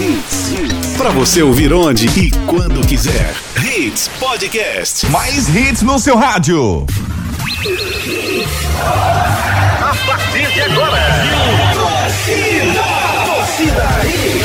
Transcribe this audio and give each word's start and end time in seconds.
Hits. 0.00 0.96
Pra 0.96 1.10
você 1.10 1.42
ouvir 1.42 1.72
onde 1.72 2.06
e 2.06 2.30
quando 2.46 2.86
quiser. 2.86 3.34
Hits 3.60 4.08
Podcast. 4.20 5.06
Mais 5.06 5.48
hits 5.48 5.82
no 5.82 5.98
seu 5.98 6.16
rádio. 6.16 6.86
A 8.80 9.96
partir 10.06 10.46
de 10.52 10.60
agora. 10.60 11.00
Torcida. 11.74 12.84
Torcida 13.26 13.88
Hits. 14.06 14.37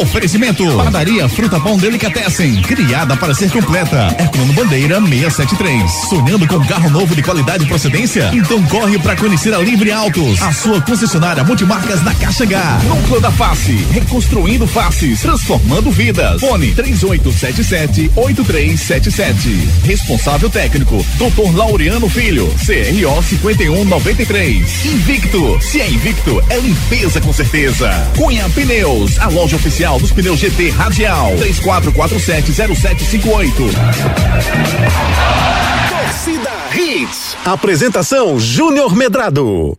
Oferecimento. 0.00 0.64
Padaria 0.76 1.28
Fruta 1.28 1.58
Pão 1.60 1.76
Delicatessen. 1.76 2.62
Criada 2.62 3.16
para 3.16 3.34
ser 3.34 3.50
completa. 3.50 4.14
Herculano 4.18 4.52
Bandeira 4.52 5.00
673. 5.00 5.90
Sonhando 6.08 6.46
com 6.46 6.64
carro 6.66 6.90
novo 6.90 7.14
de 7.14 7.22
qualidade 7.22 7.64
e 7.64 7.66
procedência? 7.66 8.30
Então 8.32 8.62
corre 8.64 8.98
para 8.98 9.16
conhecer 9.16 9.54
a 9.54 9.58
Livre 9.58 9.90
Autos. 9.90 10.40
A 10.42 10.52
sua 10.52 10.80
concessionária 10.80 11.44
multimarcas 11.44 12.02
na 12.02 12.14
Caixa 12.14 12.44
H. 12.44 12.80
Núcleo 12.84 13.20
da 13.20 13.30
Face. 13.30 13.86
Reconstruindo 13.90 14.66
faces. 14.66 15.20
Transformando 15.20 15.90
vidas. 15.90 16.40
Fone 16.40 16.72
3877 16.72 18.10
8377. 18.16 19.68
Responsável 19.84 20.50
técnico. 20.50 21.04
Dr. 21.16 21.54
Laureano 21.54 22.08
Filho. 22.08 22.46
CRO 22.64 23.22
5193. 23.22 24.84
Invicto. 24.86 25.58
Se 25.60 25.80
é 25.80 25.88
invicto, 25.88 26.42
é 26.50 26.58
limpeza 26.58 27.20
com 27.20 27.32
certeza. 27.32 27.90
Cunha 28.16 28.48
Pneus, 28.50 29.15
a 29.20 29.28
loja 29.28 29.56
oficial 29.56 29.98
dos 29.98 30.12
pneus 30.12 30.38
GT 30.38 30.70
Radial. 30.70 31.34
34470758. 31.36 33.52
Torcida 35.90 36.50
Hits. 36.74 37.36
Apresentação 37.44 38.38
Júnior 38.38 38.94
Medrado. 38.94 39.76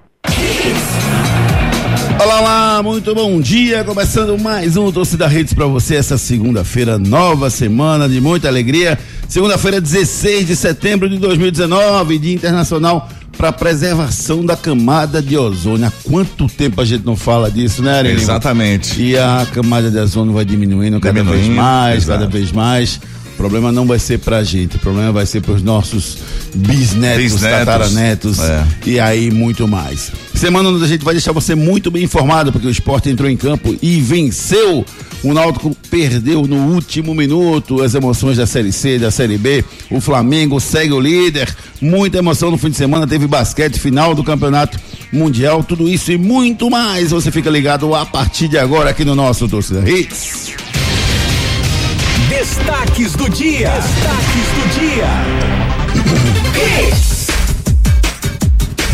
Olá, 2.19 2.39
olá, 2.39 2.83
muito 2.83 3.13
bom 3.13 3.39
dia. 3.39 3.83
Começando 3.83 4.39
mais 4.39 4.75
um 4.75 4.91
Torcida 4.91 5.27
Redes 5.27 5.53
para 5.53 5.67
você 5.67 5.95
essa 5.95 6.17
segunda-feira, 6.17 6.97
nova 6.97 7.49
semana 7.49 8.09
de 8.09 8.19
muita 8.19 8.47
alegria. 8.47 8.97
Segunda-feira, 9.29 9.79
16 9.79 10.47
de 10.47 10.55
setembro 10.55 11.07
de 11.07 11.19
2019, 11.19 12.17
Dia 12.17 12.33
Internacional 12.33 13.07
para 13.37 13.51
Preservação 13.51 14.43
da 14.43 14.57
Camada 14.57 15.21
de 15.21 15.37
Ozônio. 15.37 15.85
Há 15.85 15.91
quanto 16.03 16.47
tempo 16.47 16.81
a 16.81 16.85
gente 16.85 17.05
não 17.05 17.15
fala 17.15 17.51
disso, 17.51 17.83
né, 17.83 17.99
Arely? 17.99 18.19
Exatamente. 18.19 18.99
E 18.99 19.15
a 19.15 19.47
camada 19.53 19.91
de 19.91 19.97
ozônio 19.97 20.33
vai 20.33 20.43
diminuindo 20.43 20.99
cada 20.99 21.19
Diminuindo, 21.19 21.45
vez 21.45 21.55
mais, 21.55 22.03
exato. 22.03 22.19
cada 22.19 22.31
vez 22.31 22.51
mais. 22.51 22.99
O 23.33 23.37
problema 23.37 23.71
não 23.71 23.85
vai 23.85 23.99
ser 23.99 24.17
pra 24.17 24.43
gente, 24.43 24.77
o 24.77 24.79
problema 24.79 25.11
vai 25.11 25.25
ser 25.27 25.41
pros 25.41 25.61
nossos 25.61 26.17
bisnetos, 26.55 27.33
Bisnetos, 27.33 27.41
tataranetos 27.41 28.39
é. 28.39 28.65
e 28.87 28.99
aí 28.99 29.29
muito 29.29 29.67
mais. 29.67 30.11
Semana 30.33 30.69
onde 30.69 30.83
a 30.83 30.87
gente 30.87 31.05
vai 31.05 31.13
deixar 31.13 31.33
você 31.33 31.53
muito 31.53 31.91
bem 31.91 32.03
informado, 32.03 32.51
porque 32.51 32.65
o 32.65 32.71
esporte 32.71 33.09
entrou 33.11 33.29
em 33.29 33.37
campo 33.37 33.77
e 33.79 34.01
venceu. 34.01 34.83
O 35.27 35.33
Náutico 35.33 35.75
perdeu 35.89 36.47
no 36.47 36.73
último 36.73 37.13
minuto 37.13 37.83
as 37.83 37.93
emoções 37.93 38.37
da 38.37 38.47
Série 38.47 38.71
C, 38.71 38.97
da 38.97 39.11
Série 39.11 39.37
B. 39.37 39.61
O 39.91 39.99
Flamengo 39.99 40.57
segue 40.57 40.93
o 40.93 41.01
líder. 41.01 41.53
Muita 41.81 42.19
emoção 42.19 42.49
no 42.49 42.57
fim 42.57 42.69
de 42.69 42.77
semana. 42.77 43.05
Teve 43.05 43.27
basquete, 43.27 43.77
final 43.77 44.15
do 44.15 44.23
Campeonato 44.23 44.79
Mundial. 45.11 45.65
Tudo 45.65 45.89
isso 45.89 46.13
e 46.13 46.17
muito 46.17 46.69
mais. 46.69 47.11
Você 47.11 47.29
fica 47.29 47.49
ligado 47.49 47.93
a 47.93 48.05
partir 48.05 48.47
de 48.47 48.57
agora 48.57 48.91
aqui 48.91 49.03
no 49.03 49.15
nosso 49.15 49.49
Torcida 49.49 49.83
Hits. 49.89 50.53
Destaques 52.29 53.11
do 53.11 53.29
dia. 53.29 53.69
Destaques 53.71 54.47
do 54.55 54.79
dia. 54.79 55.09
Hits. 56.87 57.27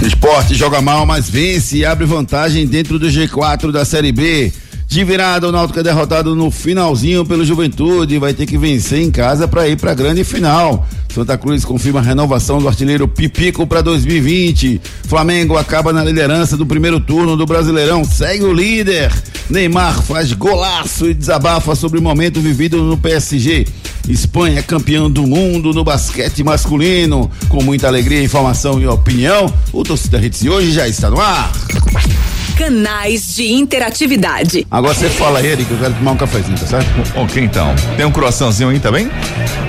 Esporte 0.02 0.56
joga 0.56 0.81
mal, 0.81 1.06
mas 1.06 1.30
vence 1.30 1.78
e 1.78 1.86
abre 1.86 2.08
vantagem 2.08 2.66
dentro 2.66 2.98
do 2.98 3.06
G4 3.06 3.72
da 3.72 3.86
Série 3.86 4.11
B. 4.11 4.52
De 4.94 5.03
virada, 5.03 5.49
o 5.49 5.52
Náutico 5.52 5.80
é 5.80 5.81
derrotado 5.81 6.36
no 6.36 6.52
finalzinho 6.52 7.25
pelo 7.25 7.44
Juventude. 7.44 8.19
Vai 8.19 8.31
ter 8.31 8.45
que 8.45 8.59
vencer 8.59 9.02
em 9.02 9.09
casa 9.09 9.47
para 9.47 9.67
ir 9.67 9.75
para 9.75 9.89
a 9.89 9.95
grande 9.95 10.23
final. 10.23 10.88
Santa 11.11 11.36
Cruz 11.36 11.66
confirma 11.66 11.99
a 11.99 12.04
renovação 12.04 12.59
do 12.59 12.67
artilheiro 12.67 13.08
Pipico 13.08 13.65
para 13.65 13.82
2020. 13.82 14.80
Flamengo 15.08 15.58
acaba 15.58 15.92
na 15.92 16.03
liderança 16.03 16.55
do 16.55 16.64
primeiro 16.64 16.99
turno 16.99 17.36
do 17.36 17.43
Brasileirão. 17.43 18.05
Segue 18.05 18.43
o 18.43 18.53
líder. 18.53 19.11
Neymar 19.49 19.99
faz 20.03 20.32
golaço 20.32 21.09
e 21.09 21.15
desabafa 21.15 21.73
sobre 21.73 21.98
o 21.98 22.02
momento 22.03 22.39
vivido 22.39 22.77
no 22.83 22.95
PSG. 22.95 23.65
Espanha 24.08 24.59
é 24.59 24.61
campeão 24.61 25.09
do 25.09 25.26
mundo 25.26 25.73
no 25.73 25.83
basquete 25.83 26.43
masculino. 26.43 27.32
Com 27.49 27.64
muita 27.64 27.87
alegria, 27.87 28.21
informação 28.21 28.80
e 28.80 28.86
opinião, 28.86 29.52
o 29.71 29.82
Torcida 29.82 30.23
Hits 30.23 30.42
de 30.42 30.52
hoje 30.52 30.71
já 30.71 30.87
está 30.87 31.09
no 31.09 31.20
ar. 31.20 31.52
Canais 32.58 33.36
de 33.36 33.52
interatividade. 33.52 34.65
Agora 34.69 34.93
você 34.93 35.09
fala 35.09 35.39
aí, 35.39 35.47
Eric, 35.47 35.71
eu 35.71 35.77
quero 35.77 35.93
tomar 35.95 36.11
um 36.11 36.17
cafezinho, 36.17 36.55
tá 36.58 36.67
certo? 36.67 36.87
Ok, 37.15 37.43
então. 37.43 37.73
Tem 37.97 38.05
um 38.05 38.11
croissantzinho 38.11 38.69
aí 38.69 38.80
também? 38.80 39.09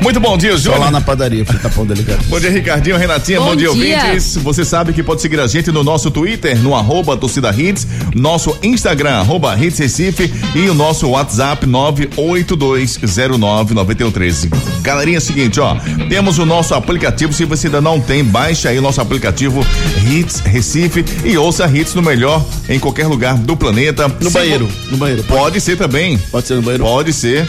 Muito 0.03 0.21
bom 0.21 0.37
dia, 0.37 0.57
Só 0.59 0.69
lá 0.71 0.77
Júnior. 0.77 0.93
na 0.93 1.01
padaria, 1.01 1.45
fruta 1.47 1.71
pão 1.71 1.87
delicado. 1.87 2.23
Bom 2.27 2.39
dia, 2.39 2.51
Ricardinho, 2.51 2.99
Renatinha, 2.99 3.41
bom, 3.41 3.47
Bom 3.47 3.57
dia, 3.57 3.71
dia. 3.73 3.99
ouvintes. 4.05 4.37
Você 4.37 4.65
sabe 4.67 4.93
que 4.93 5.03
pode 5.03 5.23
seguir 5.23 5.41
a 5.41 5.47
gente 5.47 5.73
no 5.73 5.83
nosso 5.83 6.11
Twitter, 6.11 6.59
no 6.61 6.75
arroba 6.75 7.17
torcida 7.17 7.51
hits, 7.57 7.87
nosso 8.15 8.55
Instagram, 8.63 9.13
arroba 9.21 9.57
hits 9.59 9.79
Recife 9.79 10.31
e 10.55 10.69
o 10.69 10.75
nosso 10.75 11.09
WhatsApp 11.09 11.67
982099113. 11.67 14.51
Galerinha, 14.83 15.17
é 15.17 15.19
o 15.19 15.23
seguinte, 15.23 15.59
ó, 15.61 15.77
temos 16.09 16.39
o 16.39 16.45
nosso 16.45 16.75
aplicativo, 16.75 17.33
se 17.33 17.45
você 17.47 17.69
ainda 17.69 17.81
não 17.81 17.99
tem, 18.01 18.23
baixe 18.23 18.69
aí 18.69 18.79
o 18.79 18.83
nosso 18.83 19.01
aplicativo 19.01 19.65
Hits 20.07 20.41
Recife 20.41 21.03
e 21.25 21.39
ouça 21.39 21.67
Hits 21.67 21.95
no 21.95 22.03
melhor 22.03 22.45
em 22.69 22.74
qualquer 22.79 23.07
lugar 23.07 23.37
do 23.37 23.57
planeta. 23.57 24.09
No 24.09 24.29
Se 24.29 24.31
banheiro, 24.31 24.67
vo- 24.67 24.91
no 24.93 24.97
banheiro. 24.97 25.25
Pode 25.25 25.61
ser 25.61 25.77
também. 25.77 26.19
Pode 26.31 26.47
ser 26.47 26.55
no 26.55 26.63
banheiro? 26.63 26.85
Pode 26.85 27.13
ser. 27.13 27.49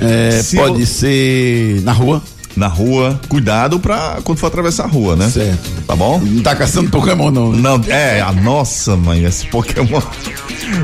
É, 0.00 0.42
pode 0.56 0.80
vo- 0.80 0.86
ser 0.86 1.80
na 1.82 1.92
rua. 1.92 2.22
Na 2.56 2.68
rua, 2.68 3.18
cuidado 3.28 3.80
pra 3.80 4.18
quando 4.22 4.38
for 4.38 4.46
atravessar 4.46 4.84
a 4.84 4.86
rua, 4.86 5.16
né? 5.16 5.28
Certo. 5.28 5.70
Tá 5.86 5.96
bom? 5.96 6.20
Não 6.20 6.42
tá 6.42 6.54
caçando 6.54 6.88
Pokémon, 6.90 7.30
não. 7.30 7.52
né? 7.52 7.60
Não, 7.60 7.80
é, 7.88 8.20
a 8.20 8.32
nossa, 8.32 8.96
mãe, 8.96 9.24
esse 9.24 9.46
Pokémon. 9.48 10.00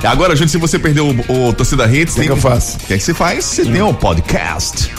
Agora, 0.04 0.34
gente, 0.36 0.50
se 0.50 0.58
você 0.58 0.78
perdeu 0.78 1.08
o, 1.08 1.48
o 1.48 1.52
Torcida 1.52 1.86
Hits, 1.86 2.14
que 2.14 2.22
é 2.22 2.24
que 2.24 2.30
eu 2.30 2.36
faço? 2.36 2.76
O 2.76 2.80
que 2.80 2.94
é 2.94 2.98
que 2.98 3.02
você 3.04 3.14
faz? 3.14 3.44
Você 3.44 3.64
tem 3.64 3.82
um 3.82 3.94
podcast. 3.94 4.90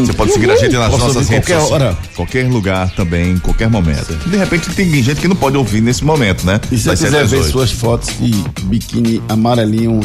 Você 0.00 0.12
pode 0.12 0.32
seguir 0.32 0.50
a 0.50 0.56
gente 0.56 0.74
nas 0.76 0.90
Posso 0.90 1.04
nossas 1.06 1.28
redes 1.28 1.46
qualquer 1.48 1.60
sociais. 1.60 1.82
hora. 1.82 1.98
Qualquer 2.14 2.48
lugar 2.48 2.90
também, 2.94 3.32
em 3.32 3.38
qualquer 3.38 3.70
momento. 3.70 4.14
De 4.28 4.36
repente 4.36 4.68
tem 4.70 4.90
gente 5.02 5.20
que 5.20 5.28
não 5.28 5.36
pode 5.36 5.56
ouvir 5.56 5.80
nesse 5.80 6.04
momento, 6.04 6.44
né? 6.46 6.60
E 6.70 6.76
se 6.78 6.84
você 6.88 7.04
quiser 7.04 7.26
ver 7.26 7.42
suas 7.44 7.70
fotos 7.70 8.10
de 8.20 8.32
biquíni 8.64 9.22
amarelinho. 9.28 10.00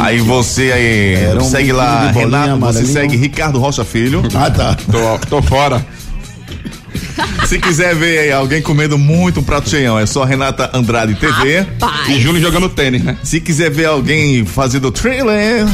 Aí 0.00 0.20
você 0.20 0.72
aí 0.72 1.14
Era 1.14 1.40
um 1.42 1.44
segue 1.44 1.72
lá, 1.72 2.12
bolinha, 2.12 2.44
Renato, 2.44 2.58
você 2.60 2.84
segue 2.86 3.16
Ricardo 3.16 3.58
Rocha 3.58 3.84
Filho. 3.84 4.22
Ah, 4.34 4.50
tá. 4.50 4.76
Tô, 4.90 5.26
tô 5.26 5.42
fora. 5.42 5.84
Se 7.46 7.58
quiser 7.58 7.94
ver 7.94 8.18
aí 8.20 8.32
alguém 8.32 8.62
comendo 8.62 8.96
muito 8.96 9.40
um 9.40 9.42
prato 9.42 9.68
cheião, 9.68 9.98
é 9.98 10.06
só 10.06 10.24
Renata 10.24 10.70
Andrade 10.72 11.14
TV. 11.16 11.64
Pai. 11.78 12.12
E 12.12 12.20
Júnior 12.20 12.42
jogando 12.42 12.68
tênis, 12.68 13.02
né? 13.02 13.16
Se 13.22 13.40
quiser 13.40 13.70
ver 13.70 13.86
alguém 13.86 14.44
fazendo 14.46 14.90
trailer, 14.90 15.66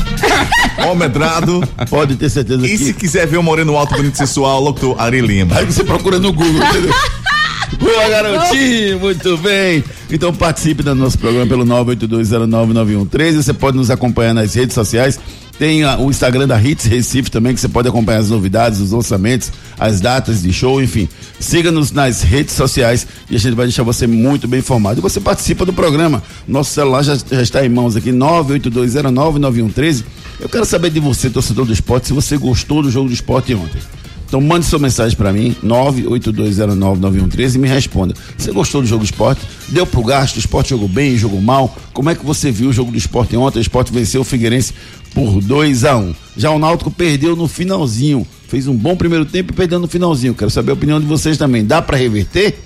ó 0.78 0.94
medrado. 0.96 1.62
Pode 1.88 2.16
ter 2.16 2.28
certeza 2.30 2.66
E 2.66 2.76
se 2.76 2.92
que. 2.92 3.00
quiser 3.00 3.26
ver 3.26 3.36
o 3.36 3.42
moreno 3.42 3.76
alto, 3.76 3.94
bonito 3.94 4.14
e 4.14 4.18
sensual, 4.18 4.60
locutor 4.60 5.00
Ari 5.00 5.20
Lima. 5.20 5.56
Aí 5.56 5.64
você 5.66 5.84
procura 5.84 6.18
no 6.18 6.32
Google, 6.32 6.64
entendeu? 6.64 6.92
Boa, 7.76 8.08
garotinho, 8.08 8.98
muito 9.00 9.36
bem. 9.38 9.84
Então 10.10 10.32
participe 10.32 10.82
do 10.82 10.94
nosso 10.94 11.18
programa 11.18 11.46
pelo 11.46 11.64
982099113. 11.66 13.42
Você 13.42 13.52
pode 13.52 13.76
nos 13.76 13.90
acompanhar 13.90 14.32
nas 14.34 14.54
redes 14.54 14.74
sociais. 14.74 15.18
Tem 15.58 15.82
ah, 15.82 15.98
o 15.98 16.08
Instagram 16.08 16.46
da 16.46 16.62
Hits 16.62 16.84
Recife 16.86 17.30
também, 17.30 17.52
que 17.52 17.60
você 17.60 17.68
pode 17.68 17.88
acompanhar 17.88 18.18
as 18.18 18.30
novidades, 18.30 18.78
os 18.78 18.92
lançamentos, 18.92 19.50
as 19.76 20.00
datas 20.00 20.42
de 20.42 20.52
show, 20.52 20.80
enfim. 20.80 21.08
Siga-nos 21.40 21.90
nas 21.90 22.22
redes 22.22 22.54
sociais 22.54 23.06
e 23.28 23.34
a 23.34 23.38
gente 23.38 23.56
vai 23.56 23.66
deixar 23.66 23.82
você 23.82 24.06
muito 24.06 24.46
bem 24.46 24.60
informado. 24.60 25.00
E 25.00 25.02
você 25.02 25.20
participa 25.20 25.66
do 25.66 25.72
programa. 25.72 26.22
Nosso 26.46 26.70
celular 26.70 27.02
já, 27.02 27.16
já 27.16 27.42
está 27.42 27.66
em 27.66 27.68
mãos 27.68 27.96
aqui, 27.96 28.12
982099113. 28.12 30.04
Eu 30.38 30.48
quero 30.48 30.64
saber 30.64 30.90
de 30.90 31.00
você, 31.00 31.28
torcedor 31.28 31.66
do 31.66 31.72
esporte, 31.72 32.06
se 32.06 32.12
você 32.12 32.36
gostou 32.36 32.80
do 32.80 32.90
jogo 32.90 33.08
do 33.08 33.14
esporte 33.14 33.52
ontem. 33.52 33.80
Então 34.28 34.42
mande 34.42 34.66
sua 34.66 34.78
mensagem 34.78 35.16
para 35.16 35.32
mim, 35.32 35.56
982099113 35.64 37.54
e 37.54 37.58
me 37.58 37.66
responda. 37.66 38.14
Você 38.36 38.52
gostou 38.52 38.82
do 38.82 38.86
jogo 38.86 39.02
do 39.02 39.06
esporte? 39.06 39.40
Deu 39.68 39.86
pro 39.86 40.02
gasto? 40.02 40.36
O 40.36 40.38
esporte 40.38 40.70
jogou 40.70 40.86
bem, 40.86 41.16
jogou 41.16 41.40
mal? 41.40 41.74
Como 41.94 42.10
é 42.10 42.14
que 42.14 42.24
você 42.24 42.50
viu 42.50 42.68
o 42.68 42.72
jogo 42.72 42.92
do 42.92 42.98
esporte 42.98 43.34
ontem? 43.36 43.58
O 43.58 43.62
esporte 43.62 43.90
venceu 43.90 44.20
o 44.20 44.24
Figueirense 44.24 44.74
por 45.14 45.40
2 45.40 45.84
a 45.86 45.96
1 45.96 46.00
um. 46.00 46.14
Já 46.36 46.50
o 46.50 46.58
Náutico 46.58 46.90
perdeu 46.90 47.34
no 47.34 47.48
finalzinho. 47.48 48.26
Fez 48.48 48.68
um 48.68 48.76
bom 48.76 48.94
primeiro 48.96 49.24
tempo 49.24 49.52
e 49.52 49.56
perdeu 49.56 49.78
no 49.80 49.88
finalzinho. 49.88 50.34
Quero 50.34 50.50
saber 50.50 50.72
a 50.72 50.74
opinião 50.74 51.00
de 51.00 51.06
vocês 51.06 51.38
também. 51.38 51.64
Dá 51.64 51.80
para 51.80 51.96
reverter? 51.96 52.58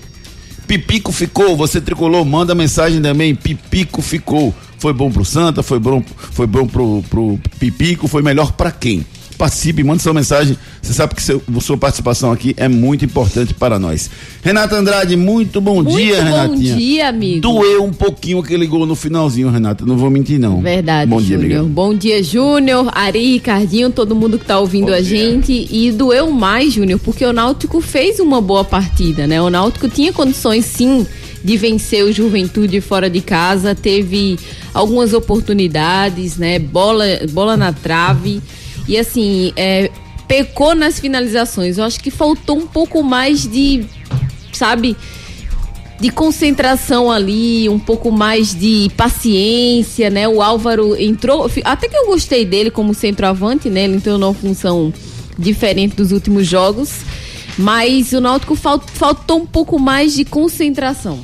Pipico 0.67 1.11
ficou, 1.11 1.55
você 1.55 1.79
tricolor, 1.79 2.25
manda 2.25 2.53
mensagem 2.53 3.01
também. 3.01 3.33
Pipico 3.35 4.01
ficou. 4.01 4.53
Foi 4.79 4.91
bom 4.91 5.09
pro 5.09 5.23
Santa, 5.23 5.63
foi 5.63 5.79
bom, 5.79 6.03
foi 6.17 6.45
bom 6.45 6.67
pro, 6.67 7.01
pro 7.09 7.39
Pipico, 7.57 8.05
foi 8.07 8.21
melhor 8.21 8.51
pra 8.51 8.69
quem? 8.69 9.05
Participe, 9.35 9.83
mande 9.83 10.01
sua 10.03 10.13
mensagem. 10.13 10.57
Você 10.81 10.93
sabe 10.93 11.15
que 11.15 11.21
seu, 11.23 11.41
sua 11.61 11.77
participação 11.77 12.31
aqui 12.31 12.53
é 12.57 12.67
muito 12.67 13.05
importante 13.05 13.53
para 13.53 13.77
nós. 13.79 14.09
Renata 14.43 14.75
Andrade, 14.75 15.15
muito 15.15 15.61
bom 15.61 15.75
Muito 15.83 15.95
dia, 15.95 16.17
bom 16.17 16.23
Renatinha. 16.23 16.75
dia, 16.75 17.09
amigo. 17.09 17.41
Doeu 17.41 17.83
um 17.83 17.93
pouquinho 17.93 18.39
aquele 18.39 18.65
gol 18.67 18.85
no 18.85 18.95
finalzinho, 18.95 19.49
Renata. 19.49 19.85
Não 19.85 19.97
vou 19.97 20.09
mentir, 20.09 20.39
não. 20.39 20.61
Verdade, 20.61 21.09
Bom 21.09 21.21
dia, 21.21 21.37
amiga. 21.37 21.63
Bom 21.63 21.93
dia, 21.93 22.21
Júnior, 22.23 22.89
Ari, 22.93 23.33
Ricardinho, 23.33 23.89
todo 23.89 24.15
mundo 24.15 24.37
que 24.37 24.45
tá 24.45 24.59
ouvindo 24.59 24.87
Bom 24.87 24.93
a 24.93 24.99
dia. 25.01 25.03
gente. 25.31 25.67
E 25.71 25.91
doeu 25.91 26.29
mais, 26.31 26.73
Júnior, 26.73 26.99
porque 26.99 27.25
o 27.25 27.33
Náutico 27.33 27.79
fez 27.81 28.19
uma 28.19 28.41
boa 28.41 28.63
partida, 28.63 29.25
né? 29.27 29.41
O 29.41 29.49
Náutico 29.49 29.87
tinha 29.87 30.11
condições, 30.13 30.65
sim, 30.65 31.05
de 31.43 31.57
vencer 31.57 32.03
o 32.03 32.11
Juventude 32.11 32.79
fora 32.81 33.09
de 33.09 33.21
casa. 33.21 33.73
Teve 33.75 34.37
algumas 34.73 35.13
oportunidades, 35.13 36.37
né? 36.37 36.59
Bola, 36.59 37.05
bola 37.31 37.55
na 37.57 37.71
trave. 37.71 38.41
E 38.87 38.97
assim, 38.97 39.53
é, 39.55 39.89
pecou 40.27 40.75
nas 40.75 40.99
finalizações. 40.99 41.77
Eu 41.77 41.83
acho 41.83 41.99
que 41.99 42.11
faltou 42.11 42.57
um 42.57 42.67
pouco 42.67 43.01
mais 43.03 43.47
de, 43.47 43.85
sabe, 44.51 44.95
de 45.99 46.09
concentração 46.09 47.09
ali, 47.11 47.69
um 47.69 47.79
pouco 47.79 48.11
mais 48.11 48.53
de 48.53 48.89
paciência, 48.97 50.09
né? 50.09 50.27
O 50.27 50.41
Álvaro 50.41 50.95
entrou, 50.99 51.49
até 51.63 51.87
que 51.87 51.95
eu 51.95 52.07
gostei 52.07 52.43
dele 52.43 52.69
como 52.69 52.93
centroavante, 52.93 53.69
né? 53.69 53.85
Ele 53.85 53.95
entrou 53.95 54.17
numa 54.17 54.33
função 54.33 54.93
diferente 55.39 55.95
dos 55.95 56.11
últimos 56.11 56.45
jogos, 56.45 56.89
mas 57.57 58.11
o 58.11 58.19
Náutico 58.19 58.55
fal- 58.55 58.83
faltou 58.85 59.41
um 59.41 59.45
pouco 59.45 59.79
mais 59.79 60.13
de 60.13 60.25
concentração. 60.25 61.21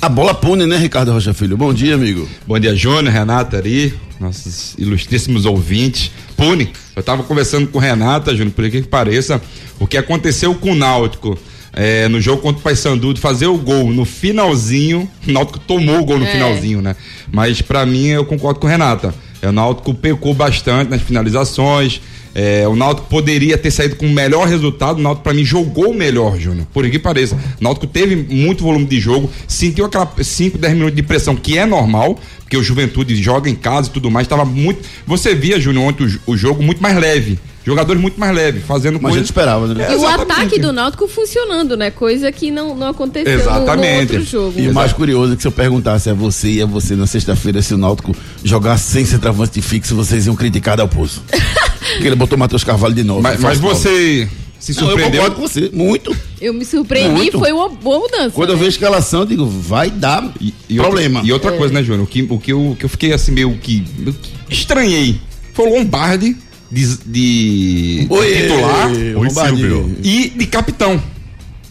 A 0.00 0.08
bola 0.08 0.32
pune, 0.32 0.64
né, 0.64 0.76
Ricardo 0.76 1.10
Rocha 1.10 1.34
Filho? 1.34 1.56
Bom 1.56 1.74
dia, 1.74 1.96
amigo. 1.96 2.28
Bom 2.46 2.56
dia, 2.58 2.74
Júnior, 2.76 3.12
Renata, 3.12 3.56
Ari, 3.56 3.92
nossos 4.20 4.74
ilustríssimos 4.78 5.44
ouvintes. 5.44 6.12
Pune, 6.38 6.70
eu 6.94 7.02
tava 7.02 7.24
conversando 7.24 7.66
com 7.66 7.80
Renata, 7.80 8.30
Júnior, 8.30 8.54
por 8.54 8.70
que 8.70 8.80
que 8.82 8.86
pareça, 8.88 9.42
o 9.80 9.88
que 9.88 9.96
aconteceu 9.96 10.54
com 10.54 10.70
o 10.70 10.74
Náutico 10.76 11.36
é, 11.72 12.06
no 12.06 12.20
jogo 12.20 12.40
contra 12.40 12.60
o 12.60 12.62
Paysandu, 12.62 13.12
de 13.12 13.20
fazer 13.20 13.48
o 13.48 13.58
gol 13.58 13.90
no 13.90 14.04
finalzinho, 14.04 15.10
o 15.26 15.32
Náutico 15.32 15.58
tomou 15.58 15.98
o 16.00 16.04
gol 16.04 16.16
no 16.18 16.24
É. 16.24 16.30
finalzinho, 16.32 16.80
né? 16.80 16.94
Mas 17.32 17.60
pra 17.60 17.84
mim, 17.84 18.06
eu 18.06 18.24
concordo 18.24 18.60
com 18.60 18.68
Renata, 18.68 19.12
é, 19.42 19.48
o 19.48 19.52
Náutico 19.52 19.92
pecou 19.92 20.32
bastante 20.32 20.88
nas 20.90 21.02
finalizações, 21.02 22.00
é, 22.40 22.68
o 22.68 22.76
Náutico 22.76 23.08
poderia 23.08 23.58
ter 23.58 23.72
saído 23.72 23.96
com 23.96 24.06
o 24.06 24.10
melhor 24.10 24.46
resultado. 24.46 25.00
O 25.00 25.02
Náutico, 25.02 25.24
pra 25.24 25.34
mim, 25.34 25.44
jogou 25.44 25.92
melhor, 25.92 26.38
Júnior. 26.38 26.68
Por 26.72 26.88
que 26.88 26.96
pareça. 26.96 27.34
O 27.60 27.64
Náutico 27.64 27.88
teve 27.88 28.14
muito 28.14 28.62
volume 28.62 28.84
de 28.84 29.00
jogo, 29.00 29.28
sentiu 29.48 29.84
aquela 29.86 30.08
5, 30.22 30.56
10 30.56 30.74
minutos 30.74 30.94
de 30.94 31.02
pressão, 31.02 31.34
que 31.34 31.58
é 31.58 31.66
normal, 31.66 32.16
porque 32.38 32.56
o 32.56 32.62
Juventude 32.62 33.16
joga 33.20 33.50
em 33.50 33.56
casa 33.56 33.88
e 33.88 33.92
tudo 33.92 34.08
mais. 34.08 34.28
Tava 34.28 34.44
muito. 34.44 34.86
Você 35.04 35.34
via, 35.34 35.58
Júnior, 35.58 35.86
ontem 35.88 36.04
o, 36.04 36.32
o 36.32 36.36
jogo 36.36 36.62
muito 36.62 36.80
mais 36.80 36.96
leve. 36.96 37.40
Jogadores 37.66 38.00
muito 38.00 38.20
mais 38.20 38.32
leves, 38.34 38.62
fazendo 38.64 39.00
Mas 39.02 39.12
a 39.12 39.16
gente 39.16 39.24
esperava, 39.26 39.66
né? 39.66 39.84
É, 39.84 39.92
e 39.92 39.96
o 39.96 39.98
exatamente. 39.98 40.30
ataque 40.32 40.58
do 40.60 40.72
Náutico 40.72 41.08
funcionando, 41.08 41.76
né? 41.76 41.90
Coisa 41.90 42.30
que 42.30 42.52
não, 42.52 42.74
não 42.76 42.86
aconteceu 42.86 43.36
no- 43.36 43.44
no, 43.44 43.50
Exatamente. 43.50 44.12
outro 44.16 44.24
jogo. 44.24 44.60
E 44.60 44.68
o 44.68 44.72
mais 44.72 44.92
curioso 44.92 45.32
é 45.32 45.36
que 45.36 45.42
se 45.42 45.48
eu 45.48 45.52
perguntasse 45.52 46.08
a 46.08 46.14
você 46.14 46.48
e 46.48 46.62
a 46.62 46.66
você 46.66 46.94
na 46.94 47.06
sexta-feira 47.06 47.60
se 47.60 47.74
o 47.74 47.76
Náutico 47.76 48.14
jogasse 48.44 48.92
sem 48.92 49.04
centroavante 49.04 49.54
de 49.54 49.60
fixo, 49.62 49.94
vocês 49.96 50.26
iam 50.26 50.36
criticar 50.36 50.76
da 50.76 50.86
Poço. 50.86 51.20
Porque 51.92 52.06
ele 52.06 52.16
botou 52.16 52.36
o 52.36 52.38
Matheus 52.38 52.64
Carvalho 52.64 52.94
de 52.94 53.04
novo. 53.04 53.22
Mas, 53.22 53.40
mas 53.40 53.58
você 53.58 54.28
se 54.58 54.74
Não, 54.74 54.82
eu 54.82 54.88
surpreendeu. 54.88 55.20
concordo 55.22 55.36
com 55.36 55.42
você, 55.48 55.70
muito. 55.72 56.16
Eu 56.40 56.52
me 56.52 56.64
surpreendi, 56.64 57.14
Muito. 57.14 57.38
foi 57.38 57.52
uma 57.52 57.68
boa 57.68 58.00
mudança. 58.00 58.30
Quando 58.30 58.50
eu 58.50 58.54
né? 58.56 58.58
vejo 58.58 58.66
a 58.66 58.74
escalação, 58.74 59.20
eu 59.20 59.26
digo, 59.26 59.46
vai 59.46 59.88
dar 59.90 60.32
E, 60.40 60.52
e 60.68 60.76
problema. 60.76 61.20
Outra, 61.20 61.28
e 61.28 61.32
outra 61.32 61.52
coisa, 61.52 61.72
né, 61.72 61.82
Júnior? 61.82 62.04
O 62.04 62.06
que, 62.08 62.22
o 62.28 62.38
que, 62.38 62.52
eu, 62.52 62.76
que 62.78 62.84
eu 62.84 62.88
fiquei 62.88 63.12
assim 63.12 63.30
meio 63.32 63.56
que, 63.56 63.84
meio 63.98 64.14
que 64.14 64.30
estranhei 64.52 65.20
foi 65.54 65.66
o 65.68 65.74
Lombardi 65.78 66.36
de, 66.70 66.96
de 67.06 68.06
Oi, 68.10 68.34
titular 68.34 68.90
Lombardi. 69.14 69.56
Silvio. 69.58 69.96
e 70.02 70.28
de 70.30 70.46
capitão. 70.46 71.02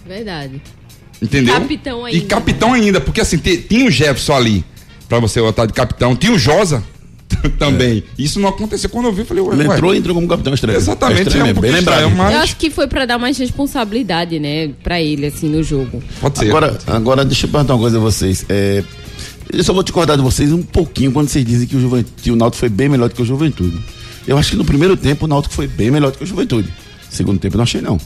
Verdade. 0.05 0.61
Entendeu? 1.21 1.53
Capitão 1.55 2.05
ainda. 2.05 2.17
E 2.17 2.21
capitão 2.21 2.73
ainda, 2.73 3.01
porque 3.01 3.19
assim, 3.21 3.37
tinha 3.37 3.85
o 3.85 3.91
Jefferson 3.91 4.33
ali 4.33 4.65
pra 5.09 5.19
você 5.19 5.41
botar 5.41 5.65
de 5.65 5.73
capitão, 5.73 6.15
tinha 6.15 6.31
o 6.31 6.39
Josa 6.39 6.83
também. 7.59 8.03
Isso 8.17 8.39
não 8.39 8.49
aconteceu 8.49 8.89
quando 8.89 9.05
eu 9.07 9.13
vi, 9.13 9.21
eu 9.21 9.25
falei, 9.25 9.43
ué, 9.43 9.55
Ele 9.55 9.67
ué, 9.67 9.75
entrou 9.75 9.93
e 9.93 9.97
entrou 9.97 10.15
como 10.15 10.27
capitão 10.27 10.53
estranho. 10.53 10.77
Exatamente, 10.77 11.23
estranho, 11.27 11.47
é 11.47 11.51
um 11.51 11.61
bem 11.61 11.71
lembrado. 11.71 12.09
mas- 12.15 12.33
Eu 12.33 12.39
acho 12.39 12.55
que 12.55 12.69
foi 12.69 12.87
pra 12.87 13.05
dar 13.05 13.17
mais 13.17 13.37
responsabilidade, 13.37 14.39
né, 14.39 14.69
Pra 14.83 15.01
ele 15.01 15.25
assim 15.27 15.49
no 15.49 15.61
jogo. 15.63 16.01
Pode 16.21 16.39
ser. 16.39 16.47
Agora, 16.49 16.77
agora, 16.87 17.25
deixa 17.25 17.45
eu 17.45 17.49
perguntar 17.51 17.73
uma 17.75 17.81
coisa 17.81 17.97
a 17.97 17.99
vocês. 18.01 18.45
É, 18.49 18.83
eu 19.51 19.63
só 19.63 19.73
vou 19.73 19.83
te 19.83 19.91
acordar 19.91 20.15
de 20.15 20.21
vocês 20.23 20.51
um 20.51 20.61
pouquinho 20.63 21.11
quando 21.11 21.27
vocês 21.29 21.45
dizem 21.45 21.67
que 21.67 21.75
o, 21.75 21.79
Juventude, 21.81 22.13
que 22.21 22.31
o 22.31 22.35
Náutico 22.35 22.59
foi 22.59 22.69
bem 22.69 22.89
melhor 22.89 23.09
do 23.09 23.15
que 23.15 23.21
o 23.21 23.25
Juventude. 23.25 23.77
Eu 24.27 24.37
acho 24.37 24.51
que 24.51 24.57
no 24.57 24.65
primeiro 24.65 24.95
tempo 24.97 25.25
o 25.25 25.27
Náutico 25.27 25.53
foi 25.53 25.67
bem 25.67 25.89
melhor 25.91 26.11
do 26.11 26.17
que 26.17 26.23
o 26.23 26.27
Juventude. 26.27 26.71
Segundo 27.09 27.39
tempo 27.39 27.55
eu 27.55 27.57
não 27.57 27.63
achei 27.63 27.81
não. 27.81 27.97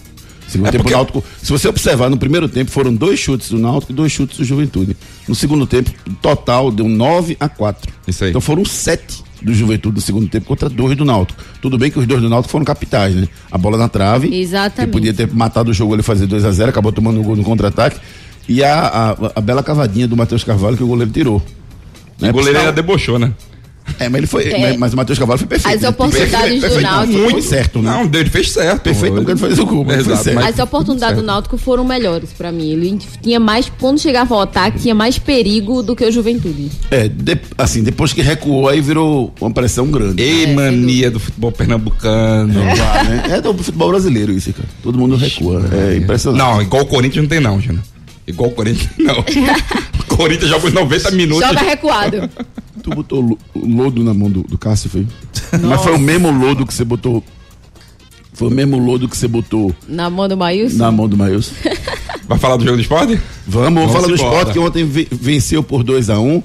Segundo 0.52 0.68
É 0.68 0.72
tempo 0.72 0.84
porque- 0.84 0.94
o 0.94 0.98
Náutico, 0.98 1.24
se 1.42 1.50
você 1.52 1.68
observar, 1.68 2.10
no 2.10 2.18
primeiro 2.18 2.50
tempo 2.50 2.70
foram 2.72 2.94
dois 2.94 3.20
chutes 3.20 3.50
do 3.50 3.58
Náutico 3.58 3.92
e 3.92 3.96
dois 3.96 4.12
chutes 4.12 4.38
do 4.38 4.44
Juventude. 4.44 4.96
No 5.28 5.34
segundo 5.34 5.66
tempo, 5.66 5.90
o 6.08 6.14
total 6.16 6.70
deu 6.72 6.88
9 6.90 7.38
a 7.40 7.48
4. 7.48 7.92
Isso 8.08 8.24
aí. 8.24 8.30
Então 8.32 8.42
foram 8.42 8.66
sete 8.66 9.24
do 9.42 9.54
Juventude 9.54 9.96
no 9.96 10.02
segundo 10.02 10.28
tempo 10.28 10.46
contra 10.46 10.68
dois 10.70 10.96
do 10.98 11.06
Náutico. 11.06 11.42
Tudo 11.62 11.78
bem 11.78 11.90
que 11.90 11.98
os 11.98 12.06
dois 12.06 12.22
do 12.22 12.28
Náutico 12.30 12.52
foram 12.52 12.66
capitais, 12.66 13.16
né? 13.16 13.28
A 13.50 13.58
bola 13.58 13.78
na 13.78 13.88
trave. 13.88 14.36
Exatamente. 14.36 14.88
Que 14.88 14.92
podia 14.92 15.14
ter 15.14 15.34
matado 15.34 15.72
o 15.72 15.74
jogo 15.74 15.96
ele 15.96 16.04
fazer 16.04 16.28
2 16.28 16.44
a 16.46 16.52
0 16.52 16.70
acabou 16.70 16.92
tomando 16.92 17.20
um 17.20 17.24
gol 17.24 17.36
no 17.36 17.44
contra-ataque. 17.44 18.00
E 18.50 18.64
a, 18.64 18.88
a, 18.88 19.32
a 19.36 19.42
bela 19.42 19.64
cavadinha 19.64 20.08
do 20.08 20.18
Matheus 20.18 20.44
Carvalho 20.44 20.76
que 20.76 20.84
o 20.84 20.88
goleiro 20.88 21.12
tirou. 21.12 21.38
o 21.38 21.42
Né? 22.26 22.32
goleiro 22.32 22.54
Por 22.60 22.60
ainda 22.68 22.72
debouchou, 22.74 23.18
né? 23.18 23.32
É, 24.00 24.10
mas 24.10 24.20
ele 24.20 24.28
foi. 24.28 24.44
É. 24.50 24.78
mas- 24.78 24.94
o 24.94 24.98
Matheus 24.98 25.18
Carvalho 25.20 25.40
foi 25.40 25.48
perfeito. 25.48 25.76
As 25.76 25.82
né? 25.82 25.90
oportunidades 25.90 26.60
Perfeito, 26.62 26.76
do. 26.76 26.82
Náutico- 26.82 27.18
Muito 27.20 27.42
certo, 27.42 27.82
né? 27.82 27.92
Não, 27.92 28.20
ele 28.20 28.30
fez 28.30 28.52
certo. 28.52 28.82
Perfeito, 28.82 29.22
não 29.22 29.38
fazer 29.38 29.62
o 29.62 29.66
gol, 29.66 29.86
Exato, 29.92 30.24
certo. 30.24 30.36
mas- 30.36 30.54
As 30.54 30.60
oportunidades 30.60 31.18
do 31.18 31.24
Náutico 31.26 31.58
foram 31.58 31.84
melhores 31.84 32.30
pra 32.38 32.52
mim. 32.52 32.72
Ele 32.72 33.00
tinha 33.22 33.40
mais, 33.40 33.72
quando 33.80 34.00
chegava 34.00 34.34
ao 34.36 34.42
ataque, 34.42 34.80
tinha 34.80 34.96
mais 34.96 35.18
perigo 35.18 35.82
do 35.84 35.96
que 35.96 36.04
o 36.06 36.12
Juventude. 36.12 36.70
É, 36.90 37.08
de- 37.08 37.40
assim, 37.58 37.84
depois 37.84 38.14
que 38.14 38.22
recuou, 38.22 38.68
aí 38.68 38.82
virou 38.82 39.34
uma 39.40 39.52
pressão 39.52 39.88
grande. 39.88 40.22
Ei, 40.22 40.46
É, 40.46 40.54
mania 40.54 41.10
do 41.12 41.20
futebol 41.20 41.52
pernambucano. 41.52 42.54
Vá, 42.76 43.04
né? 43.04 43.24
É 43.38 43.42
do 43.42 43.54
futebol 43.54 43.90
brasileiro 43.90 44.32
isso, 44.32 44.52
cara. 44.54 44.68
Todo 44.84 44.98
mundo 44.98 45.16
recua. 45.16 45.64
É 45.72 45.98
impressionante. 45.98 46.40
Não, 46.42 46.62
igual 46.62 46.84
o 46.84 46.86
Corinthians 46.86 47.24
não 47.24 47.30
tem 47.30 47.40
não, 47.40 47.60
Júnior. 47.60 47.84
Igual 48.28 48.50
o 48.50 48.54
Corinthians, 48.54 48.90
não. 48.98 49.16
Corinthians 50.22 50.50
joga 50.50 50.68
os 50.68 50.74
90 50.74 51.12
minutos. 51.12 51.48
Joga 51.48 51.62
recuado. 51.62 52.30
Tu 52.84 52.90
botou 52.90 53.38
lodo 53.56 54.04
na 54.04 54.14
mão 54.14 54.30
do, 54.30 54.44
do 54.44 54.58
Cássio, 54.58 54.90
foi? 54.90 55.06
Mas 55.62 55.82
foi 55.82 55.94
o 55.94 56.00
mesmo 56.00 56.32
lodo 56.32 56.66
que 56.66 56.74
você 56.74 56.84
botou. 56.86 57.24
Foi 58.34 58.48
o 58.48 58.52
mesmo 58.52 58.78
lodo 58.80 59.08
que 59.08 59.16
você 59.18 59.28
botou 59.28 59.76
Na 59.88 60.10
mão 60.10 60.28
do 60.28 60.36
Maílson. 60.38 60.78
na 60.78 60.92
mão 60.92 61.08
do 61.08 61.16
Maílson. 61.18 61.52
Vai 62.28 62.40
falar 62.40 62.56
do 62.58 62.64
jogo 62.64 62.78
do 62.78 62.82
esporte? 62.82 63.20
Vamos, 63.46 63.82
vamos 63.84 63.92
falar 63.94 64.08
do 64.08 64.16
esporte 64.16 64.54
que 64.54 64.60
ontem 64.60 64.86
ve- 64.86 65.08
venceu 65.12 65.62
por 65.62 65.84
2 65.84 66.10
a 66.10 66.20
1 66.20 66.28
um. 66.38 66.44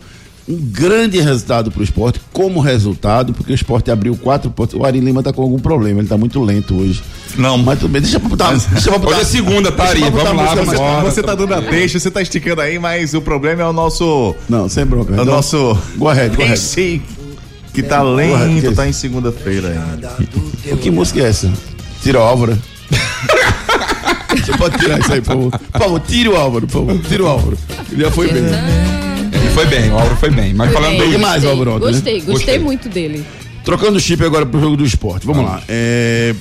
Um 0.49 0.57
grande 0.57 1.21
resultado 1.21 1.71
pro 1.73 1.83
esporte, 1.83 2.21
como 2.33 2.61
resultado, 2.61 3.33
porque 3.33 3.51
o 3.53 3.55
esporte 3.55 3.91
abriu 3.91 4.17
quatro 4.17 4.49
pontos. 4.51 4.75
O 4.79 4.85
Ari 4.85 5.01
Lima 5.01 5.21
tá 5.23 5.33
com 5.33 5.43
algum 5.43 5.59
problema, 5.59 6.01
ele 6.01 6.09
tá 6.09 6.17
muito 6.17 6.41
lento 6.43 6.77
hoje. 6.79 7.03
Não, 7.37 7.59
Mas 7.59 7.81
tudo 7.81 7.91
bem, 7.91 8.01
deixa 8.01 8.17
eu 8.17 8.21
botar. 8.21 8.53
Deixa 8.55 8.89
eu 8.91 8.99
botar 8.99 9.13
Hoje 9.17 9.21
é 9.23 9.25
segunda, 9.25 9.73
tá, 9.73 9.87
botar 9.87 10.09
Vamos 10.11 10.45
lá, 10.45 10.55
mais- 10.57 10.73
embora. 10.73 11.11
você 11.11 11.23
tá 11.23 11.35
dando 11.35 11.53
a 11.55 11.61
deixa, 11.61 11.99
você 11.99 12.11
tá 12.11 12.23
esticando 12.23 12.61
aí, 12.61 12.79
mas 12.79 13.13
o 13.15 13.21
problema 13.21 13.63
é 13.63 13.67
o 13.67 13.73
nosso. 13.73 14.35
Não, 14.49 14.69
sem 14.69 14.87
bronca. 14.87 15.13
É 15.15 15.19
o 15.19 15.23
Então, 15.23 15.35
nosso. 15.35 15.77
Go 15.97 16.09
ahead, 16.09 16.37
go 16.37 16.43
ahead. 16.43 16.55
Esse 16.59 17.03
que 17.75 17.83
tá 17.83 18.01
lento, 18.03 18.73
tá 18.75 18.87
em 18.89 18.93
segunda-feira 18.93 19.69
ainda. 19.69 20.17
Que 20.77 20.91
música 20.91 21.21
é 21.21 21.29
essa? 21.29 21.51
Tira 22.03 22.21
o 22.21 22.23
Álvaro. 22.23 22.57
Você 24.31 24.57
pode 24.57 24.79
tirar 24.79 25.01
isso 25.01 25.13
aí, 25.13 25.21
por 25.21 25.27
favor. 25.35 25.51
Por 25.59 25.81
favor, 25.81 26.01
tire 26.01 26.29
o 26.29 26.37
Álvaro, 26.37 26.67
por 26.69 26.87
favor. 26.87 27.03
Tire 27.03 27.23
o 27.23 27.27
Álvaro. 27.27 27.59
Ele 27.91 28.03
já 28.05 28.11
foi 28.13 28.31
bem. 28.33 28.45
Foi 29.57 29.65
bem, 29.67 29.91
o 29.91 29.95
Álvaro 29.95 30.17
foi 30.17 30.31
bem. 30.31 30.53
Mas 30.53 30.71
Foi 30.71 30.83
falando 30.83 30.99
bem, 30.99 31.07
do. 31.09 31.13
que 31.13 31.19
mais, 31.19 31.43
gostei, 31.43 31.51
Álvaro, 31.51 31.73
né? 31.73 31.79
Gostei, 31.79 32.15
gostei, 32.21 32.35
Gostei. 32.35 32.59
muito 32.59 32.89
dele. 32.91 33.25
Trocando 33.65 33.97
o 33.97 34.01
chip 34.01 34.23
agora 34.23 34.45
pro 34.45 34.61
jogo 34.61 34.77
do 34.77 34.85
esporte. 34.85 35.27
Vamos 35.27 35.45
lá. 35.47 35.63
É, 35.67 36.35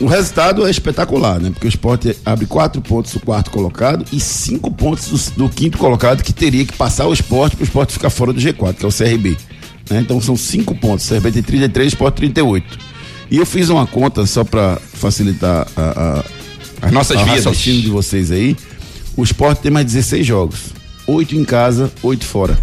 o 0.00 0.06
resultado 0.06 0.66
é 0.66 0.70
espetacular, 0.70 1.38
né? 1.38 1.50
Porque 1.50 1.66
o 1.66 1.68
esporte 1.68 2.16
abre 2.24 2.46
quatro 2.46 2.80
pontos 2.80 3.12
do 3.12 3.20
quarto 3.20 3.50
colocado 3.50 4.06
e 4.10 4.18
cinco 4.18 4.70
pontos 4.70 5.30
do, 5.36 5.44
do 5.44 5.48
quinto 5.50 5.76
colocado, 5.76 6.22
que 6.22 6.32
teria 6.32 6.64
que 6.64 6.72
passar 6.72 7.06
o 7.06 7.12
esporte 7.12 7.56
para 7.56 7.62
o 7.62 7.66
esporte 7.66 7.92
ficar 7.92 8.08
fora 8.08 8.32
do 8.32 8.40
G4, 8.40 8.74
que 8.74 8.84
é 8.86 8.88
o 8.88 8.90
CRB. 8.92 9.36
né? 9.90 10.00
Então 10.00 10.18
são 10.18 10.34
cinco 10.34 10.74
pontos. 10.74 11.04
O 11.04 11.08
CRB 11.14 11.30
tem 11.30 11.42
33, 11.42 11.86
o 11.86 11.88
esporte 11.88 12.14
38. 12.16 12.78
E 13.30 13.36
eu 13.36 13.44
fiz 13.44 13.68
uma 13.68 13.86
conta 13.86 14.24
só 14.24 14.44
para 14.44 14.78
facilitar 14.94 15.66
a, 15.76 16.22
a, 16.80 16.86
As 16.86 16.90
nossas 16.90 17.16
o 17.16 17.24
vidas. 17.24 17.44
raciocínio 17.44 17.82
de 17.82 17.90
vocês 17.90 18.30
aí. 18.30 18.56
O 19.14 19.22
esporte 19.22 19.60
tem 19.60 19.70
mais 19.70 19.84
16 19.86 20.26
jogos. 20.26 20.58
Oito 21.06 21.34
em 21.34 21.44
casa, 21.44 21.90
oito 22.02 22.24
fora. 22.24 22.58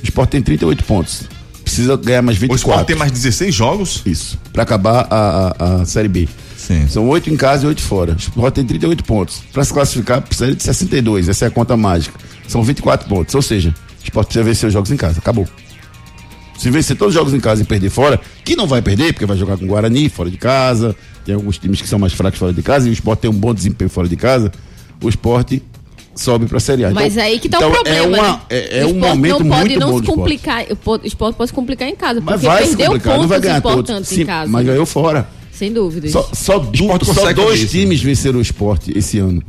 O 0.00 0.04
esporte 0.04 0.30
tem 0.30 0.42
38 0.42 0.84
pontos. 0.84 1.24
Precisa 1.62 1.96
ganhar 1.96 2.22
mais 2.22 2.36
O 2.36 2.40
24. 2.40 2.70
Sport 2.70 2.86
tem 2.86 2.96
mais 2.96 3.12
16 3.12 3.54
jogos? 3.54 4.02
Isso. 4.04 4.38
Pra 4.52 4.64
acabar 4.64 5.06
a, 5.10 5.54
a, 5.58 5.74
a 5.82 5.84
Série 5.84 6.08
B. 6.08 6.28
Sim. 6.56 6.86
São 6.88 7.08
oito 7.08 7.30
em 7.30 7.36
casa 7.36 7.64
e 7.64 7.68
oito 7.68 7.80
fora. 7.80 8.12
O 8.14 8.16
Sport 8.16 8.54
tem 8.54 8.64
38 8.64 9.04
pontos. 9.04 9.42
Pra 9.52 9.64
se 9.64 9.72
classificar, 9.72 10.20
precisa 10.20 10.54
de 10.54 10.62
62. 10.62 11.28
Essa 11.28 11.44
é 11.44 11.48
a 11.48 11.50
conta 11.50 11.76
mágica. 11.76 12.18
São 12.48 12.62
24 12.62 13.08
pontos. 13.08 13.34
Ou 13.34 13.42
seja, 13.42 13.70
o 14.00 14.04
Sport 14.04 14.26
precisa 14.26 14.44
vencer 14.44 14.66
os 14.66 14.72
jogos 14.72 14.90
em 14.90 14.96
casa. 14.96 15.18
Acabou. 15.18 15.46
Se 16.58 16.70
vencer 16.70 16.96
todos 16.96 17.14
os 17.14 17.18
jogos 17.18 17.32
em 17.32 17.40
casa 17.40 17.62
e 17.62 17.64
perder 17.64 17.88
fora, 17.88 18.20
que 18.44 18.54
não 18.54 18.66
vai 18.66 18.82
perder, 18.82 19.12
porque 19.12 19.24
vai 19.24 19.36
jogar 19.36 19.56
com 19.56 19.64
o 19.64 19.68
Guarani 19.68 20.10
fora 20.10 20.30
de 20.30 20.36
casa, 20.36 20.94
tem 21.24 21.34
alguns 21.34 21.56
times 21.56 21.80
que 21.80 21.88
são 21.88 21.98
mais 21.98 22.12
fracos 22.12 22.38
fora 22.38 22.52
de 22.52 22.62
casa, 22.62 22.86
e 22.86 22.90
o 22.90 22.92
esporte 22.92 23.20
tem 23.20 23.30
um 23.30 23.34
bom 23.34 23.54
desempenho 23.54 23.88
fora 23.88 24.06
de 24.06 24.16
casa, 24.16 24.52
o 25.02 25.08
esporte 25.08 25.62
sobe 26.14 26.46
pra 26.46 26.60
Série 26.60 26.84
A. 26.84 26.90
Mas 26.90 27.12
Então- 27.12 27.24
aí 27.24 27.38
que 27.38 27.48
tá 27.48 27.56
então 27.58 27.70
o 27.70 27.72
problema. 27.72 27.98
É, 27.98 28.02
uma, 28.20 28.28
né? 28.32 28.40
é, 28.50 28.80
é 28.80 28.84
O 28.84 28.88
um 28.88 28.90
esporte 28.90 29.08
momento 29.16 29.44
não 29.44 29.50
pode 29.50 29.60
muito 29.68 29.80
não 29.80 29.90
bom 29.92 29.98
se 30.00 30.04
complicar. 30.06 30.64
O 30.70 30.76
po- 30.76 30.96
o 31.02 31.06
esporte 31.06 31.36
pode 31.36 31.48
se 31.48 31.54
complicar 31.54 31.88
em 31.88 31.96
casa, 31.96 32.20
Mas 32.20 32.34
porque 32.34 32.46
vai 32.46 32.62
se 32.64 32.68
perdeu 32.70 32.86
complicar, 32.86 33.12
pontos 33.14 33.22
não 33.22 33.28
vai 33.28 33.40
ganhar 33.40 33.60
todos. 33.60 33.78
importantes 33.80 34.08
Sim, 34.10 34.22
em 34.22 34.26
casa. 34.26 34.50
mas 34.50 34.66
ganhou 34.66 34.86
fora. 34.86 35.28
Sem 35.52 35.72
dúvidas. 35.72 36.10
Só, 36.10 36.28
só, 36.32 36.58
du- 36.58 37.04
só 37.04 37.32
dois 37.32 37.60
isso, 37.60 37.68
times 37.72 38.00
venceram 38.02 38.38
o 38.38 38.42
esporte 38.42 38.96
esse 38.96 39.18
ano. 39.18 39.42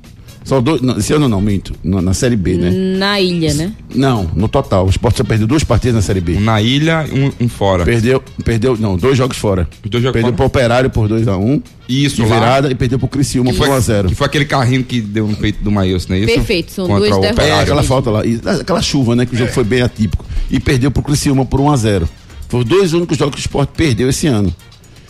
Só 0.44 0.60
dois, 0.60 0.82
não, 0.82 0.98
esse 0.98 1.14
ano 1.14 1.30
não, 1.30 1.40
minto. 1.40 1.74
Na, 1.84 2.02
na 2.02 2.14
Série 2.14 2.36
B, 2.36 2.56
né? 2.56 2.72
Na 2.72 3.22
ilha, 3.22 3.54
né? 3.54 3.74
Não, 3.94 4.30
no 4.36 4.48
total. 4.48 4.88
O 4.88 4.90
esporte 4.90 5.18
só 5.18 5.24
perdeu 5.24 5.46
duas 5.46 5.64
partidas 5.64 5.96
na 5.96 6.02
Série 6.02 6.20
B. 6.20 6.36
Um 6.36 6.42
na 6.42 6.62
ilha 6.62 7.08
e 7.12 7.20
um, 7.20 7.32
um 7.46 7.48
fora. 7.48 7.86
Perdeu, 7.86 8.24
perdeu, 8.44 8.76
não, 8.78 8.98
dois 8.98 9.18
jogos 9.18 9.38
fora. 9.38 9.68
Os 9.84 9.90
dois 9.90 10.04
jogos 10.04 10.14
perdeu 10.14 10.32
fora. 10.32 10.38
pro 10.38 10.46
Operário 10.46 10.90
por 10.90 11.08
2x1. 11.08 11.62
Isso, 11.88 12.16
de 12.16 12.22
lá. 12.24 12.28
virada 12.28 12.72
e 12.72 12.76
perdeu 12.76 12.98
pro 12.98 13.08
Criciúma 13.08 13.52
Que 13.52 13.58
por 13.58 13.68
foi, 13.68 13.78
1x0. 13.78 14.08
que 14.08 14.16
foi 14.16 14.26
aquele 14.26 14.46
carrinho 14.46 14.84
que 14.84 15.00
deu 15.00 15.28
no 15.28 15.36
peito 15.36 15.64
do 15.64 15.72
Maílson, 15.72 16.08
não 16.10 16.16
é 16.16 16.20
isso? 16.20 16.34
Perfeito, 16.34 16.72
são 16.72 16.88
Contra 16.88 17.16
o 17.16 17.22
derrotas. 17.22 17.46
É, 17.46 17.60
aquela 17.60 17.84
falta 17.84 18.10
lá. 18.10 18.26
E, 18.26 18.40
aquela 18.62 18.82
chuva, 18.82 19.16
né? 19.16 19.26
Que 19.26 19.36
o 19.36 19.38
jogo 19.38 19.52
foi 19.52 19.64
bem 19.64 19.82
atípico. 19.82 20.26
E 20.50 20.60
perdeu 20.60 20.90
pro 20.90 21.04
Criciúma 21.04 21.46
por 21.46 21.60
1x0. 21.60 22.08
Foi 22.50 22.62
os 22.62 22.66
dois 22.66 22.94
únicos 22.94 23.18
jogos 23.18 23.36
que 23.36 23.42
o 23.42 23.46
esporte 23.46 23.74
perdeu 23.76 24.10
esse 24.10 24.28
ano. 24.28 24.54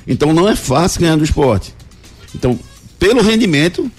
Então 0.05 0.33
não 0.33 0.49
é 0.49 0.55
fácil 0.55 1.01
ganhar 1.01 1.15
do 1.15 1.23
esporte. 1.23 1.73
Então, 2.35 2.59
pelo 2.99 3.21
rendimento, 3.21 3.89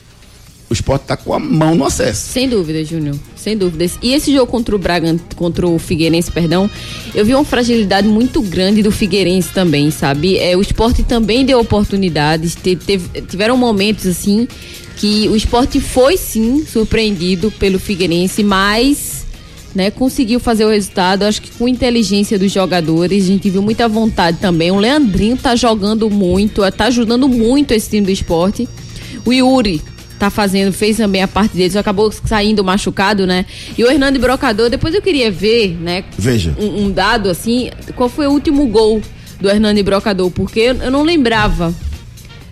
o 0.72 0.74
esporte 0.74 1.02
tá 1.02 1.16
com 1.16 1.32
a 1.34 1.38
mão 1.38 1.74
no 1.74 1.84
acesso. 1.84 2.32
Sem 2.32 2.48
dúvida, 2.48 2.84
Júnior. 2.84 3.16
Sem 3.36 3.56
dúvidas. 3.56 3.98
E 4.02 4.12
esse 4.12 4.32
jogo 4.32 4.50
contra 4.50 4.74
o 4.74 4.78
Bragan, 4.78 5.18
contra 5.36 5.66
o 5.66 5.78
Figueirense, 5.78 6.30
perdão, 6.30 6.68
eu 7.14 7.24
vi 7.24 7.34
uma 7.34 7.44
fragilidade 7.44 8.06
muito 8.08 8.40
grande 8.42 8.82
do 8.82 8.90
Figueirense 8.90 9.48
também, 9.52 9.90
sabe? 9.90 10.38
É, 10.38 10.56
o 10.56 10.60
esporte 10.62 11.02
também 11.02 11.44
deu 11.44 11.58
oportunidades. 11.60 12.54
te- 12.54 12.76
tiveram 13.28 13.56
momentos 13.56 14.06
assim 14.06 14.46
que 14.96 15.28
o 15.28 15.36
esporte 15.36 15.80
foi 15.80 16.16
sim 16.16 16.64
surpreendido 16.66 17.50
pelo 17.50 17.78
Figueirense, 17.78 18.42
mas 18.44 19.22
né, 19.74 19.90
conseguiu 19.90 20.38
fazer 20.38 20.64
o 20.66 20.68
resultado, 20.70 21.22
acho 21.24 21.40
que 21.42 21.50
com 21.52 21.66
inteligência 21.66 22.38
dos 22.38 22.52
jogadores, 22.52 23.24
a 23.24 23.26
gente 23.26 23.48
viu 23.48 23.62
muita 23.62 23.88
vontade 23.88 24.36
também. 24.38 24.70
O 24.70 24.76
Leandrinho 24.78 25.36
tá 25.36 25.56
jogando 25.56 26.08
muito, 26.10 26.60
tá 26.72 26.84
ajudando 26.84 27.26
muito 27.28 27.72
esse 27.72 27.88
time 27.88 28.04
do 28.06 28.10
esporte. 28.12 28.68
O 29.24 29.32
Yuri 29.32 29.80
tá 30.22 30.30
fazendo, 30.30 30.72
fez 30.72 30.98
também 30.98 31.20
a 31.20 31.26
parte 31.26 31.56
dele, 31.56 31.70
só 31.70 31.80
acabou 31.80 32.12
saindo 32.12 32.62
machucado, 32.62 33.26
né? 33.26 33.44
E 33.76 33.82
o 33.82 33.90
Hernando 33.90 34.20
Brocador, 34.20 34.70
depois 34.70 34.94
eu 34.94 35.02
queria 35.02 35.32
ver, 35.32 35.76
né, 35.80 36.04
Veja. 36.16 36.54
um, 36.60 36.84
um 36.84 36.90
dado 36.92 37.28
assim, 37.28 37.70
qual 37.96 38.08
foi 38.08 38.28
o 38.28 38.30
último 38.30 38.68
gol 38.68 39.02
do 39.40 39.50
Hernando 39.50 39.82
Brocador, 39.82 40.30
porque 40.30 40.60
eu, 40.60 40.90
não 40.92 41.02
lembrava. 41.02 41.74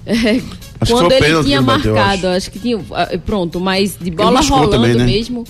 É, 0.05 0.41
Acho 0.81 0.93
quando 0.93 1.13
ele 1.13 1.45
tinha 1.45 1.63
marcado, 1.63 2.27
acho. 2.29 2.51
que 2.51 2.59
tinha. 2.59 2.81
ah, 2.91 3.07
Pronto, 3.25 3.61
mas 3.61 3.97
de 4.01 4.11
bola 4.11 4.41
rolando 4.41 4.71
também, 4.71 4.95
né? 4.95 5.05
mesmo. 5.05 5.45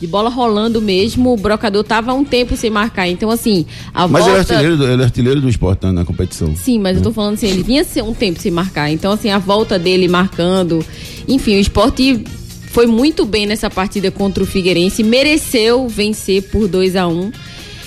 De 0.00 0.06
bola 0.06 0.30
rolando 0.30 0.80
mesmo, 0.80 1.32
o 1.32 1.36
Brocador 1.36 1.82
tava 1.82 2.12
há 2.12 2.14
um 2.14 2.24
tempo 2.24 2.56
sem 2.56 2.70
marcar. 2.70 3.08
Então, 3.08 3.30
assim, 3.30 3.66
a 3.92 4.06
Mas 4.06 4.24
ele 4.26 4.32
é, 4.32 4.36
volta. 4.36 4.52
artilheiro 4.54 4.76
do, 4.76 4.88
ele 4.88 5.02
é 5.02 5.04
artilheiro 5.04 5.40
do 5.40 5.48
esporte 5.48 5.82
na, 5.84 5.92
na 5.92 6.04
competição. 6.04 6.54
Sim, 6.54 6.78
mas 6.78 6.96
eu 6.98 7.02
tô 7.02 7.12
falando 7.12 7.34
assim, 7.34 7.48
ele 7.48 7.62
vinha 7.64 7.84
um 8.04 8.14
tempo 8.14 8.40
sem 8.40 8.52
marcar. 8.52 8.90
Então, 8.90 9.10
assim, 9.12 9.28
a 9.30 9.38
volta 9.38 9.76
dele 9.78 10.06
marcando. 10.06 10.84
Enfim, 11.26 11.56
o 11.56 11.60
esporte 11.60 12.22
foi 12.70 12.86
muito 12.86 13.24
bem 13.26 13.44
nessa 13.46 13.68
partida 13.68 14.10
contra 14.10 14.42
o 14.42 14.46
Figueirense, 14.46 15.02
mereceu 15.02 15.88
vencer 15.88 16.42
por 16.42 16.68
2 16.68 16.94
a 16.94 17.08
1 17.08 17.32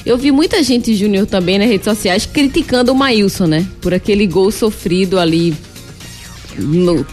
Eu 0.05 0.17
vi 0.17 0.31
muita 0.31 0.61
gente, 0.63 0.93
Júnior, 0.95 1.25
também 1.27 1.57
nas 1.59 1.67
redes 1.69 1.85
sociais, 1.85 2.25
criticando 2.25 2.91
o 2.91 2.95
Maílson, 2.95 3.45
né? 3.45 3.65
Por 3.79 3.93
aquele 3.93 4.27
gol 4.27 4.51
sofrido 4.51 5.17
ali 5.17 5.53
no- 6.57 7.05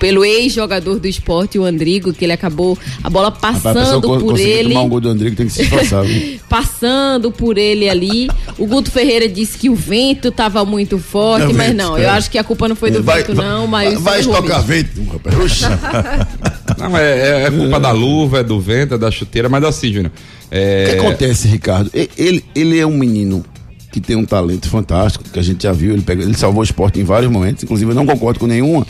pelo 0.00 0.24
ex-jogador 0.24 0.98
do 0.98 1.06
esporte, 1.06 1.56
o 1.58 1.64
Andrigo, 1.64 2.12
que 2.12 2.24
ele 2.24 2.32
acabou 2.32 2.76
a 3.04 3.08
bola 3.08 3.28
a 3.28 3.30
passando 3.30 4.00
co- 4.08 4.18
por 4.18 4.36
ele 4.40 4.70
tomar 4.70 4.80
um 4.82 4.88
gol 4.88 5.00
do 5.00 5.08
Andrigo 5.10 5.36
tem 5.36 5.46
que 5.46 5.52
se 5.52 5.62
esforçar. 5.62 6.04
passando 6.48 7.30
por 7.30 7.56
ele 7.56 7.88
ali. 7.88 8.28
O 8.58 8.66
Guto 8.66 8.90
Ferreira 8.90 9.28
disse 9.28 9.56
que 9.58 9.70
o 9.70 9.74
vento 9.76 10.28
estava 10.28 10.64
muito 10.64 10.98
forte, 10.98 11.44
É 11.50 11.52
mas 11.52 11.68
vento, 11.68 11.76
não, 11.76 11.96
é. 11.96 12.04
eu 12.06 12.10
acho 12.10 12.30
que 12.30 12.38
a 12.38 12.42
culpa 12.44 12.66
não 12.66 12.74
foi 12.74 12.90
do 12.90 13.02
vai, 13.02 13.22
vento, 13.22 13.34
não, 13.34 13.66
mas. 13.66 14.00
Vai 14.00 14.20
estocar 14.20 14.60
Rubens. 14.62 14.64
vento, 14.96 15.10
rapaz. 15.12 15.60
Não, 16.78 16.96
é, 16.96 17.42
é- 17.42 17.42
é 17.44 17.50
culpa 17.50 17.78
da 17.78 17.90
luva, 17.90 18.38
é 18.40 18.42
do 18.42 18.58
vento, 18.58 18.94
é 18.94 18.98
da 18.98 19.10
chuteira, 19.10 19.48
mas 19.50 19.62
assim, 19.64 19.92
Júnior. 19.92 20.12
O 20.46 20.48
que 20.50 20.56
É, 20.56 20.96
acontece, 20.98 21.46
Ricardo? 21.46 21.90
Ele, 22.16 22.42
ele 22.54 22.78
é 22.78 22.86
um 22.86 22.96
menino 22.96 23.44
que 23.90 24.00
tem 24.00 24.16
um 24.16 24.24
talento 24.24 24.68
fantástico, 24.68 25.24
que 25.24 25.38
a 25.38 25.42
gente 25.42 25.62
já 25.64 25.72
viu, 25.72 25.92
ele, 25.92 26.02
pega, 26.02 26.22
ele 26.22 26.36
salvou 26.36 26.60
o 26.60 26.64
esporte 26.64 27.00
em 27.00 27.04
vários 27.04 27.30
momentos, 27.30 27.64
inclusive 27.64 27.90
eu 27.90 27.94
não 27.94 28.06
concordo 28.06 28.38
com 28.38 28.46
nenhuma, 28.46 28.86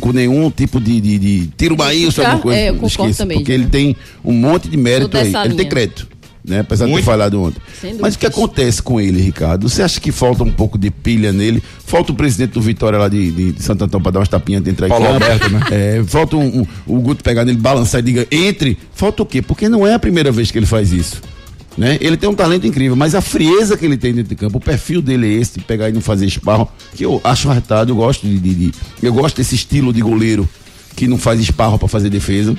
com 0.00 0.12
nenhum 0.12 0.50
tipo 0.50 0.80
de, 0.80 1.00
de, 1.00 1.18
de 1.18 1.46
tiro 1.56 1.76
Maílson, 1.76 2.22
alguma 2.22 2.40
coisa. 2.40 2.58
É, 2.58 2.68
eu 2.70 2.74
concordo 2.76 3.14
também, 3.14 3.38
porque 3.38 3.52
Júnior. 3.52 3.68
ele 3.68 3.70
tem 3.70 3.96
um 4.24 4.32
monte 4.32 4.68
de 4.68 4.76
mérito 4.76 5.16
aí, 5.16 5.24
dessa 5.24 5.40
ele 5.40 5.48
tem 5.50 5.58
linha. 5.58 5.68
crédito. 5.70 6.08
Né? 6.44 6.60
Apesar 6.60 6.86
de 6.86 6.92
Muito. 6.92 7.04
ter 7.04 7.10
falhado 7.10 7.42
ontem. 7.42 7.60
Mas 8.00 8.14
o 8.14 8.18
que 8.18 8.24
acontece 8.24 8.80
com 8.80 8.98
ele, 8.98 9.20
Ricardo? 9.20 9.68
Você 9.68 9.82
acha 9.82 10.00
que 10.00 10.10
falta 10.10 10.42
um 10.44 10.50
pouco 10.50 10.78
de 10.78 10.90
pilha 10.90 11.30
nele? 11.30 11.62
Falta 11.84 12.10
o 12.12 12.14
presidente 12.14 12.52
do 12.52 12.60
Vitória 12.62 12.98
lá 12.98 13.06
de, 13.06 13.30
de, 13.30 13.52
de 13.52 13.62
Santo 13.62 13.84
Antônio 13.84 14.02
para 14.02 14.12
dar 14.12 14.20
umas 14.20 14.30
tapinhas 14.30 14.62
dentro 14.62 14.82
aí. 14.86 14.88
Paulo 14.88 15.08
Alberto, 15.08 15.50
né? 15.50 15.60
É, 15.70 16.02
falta 16.06 16.36
um, 16.38 16.60
um- 16.60 16.66
o 16.86 17.00
Guto 17.00 17.22
pegar 17.22 17.44
nele, 17.44 17.58
balançar 17.58 18.00
e 18.00 18.02
diga, 18.04 18.26
entre. 18.30 18.78
Falta 18.94 19.22
o 19.22 19.26
quê? 19.26 19.42
Porque 19.42 19.68
não 19.68 19.86
é 19.86 19.92
a 19.92 19.98
primeira 19.98 20.32
vez 20.32 20.50
que 20.50 20.58
ele 20.58 20.64
faz 20.64 20.90
isso. 20.90 21.20
Né? 21.78 21.96
Ele 22.00 22.16
tem 22.16 22.28
um 22.28 22.34
talento 22.34 22.66
incrível, 22.66 22.96
mas 22.96 23.14
a 23.14 23.20
frieza 23.20 23.76
que 23.76 23.84
ele 23.86 23.96
tem 23.96 24.12
dentro 24.12 24.30
de 24.30 24.34
campo, 24.34 24.58
o 24.58 24.60
perfil 24.60 25.00
dele 25.00 25.28
é 25.28 25.40
esse, 25.40 25.60
de 25.60 25.64
pegar 25.64 25.88
e 25.88 25.92
não 25.92 26.00
fazer 26.00 26.26
esparro, 26.26 26.68
que 26.94 27.04
eu 27.04 27.20
acho 27.22 27.48
arretado, 27.48 27.92
eu 27.92 27.96
gosto 27.96 28.26
de, 28.26 28.36
de- 28.36 28.54
de- 28.54 28.74
eu 29.00 29.12
gosto 29.12 29.36
desse 29.36 29.54
estilo 29.54 29.92
de 29.92 30.00
goleiro 30.00 30.48
que 30.96 31.06
não 31.06 31.16
faz 31.16 31.38
esparro 31.40 31.78
para 31.78 31.86
fazer 31.86 32.10
defesa, 32.10 32.56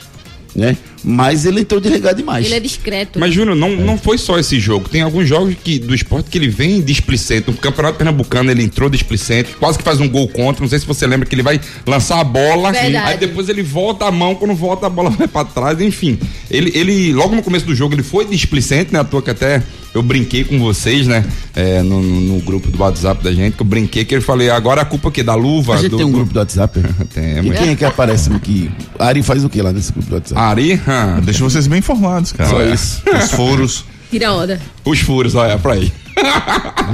né? 0.56 0.78
Mas 1.04 1.46
ele 1.46 1.62
entrou 1.62 1.80
desligado 1.80 2.18
demais. 2.18 2.46
Ele 2.46 2.56
é 2.56 2.60
discreto. 2.60 3.20
Mas, 3.20 3.34
Júnior, 3.34 3.56
não, 3.56 3.76
não 3.76 3.98
foi 3.98 4.18
só 4.18 4.38
esse 4.38 4.60
jogo. 4.60 4.90
Tem 4.90 5.02
alguns 5.02 5.28
jogos 5.28 5.56
que, 5.64 5.80
do 5.80 5.96
esporte 5.96 6.30
que 6.30 6.38
ele 6.38 6.50
vem 6.50 6.82
displicente. 6.82 7.50
No 7.50 7.58
Campeonato 7.58 7.98
Pernambucano 7.98 8.52
ele 8.52 8.64
entrou 8.64 8.90
displicente, 8.90 9.56
quase 9.60 9.78
que 9.78 9.84
faz 9.84 10.00
um 10.00 10.10
gol 10.10 10.28
contra. 10.28 10.62
Não 10.62 10.70
sei 10.70 10.80
se 10.80 10.86
você 10.86 11.08
lembra 11.08 11.26
que 11.26 11.36
ele 11.36 11.44
vai 11.44 11.60
lançar 11.86 12.20
a 12.20 12.24
bola, 12.24 12.72
Verdade. 12.72 12.98
aí 12.98 13.18
depois 13.18 13.48
ele 13.48 13.64
volta 13.64 14.06
a 14.06 14.12
mão, 14.12 14.36
quando 14.36 14.54
volta 14.54 14.88
a 14.88 14.90
bola 14.90 15.10
vai 15.18 15.28
pra 15.28 15.46
trás. 15.46 15.80
Enfim, 15.80 16.20
ele, 16.50 16.72
ele 16.76 17.14
logo 17.14 17.36
no 17.36 17.44
começo 17.44 17.66
do 17.66 17.76
jogo 17.76 17.96
ele 17.96 18.04
foi 18.04 18.26
displicente, 18.26 18.92
né? 18.92 19.00
À 19.00 19.04
toa 19.04 19.22
que 19.22 19.30
até 19.30 19.64
eu 19.94 20.04
brinquei 20.04 20.44
com 20.44 20.60
vocês, 20.60 21.08
né? 21.08 21.26
É, 21.56 21.82
no, 21.82 22.02
no- 22.02 22.40
grupo 22.42 22.70
do 22.72 22.80
WhatsApp 22.82 23.24
da 23.24 23.32
gente, 23.32 23.56
que 23.56 23.62
eu 23.62 23.66
brinquei 23.66 24.06
que 24.06 24.14
ele 24.16 24.22
falei, 24.22 24.50
agora 24.50 24.82
a 24.82 24.86
culpa 24.86 25.12
que 25.12 25.22
da 25.22 25.36
luva. 25.36 25.74
A 25.76 25.78
gente 25.78 25.90
do, 25.92 25.98
tem 25.98 26.06
um 26.06 26.10
do- 26.12 26.18
grupo 26.18 26.34
do 26.34 26.40
WhatsApp. 26.40 26.80
Tem, 27.14 27.38
e 27.38 27.42
mas- 27.44 27.60
quem 27.60 27.70
é 27.70 27.76
que 27.76 27.86
aparece 27.86 28.32
aqui? 28.34 28.72
A 28.98 29.08
Ari 29.08 29.22
faz 29.24 29.44
o 29.44 29.50
que 29.50 29.62
lá 29.62 29.72
nesse 29.72 29.92
grupo 29.92 30.10
do 30.10 30.16
WhatsApp? 30.16 30.40
Ari, 30.42 30.82
hã, 30.88 31.20
Deixa 31.24 31.44
vocês 31.44 31.68
bem 31.68 31.80
informados, 31.80 32.32
cara. 32.32 32.50
Só 32.50 32.64
isso. 32.64 33.02
Os 33.24 33.32
furos. 33.32 33.86
Tira 34.10 34.32
onda. 34.34 34.60
os 34.86 35.00
furos, 35.02 35.36
olha, 35.36 35.58
pra 35.60 35.74
aí. 35.74 35.92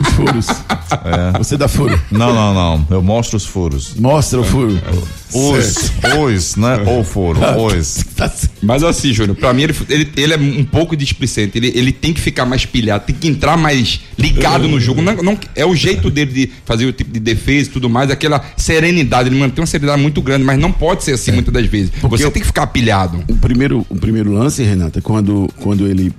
Os 0.02 0.08
furos. 0.14 0.48
Você 1.38 1.58
dá 1.58 1.68
furo. 1.68 2.00
Não, 2.12 2.34
não, 2.34 2.54
não. 2.54 2.88
Eu 2.90 3.02
mostro 3.02 3.38
os 3.38 3.46
furos. 3.46 3.96
Mostra 3.96 4.40
o 4.40 4.44
furo. 4.44 4.80
Os, 5.34 5.92
os, 6.18 6.56
né? 6.56 6.78
O 6.88 7.04
furo, 7.04 7.40
os. 7.58 8.04
Tá. 8.16 8.32
Mas 8.62 8.84
assim, 8.84 9.12
Júnior, 9.14 9.36
pra 9.36 9.54
mim 9.54 9.64
ele, 9.64 9.76
ele, 9.90 10.12
ele 10.16 10.34
é 10.34 10.38
um 10.38 10.64
pouco 10.64 10.96
displicente. 10.96 11.58
Ele, 11.58 11.72
ele 11.76 11.92
tem 11.92 12.14
que 12.14 12.22
ficar 12.22 12.46
mais 12.46 12.66
pilhado, 12.66 13.06
tem 13.06 13.16
que 13.16 13.28
entrar 13.28 13.58
mais 13.58 14.00
ligado 14.18 14.68
no 14.68 14.80
jogo. 14.80 15.02
Não, 15.02 15.16
não- 15.18 15.38
é 15.56 15.66
o 15.66 15.76
jeito 15.76 16.10
dele 16.10 16.32
de 16.32 16.52
fazer 16.66 16.86
o 16.86 16.94
tipo 16.94 17.12
de 17.12 17.20
defesa 17.20 17.70
e 17.70 17.74
tudo 17.74 17.90
mais, 17.90 18.10
aquela 18.10 18.42
serenidade. 18.56 19.30
Ele 19.30 19.38
mantém 19.40 19.62
uma 19.62 19.68
serenidade 19.68 20.02
muito 20.02 20.22
grande, 20.22 20.44
mas 20.46 20.58
não 20.60 20.72
pode 20.72 21.04
ser 21.04 21.14
assim 21.14 21.32
muitas 21.32 21.54
das 21.54 21.66
vezes. 21.66 21.92
Porque 22.02 22.18
Você 22.18 22.26
eu- 22.26 22.32
tem 22.32 22.42
que 22.42 22.48
ficar 22.48 22.68
pilhado. 22.68 23.24
O 23.28 23.36
primeiro, 23.36 23.86
o 23.90 23.96
primeiro 23.96 24.32
lance, 24.32 24.64
Renata, 24.64 25.02
quando, 25.02 25.50
quando 25.62 25.88
ele 25.88 26.14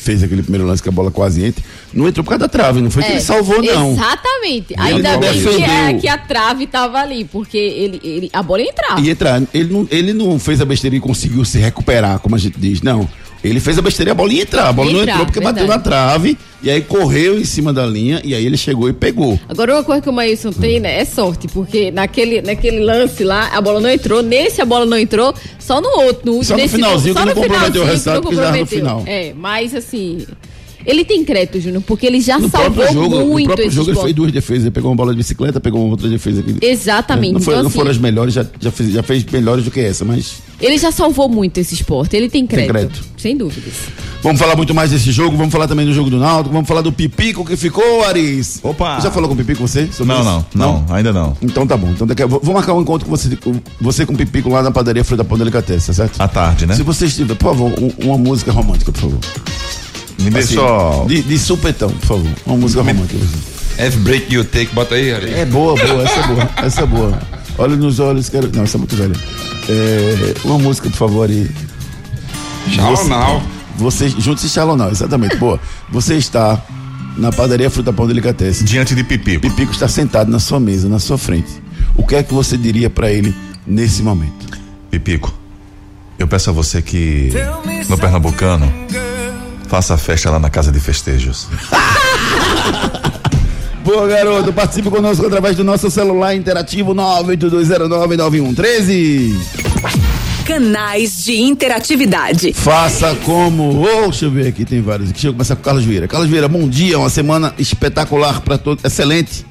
fez 0.00 0.22
aquele 0.22 0.42
primeiro 0.42 0.66
lance 0.66 0.82
que 0.82 0.88
a 0.88 0.92
bola 0.92 1.10
quase 1.10 1.44
entra, 1.44 1.62
não 1.92 2.08
entrou 2.08 2.24
por 2.24 2.30
causa 2.30 2.40
da 2.40 2.48
trave, 2.48 2.80
não 2.80 2.90
foi 2.90 3.02
que 3.02 3.10
É, 3.10 3.12
ele 3.12 3.20
salvou, 3.20 3.62
não. 3.62 3.92
Exatamente. 3.92 4.72
ele 4.72 4.82
Ainda 4.82 5.18
bem 5.18 5.32
que, 5.32 5.62
é, 5.62 5.94
que 5.94 6.08
a 6.08 6.18
trave 6.18 6.66
tava 6.66 6.98
ali, 6.98 7.24
porque 7.24 7.58
ele, 7.58 8.00
ele, 8.02 8.30
a 8.32 8.42
bola 8.42 8.62
ia 8.62 8.70
entrar. 8.70 8.98
E 8.98 9.10
entrar, 9.10 9.42
ele 9.52 9.72
não, 9.72 9.88
ele 9.90 10.12
não 10.12 10.38
fez 10.38 10.60
a 10.60 10.64
besteira 10.64 10.96
e 10.96 11.00
conseguiu 11.00 11.44
se 11.44 11.58
recuperar, 11.58 12.18
como 12.18 12.34
a 12.34 12.38
gente 12.38 12.58
diz, 12.58 12.82
não. 12.82 13.08
Ele 13.42 13.58
fez 13.60 13.78
a 13.78 13.82
besteira 13.82 14.10
e 14.10 14.12
a 14.12 14.14
bola 14.14 14.32
ia 14.32 14.42
entrar. 14.42 14.68
A 14.68 14.72
bola 14.72 14.88
Ia 14.88 14.94
não 14.94 15.00
entrar, 15.02 15.12
entrou 15.14 15.26
porque 15.26 15.40
bateu 15.40 15.66
na 15.66 15.76
verdade. 15.76 15.84
trave 15.84 16.38
e 16.62 16.70
aí 16.70 16.82
correu 16.82 17.38
em 17.38 17.44
cima 17.44 17.72
da 17.72 17.86
linha 17.86 18.20
e 18.22 18.34
aí 18.34 18.44
ele 18.44 18.56
chegou 18.56 18.88
e 18.88 18.92
pegou. 18.92 19.40
Agora, 19.48 19.74
uma 19.74 19.82
coisa 19.82 20.02
que 20.02 20.10
o 20.10 20.12
Maílson 20.12 20.52
tem, 20.52 20.78
né, 20.78 21.00
é 21.00 21.04
sorte, 21.04 21.48
porque 21.48 21.90
naquele, 21.90 22.42
naquele 22.42 22.80
lance 22.80 23.24
lá, 23.24 23.48
a 23.52 23.60
bola 23.60 23.80
não 23.80 23.88
entrou, 23.88 24.22
nesse 24.22 24.60
a 24.60 24.66
bola 24.66 24.84
não 24.84 24.98
entrou, 24.98 25.34
só 25.58 25.80
no 25.80 25.88
outro, 26.02 26.32
no 26.32 26.44
Só 26.44 26.56
no 26.56 26.68
finalzinho 26.68 27.14
só 27.14 27.20
que 27.20 27.26
no 27.26 27.34
não 27.34 27.42
comprometeu 27.42 27.82
o 27.82 27.84
que 27.86 27.90
resultado, 27.90 28.22
porque 28.22 28.36
já 28.36 28.56
no 28.56 28.66
final. 28.66 29.02
É, 29.06 29.32
mas 29.34 29.74
assim, 29.74 30.26
ele 30.86 31.04
tem 31.04 31.24
crédito, 31.24 31.60
Júnior, 31.60 31.82
porque 31.86 32.06
ele 32.06 32.20
já 32.20 32.38
No 32.38 32.48
salvou 32.48 32.70
próprio 32.84 32.92
jogo, 33.02 33.18
no 33.20 33.26
muito 33.26 33.46
próprio 33.46 33.66
esse 33.66 33.76
jogo 33.76 33.90
ele 33.90 34.00
fez 34.00 34.14
duas 34.14 34.32
defesas, 34.32 34.62
ele 34.64 34.70
pegou 34.70 34.90
uma 34.90 34.96
bola 34.96 35.12
de 35.12 35.18
bicicleta, 35.18 35.60
pegou 35.60 35.80
uma 35.82 35.90
outra 35.90 36.08
defesa 36.08 36.40
aqui. 36.40 36.56
Exatamente. 36.62 37.32
Não, 37.34 37.40
foi, 37.40 37.54
Então, 37.54 37.62
não 37.64 37.68
assim, 37.68 37.78
foram 37.78 37.90
as 37.90 37.98
melhores, 37.98 38.34
já, 38.34 38.44
já, 38.60 38.70
fez, 38.70 38.92
já 38.92 39.02
fez 39.02 39.24
melhores 39.24 39.64
do 39.64 39.70
que 39.70 39.80
essa, 39.80 40.04
mas 40.04 40.34
Ele 40.60 40.76
já 40.78 40.90
salvou 40.92 41.28
muito 41.28 41.58
esse 41.58 41.74
esporte, 41.74 42.16
ele 42.16 42.28
tem 42.28 42.46
crédito. 42.46 42.70
crédito. 42.72 43.04
Sem 43.16 43.36
dúvidas. 43.36 43.72
Vamos 44.22 44.38
falar 44.38 44.54
muito 44.56 44.74
mais 44.74 44.90
desse 44.90 45.10
jogo, 45.12 45.36
vamos 45.36 45.52
falar 45.52 45.66
também 45.66 45.86
do 45.86 45.92
jogo 45.94 46.10
do 46.10 46.18
Náutico, 46.18 46.52
vamos 46.52 46.68
falar 46.68 46.82
do 46.82 46.92
Pipico 46.92 47.44
que 47.44 47.56
ficou, 47.56 48.04
Aris. 48.04 48.60
Opa! 48.62 49.00
Já 49.00 49.10
falou 49.10 49.28
com 49.28 49.34
o 49.34 49.36
Pipico 49.38 49.66
você? 49.66 49.88
sobre 49.92 50.12
Não, 50.14 50.20
isso? 50.20 50.46
não, 50.54 50.84
não, 50.86 50.94
ainda 50.94 51.12
não. 51.12 51.36
Então 51.40 51.66
tá 51.66 51.76
bom. 51.76 51.88
Então 51.90 52.06
daqui 52.06 52.22
a, 52.22 52.26
vou 52.26 52.52
marcar 52.52 52.74
um 52.74 52.82
encontro 52.82 53.08
com 53.08 53.16
você, 53.16 53.34
com 53.36 53.54
você 53.80 54.04
com 54.04 54.12
o 54.12 54.16
Pipico 54.16 54.50
lá 54.50 54.62
na 54.62 54.70
padaria 54.70 55.02
Fruta 55.04 55.24
Pão 55.24 55.38
Delicatessen, 55.38 55.86
tá 55.86 55.92
certo? 55.94 56.20
À 56.20 56.28
tarde, 56.28 56.66
né? 56.66 56.74
Se 56.74 56.82
você 56.82 57.06
estiver, 57.06 57.34
por 57.34 57.46
favor, 57.54 57.72
um- 57.80 58.06
uma 58.06 58.18
música 58.18 58.52
romântica, 58.52 58.92
por 58.92 59.00
favor. 59.00 59.18
Me 60.20 60.28
Assim, 60.28 60.30
deixa 60.30 60.54
só. 60.54 61.04
De, 61.06 61.22
de 61.22 61.38
supetão, 61.38 61.90
por 61.90 62.06
favor. 62.06 62.30
Uma 62.46 62.56
música 62.56 62.82
romântica. 62.82 63.24
Every 63.78 64.00
break 64.02 64.34
you 64.34 64.44
take, 64.44 64.74
bota 64.74 64.94
aí, 64.94 65.12
Ari. 65.12 65.32
É 65.32 65.44
boa, 65.46 65.74
boa, 65.74 66.02
essa 66.02 66.20
é 66.20 66.26
boa, 66.26 66.50
essa 66.58 66.80
é 66.82 66.86
boa. 66.86 67.18
Olha 67.58 67.76
nos 67.76 67.98
olhos, 67.98 68.28
quero. 68.28 68.50
Não, 68.54 68.64
essa 68.64 68.76
é 68.76 68.78
muito 68.78 68.94
velha. 68.94 69.14
É, 69.68 70.34
uma 70.44 70.58
música, 70.58 70.90
por 70.90 70.96
favor, 70.96 71.28
aí. 71.28 71.50
Shallow 72.68 73.08
now. 73.08 73.42
Você, 73.76 74.10
juntos 74.10 74.44
e 74.44 74.48
Shallow 74.48 74.76
Now, 74.76 74.90
exatamente. 74.90 75.36
Boa. 75.36 75.58
Você 75.90 76.16
está 76.16 76.62
na 77.16 77.32
padaria 77.32 77.70
Fruta 77.70 77.92
Pão 77.92 78.06
Delicatessen. 78.06 78.66
Diante 78.66 78.94
de 78.94 79.02
Pipico. 79.02 79.40
Pipico 79.40 79.72
está 79.72 79.88
sentado 79.88 80.30
na 80.30 80.38
sua 80.38 80.60
mesa, 80.60 80.88
na 80.88 80.98
sua 80.98 81.16
frente. 81.16 81.50
O 81.96 82.06
que 82.06 82.16
é 82.16 82.22
que 82.22 82.34
você 82.34 82.58
diria 82.58 82.90
pra 82.90 83.10
ele 83.10 83.34
nesse 83.66 84.02
momento? 84.02 84.58
Pipico, 84.90 85.32
eu 86.18 86.28
peço 86.28 86.50
a 86.50 86.52
você 86.52 86.82
que 86.82 87.30
no 87.88 87.96
Pernambucano 87.96 88.70
faça 89.70 89.94
a 89.94 89.96
festa 89.96 90.28
lá 90.28 90.38
na 90.40 90.50
casa 90.50 90.72
de 90.72 90.80
festejos. 90.80 91.46
Boa, 93.84 94.08
garoto. 94.08 94.52
Participe 94.52 94.90
conosco 94.90 95.24
através 95.24 95.56
do 95.56 95.62
nosso 95.62 95.88
celular 95.88 96.34
interativo 96.34 96.92
982099113. 96.92 99.36
Canais 100.44 101.22
de 101.24 101.40
interatividade. 101.40 102.52
Faça 102.52 103.14
como. 103.24 103.80
Oh, 103.80 104.08
deixa 104.08 104.24
eu 104.24 104.32
ver 104.32 104.48
aqui, 104.48 104.64
tem 104.64 104.82
vários. 104.82 105.12
Deixa 105.12 105.28
eu 105.28 105.32
começar 105.32 105.54
com 105.54 105.62
o 105.62 105.64
Carlos 105.64 105.84
Vieira. 105.84 106.08
Carlos 106.08 106.28
Vieira, 106.28 106.48
bom 106.48 106.68
dia. 106.68 106.98
Uma 106.98 107.08
semana 107.08 107.54
espetacular 107.56 108.40
para 108.40 108.58
todos. 108.58 108.84
Excelente. 108.84 109.46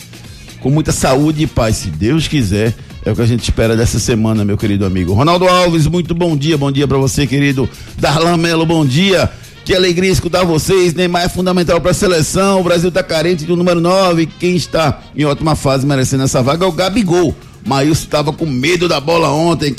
Com 0.60 0.70
muita 0.70 0.92
saúde 0.92 1.44
e 1.44 1.48
paz, 1.48 1.78
se 1.78 1.88
Deus 1.88 2.28
quiser. 2.28 2.76
É 3.06 3.12
o 3.12 3.16
que 3.16 3.22
a 3.22 3.26
gente 3.26 3.44
espera 3.44 3.78
dessa 3.78 3.98
semana, 3.98 4.44
meu 4.44 4.58
querido 4.58 4.86
amigo. 4.86 5.14
Ronaldo 5.14 5.48
Alves, 5.48 5.88
muito 5.88 6.14
bom 6.14 6.36
dia. 6.36 6.58
Bom 6.58 6.70
dia 6.70 6.86
para 6.86 6.98
você, 6.98 7.26
querido. 7.26 7.70
Darlan 7.98 8.36
Melo, 8.36 8.66
bom 8.66 8.86
dia. 8.86 9.32
Que 9.70 9.76
alegria 9.76 10.12
escutar 10.12 10.44
vocês. 10.44 10.96
Neymar 10.96 11.26
é 11.26 11.30
fundamental 11.30 11.80
para 11.80 11.92
a 11.92 11.94
seleção. 11.94 12.60
O 12.60 12.64
Brasil 12.64 12.92
tá 12.92 13.04
carente 13.04 13.46
do 13.46 13.56
número 13.56 13.80
9. 13.80 14.26
Quem 14.26 14.56
está 14.56 15.00
em 15.16 15.26
ótima 15.26 15.56
fase 15.56 15.86
merecendo 15.86 16.24
essa 16.24 16.42
vaga 16.42 16.66
é 16.66 16.68
o 16.68 16.72
Gabigol. 16.72 17.36
Maílson 17.64 18.06
estava 18.06 18.34
com 18.34 18.48
medo 18.48 18.88
da 18.88 19.00
bola 19.00 19.30
ontem. 19.30 19.76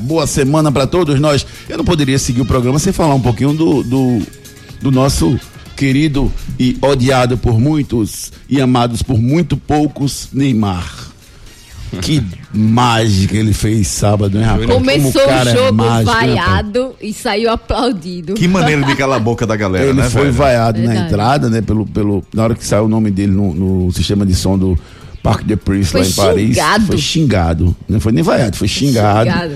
Boa 0.00 0.26
semana 0.26 0.72
para 0.72 0.88
todos 0.88 1.20
nós. 1.20 1.46
Eu 1.68 1.78
não 1.78 1.84
poderia 1.84 2.18
seguir 2.18 2.40
o 2.40 2.44
programa 2.44 2.80
sem 2.80 2.92
falar 2.92 3.14
um 3.14 3.20
pouquinho 3.20 3.52
do, 3.52 3.84
do, 3.84 4.22
do 4.80 4.90
nosso 4.90 5.38
querido 5.76 6.32
e 6.58 6.76
odiado 6.82 7.38
por 7.38 7.60
muitos 7.60 8.32
e 8.48 8.60
amados 8.60 9.04
por 9.04 9.22
muito 9.22 9.56
poucos 9.56 10.30
Neymar. 10.32 11.11
Que 12.00 12.22
mágica 12.54 13.36
ele 13.36 13.52
fez 13.52 13.86
sábado, 13.88 14.38
hein, 14.38 14.44
rapaz? 14.44 14.66
Como 14.66 14.78
Começou 14.78 15.22
o 15.22 15.26
cara 15.28 15.50
é 15.50 15.54
jogo 15.56 15.74
mágico, 15.74 16.10
né, 16.10 16.12
rapaz? 16.12 16.26
vaiado 16.34 16.94
e 17.00 17.12
saiu 17.12 17.50
aplaudido. 17.50 18.34
Que 18.34 18.48
maneira 18.48 18.82
de 18.82 18.94
calar 18.96 19.18
a 19.18 19.20
boca 19.20 19.46
da 19.46 19.56
galera, 19.56 19.84
Ele 19.86 20.00
né, 20.00 20.08
foi 20.10 20.22
velho? 20.22 20.32
vaiado 20.34 20.78
na 20.80 20.86
Verdade. 20.88 21.06
entrada, 21.08 21.50
né? 21.50 21.60
Pelo, 21.60 21.86
pelo, 21.86 22.24
na 22.34 22.44
hora 22.44 22.54
que 22.54 22.64
saiu 22.64 22.84
o 22.84 22.88
nome 22.88 23.10
dele 23.10 23.32
no, 23.32 23.54
no 23.54 23.92
sistema 23.92 24.24
de 24.24 24.34
som 24.34 24.56
do 24.58 24.78
Parque 25.22 25.44
de 25.44 25.54
Prince 25.56 25.90
Foi 25.90 26.00
lá 26.00 26.06
em 26.06 26.12
Paris. 26.12 26.48
xingado. 26.56 26.86
Foi 26.86 26.98
xingado. 26.98 27.76
Não 27.88 28.00
foi 28.00 28.12
nem 28.12 28.22
vaiado, 28.22 28.56
foi 28.56 28.68
xingado. 28.68 29.30
Xingado. 29.30 29.54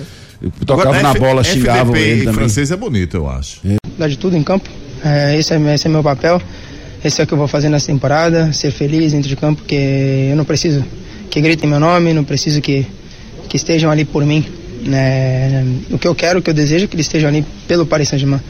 Tocava 0.66 0.82
Agora, 0.90 1.02
na 1.02 1.10
F- 1.12 1.18
bola, 1.18 1.42
xingavam 1.42 1.94
FDP 1.94 1.98
ele 2.10 2.20
em 2.20 2.24
também. 2.24 2.34
francês 2.34 2.70
é 2.70 2.76
bonito, 2.76 3.16
eu 3.16 3.28
acho. 3.28 3.60
dar 3.98 4.08
de 4.08 4.18
tudo 4.18 4.36
em 4.36 4.42
campo. 4.42 4.68
É, 5.02 5.38
esse, 5.38 5.52
é, 5.54 5.74
esse 5.74 5.86
é 5.86 5.90
meu 5.90 6.02
papel. 6.02 6.40
Esse 7.04 7.20
é 7.20 7.24
o 7.24 7.26
que 7.26 7.32
eu 7.32 7.38
vou 7.38 7.48
fazer 7.48 7.68
nessa 7.68 7.86
temporada. 7.86 8.52
Ser 8.52 8.70
feliz 8.70 9.12
dentro 9.12 9.28
de 9.28 9.36
campo, 9.36 9.60
porque 9.62 10.28
eu 10.30 10.36
não 10.36 10.44
preciso 10.44 10.84
que 11.30 11.40
gritem 11.40 11.68
meu 11.68 11.80
nome, 11.80 12.12
não 12.12 12.24
preciso 12.24 12.60
que, 12.60 12.86
que 13.48 13.56
estejam 13.56 13.90
ali 13.90 14.04
por 14.04 14.24
mim. 14.24 14.44
É, 14.92 15.64
o 15.90 15.98
que 15.98 16.06
eu 16.06 16.14
quero, 16.14 16.38
o 16.38 16.42
que 16.42 16.50
eu 16.50 16.54
desejo 16.54 16.84
é 16.84 16.88
que 16.88 16.94
eles 16.94 17.06
estejam 17.06 17.28
ali 17.28 17.44
pelo 17.66 17.86
Paris 17.86 18.08
Saint-Germain. 18.08 18.40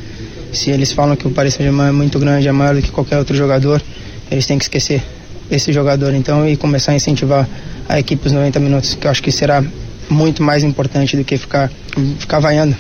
Se 0.53 0.71
eles 0.71 0.93
falam 0.93 1.17
que 1.17 1.27
o 1.27 1.31
Paris 1.31 1.55
Saint-Germain 1.55 1.89
é 1.89 1.93
muito 1.93 2.19
grande, 2.19 2.49
é 2.49 2.53
maior 2.53 2.75
do 2.75 2.83
que 2.83 2.91
qualquer 2.91 3.19
outro 3.19 3.37
jogador, 3.37 3.83
eles 4.31 4.47
têm 4.47 4.59
que 4.59 4.65
esquecer 4.65 5.03
esse 5.51 5.73
jogador 5.73 6.13
então 6.15 6.49
e 6.49 6.57
começar 6.57 6.93
a 6.93 6.95
incentivar 6.95 7.49
a 7.89 7.99
equipe 7.99 8.27
os 8.27 8.33
90 8.33 8.59
minutos, 8.61 8.95
que 8.95 9.07
eu 9.07 9.11
acho 9.11 9.23
que 9.23 9.31
será 9.31 9.65
muito 10.09 10.43
mais 10.43 10.63
importante 10.65 11.17
do 11.17 11.25
que 11.25 11.37
ficar, 11.37 11.71
ficar 12.19 12.41
vaiando. 12.41 12.77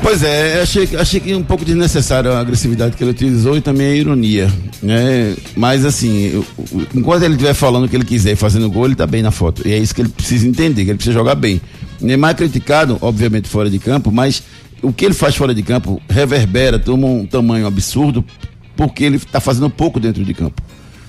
Pois 0.00 0.22
é, 0.22 0.62
achei, 0.62 0.88
achei 0.96 1.20
que 1.20 1.34
um 1.34 1.42
pouco 1.42 1.64
desnecessária 1.64 2.30
a 2.30 2.40
agressividade 2.40 2.96
que 2.96 3.02
ele 3.04 3.10
utilizou 3.10 3.56
e 3.56 3.60
também 3.60 3.88
a 3.88 3.94
ironia, 3.94 4.50
né? 4.82 5.34
Mas 5.56 5.84
assim, 5.84 6.30
eu- 6.32 6.46
enquanto 6.94 7.24
ele 7.24 7.34
estiver 7.34 7.52
falando 7.52 7.84
o 7.84 7.88
que 7.88 7.96
ele 7.96 8.04
quiser 8.04 8.32
e 8.32 8.36
fazendo 8.36 8.70
gol, 8.70 8.86
ele 8.86 8.94
tá 8.94 9.06
bem 9.06 9.22
na 9.22 9.30
foto. 9.30 9.66
E 9.66 9.72
é 9.72 9.78
isso 9.78 9.94
que 9.94 10.00
ele 10.00 10.08
precisa 10.08 10.46
entender, 10.46 10.84
que 10.84 10.90
ele 10.92 10.96
precisa 10.96 11.12
jogar 11.14 11.34
bem. 11.34 11.60
Neymar 12.00 12.30
é 12.30 12.34
criticado, 12.34 12.96
obviamente, 13.02 13.48
fora 13.48 13.68
de 13.68 13.78
campo, 13.78 14.10
mas 14.10 14.42
o 14.80 14.92
que 14.92 15.04
ele 15.04 15.14
faz 15.14 15.34
fora 15.36 15.52
de 15.54 15.62
campo 15.62 16.00
reverbera, 16.08 16.78
toma 16.78 17.06
um 17.06 17.26
tamanho 17.26 17.66
absurdo, 17.66 18.24
porque 18.76 19.04
ele 19.04 19.18
tá 19.18 19.40
fazendo 19.40 19.68
pouco 19.68 19.98
dentro 20.00 20.24
de 20.24 20.32
campo. 20.32 20.62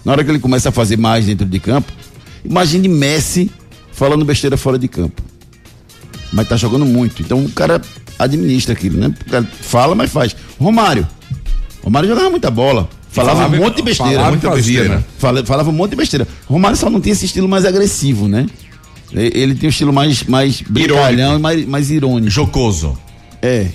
Na 0.04 0.12
hora 0.12 0.24
que 0.24 0.32
ele 0.32 0.40
começa 0.40 0.70
a 0.70 0.72
fazer 0.72 0.98
mais 0.98 1.26
dentro 1.26 1.46
de 1.46 1.60
campo, 1.60 1.92
imagine 2.44 2.88
Messi 2.90 3.50
falando 3.94 4.26
besteira 4.26 4.58
fora 4.58 4.78
de 4.80 4.88
campo 4.88 5.22
mas 6.32 6.48
tá 6.48 6.56
jogando 6.56 6.86
muito. 6.86 7.22
Então 7.22 7.44
o 7.44 7.50
cara 7.50 7.82
administra 8.18 8.74
aquilo, 8.74 8.98
né? 9.00 9.14
O 9.28 9.30
cara 9.30 9.46
fala, 9.62 9.96
mas 9.96 10.12
faz. 10.12 10.36
Romário. 10.60 11.08
Romário 11.84 12.10
jogava 12.10 12.30
muita 12.30 12.52
bola. 12.52 12.90
Falava, 13.12 13.38
Falava- 13.38 13.56
um 13.56 13.60
monte 13.60 13.78
de 13.78 13.82
besteira. 13.82 14.12
falava 14.14 14.32
muita 14.32 14.50
fazia, 14.50 14.80
besteira. 14.82 14.96
né? 15.00 15.04
Fala- 15.18 15.46
falava 15.46 15.70
um 15.70 15.74
monte 15.74 15.92
de 15.92 15.96
besteira. 15.96 16.28
Romário 16.46 16.78
só 16.78 16.90
não 16.90 17.02
tinha 17.02 17.14
esse 17.14 17.26
estilo 17.26 17.48
mais 17.48 17.66
agressivo, 17.66 18.28
né? 18.28 18.46
Ele 19.12 19.56
tem 19.56 19.68
um 19.68 19.72
estilo 19.72 19.92
mais, 19.92 20.24
mais 20.26 20.62
brincalhão 20.62 21.38
e 21.38 21.40
mais, 21.42 21.66
mais 21.66 21.90
irônico. 21.90 22.30
Jocoso. 22.30 22.96
É. 23.42 23.66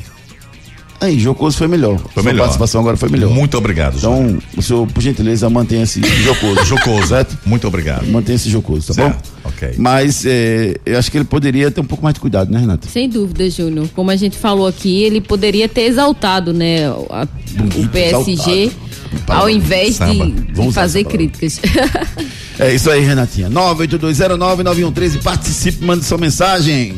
Aí, 1.00 1.18
Jocoso 1.18 1.58
foi 1.58 1.68
melhor. 1.68 1.98
Foi 1.98 2.10
Sua 2.14 2.22
melhor. 2.22 2.42
participação 2.44 2.80
agora 2.80 2.96
foi 2.96 3.08
melhor. 3.10 3.30
Muito 3.30 3.58
obrigado, 3.58 3.98
Júnior. 3.98 4.22
Então, 4.30 4.38
o 4.56 4.62
senhor, 4.62 4.86
por 4.86 5.02
gentileza, 5.02 5.50
mantenha-se 5.50 6.00
jocoso. 6.22 6.64
Jocoso. 6.64 7.08
certo? 7.08 7.36
Muito 7.44 7.66
obrigado. 7.68 8.06
Mantenha-se 8.06 8.48
jocoso, 8.48 8.86
tá 8.88 8.94
Certo, 8.94 9.30
bom? 9.42 9.50
ok. 9.50 9.74
Mas 9.76 10.24
é, 10.24 10.76
eu 10.86 10.98
acho 10.98 11.10
que 11.10 11.18
ele 11.18 11.24
poderia 11.24 11.70
ter 11.70 11.80
um 11.80 11.84
pouco 11.84 12.02
mais 12.02 12.14
de 12.14 12.20
cuidado, 12.20 12.50
né, 12.50 12.58
Renato? 12.60 12.86
Sem 12.88 13.08
dúvida, 13.08 13.48
Júnior. 13.50 13.86
Como 13.94 14.10
a 14.10 14.16
gente 14.16 14.38
falou 14.38 14.66
aqui, 14.66 15.02
ele 15.02 15.20
poderia 15.20 15.68
ter 15.68 15.82
exaltado, 15.82 16.52
né, 16.54 16.86
a- 16.86 17.26
o 17.76 17.88
PSG, 17.88 18.50
exaltado. 18.64 18.72
ao 19.28 19.50
invés 19.50 19.96
Samba. 19.96 20.26
de, 20.26 20.32
de 20.52 20.72
fazer 20.72 21.04
críticas. 21.04 21.60
É 22.56 22.72
isso 22.72 22.88
aí, 22.88 23.00
Renatinha. 23.04 23.50
982099113, 23.50 25.20
participe, 25.20 25.84
mande 25.84 26.04
sua 26.04 26.16
mensagem. 26.18 26.94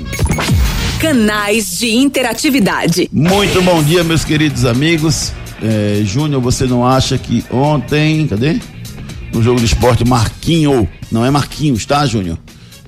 Canais 1.00 1.78
de 1.78 1.90
interatividade. 1.94 3.08
Muito 3.12 3.60
bom 3.62 3.82
dia, 3.82 4.02
meus 4.02 4.24
queridos 4.24 4.64
amigos. 4.64 5.30
É, 5.62 6.00
Júnior, 6.04 6.40
você 6.40 6.64
não 6.64 6.86
acha 6.86 7.18
que 7.18 7.44
ontem, 7.50 8.26
cadê? 8.26 8.58
No 9.32 9.42
jogo 9.42 9.60
do 9.60 9.66
esporte, 9.66 10.04
Marquinho, 10.06 10.88
não 11.12 11.24
é 11.24 11.30
Marquinhos, 11.30 11.84
tá, 11.84 12.06
Júnior? 12.06 12.38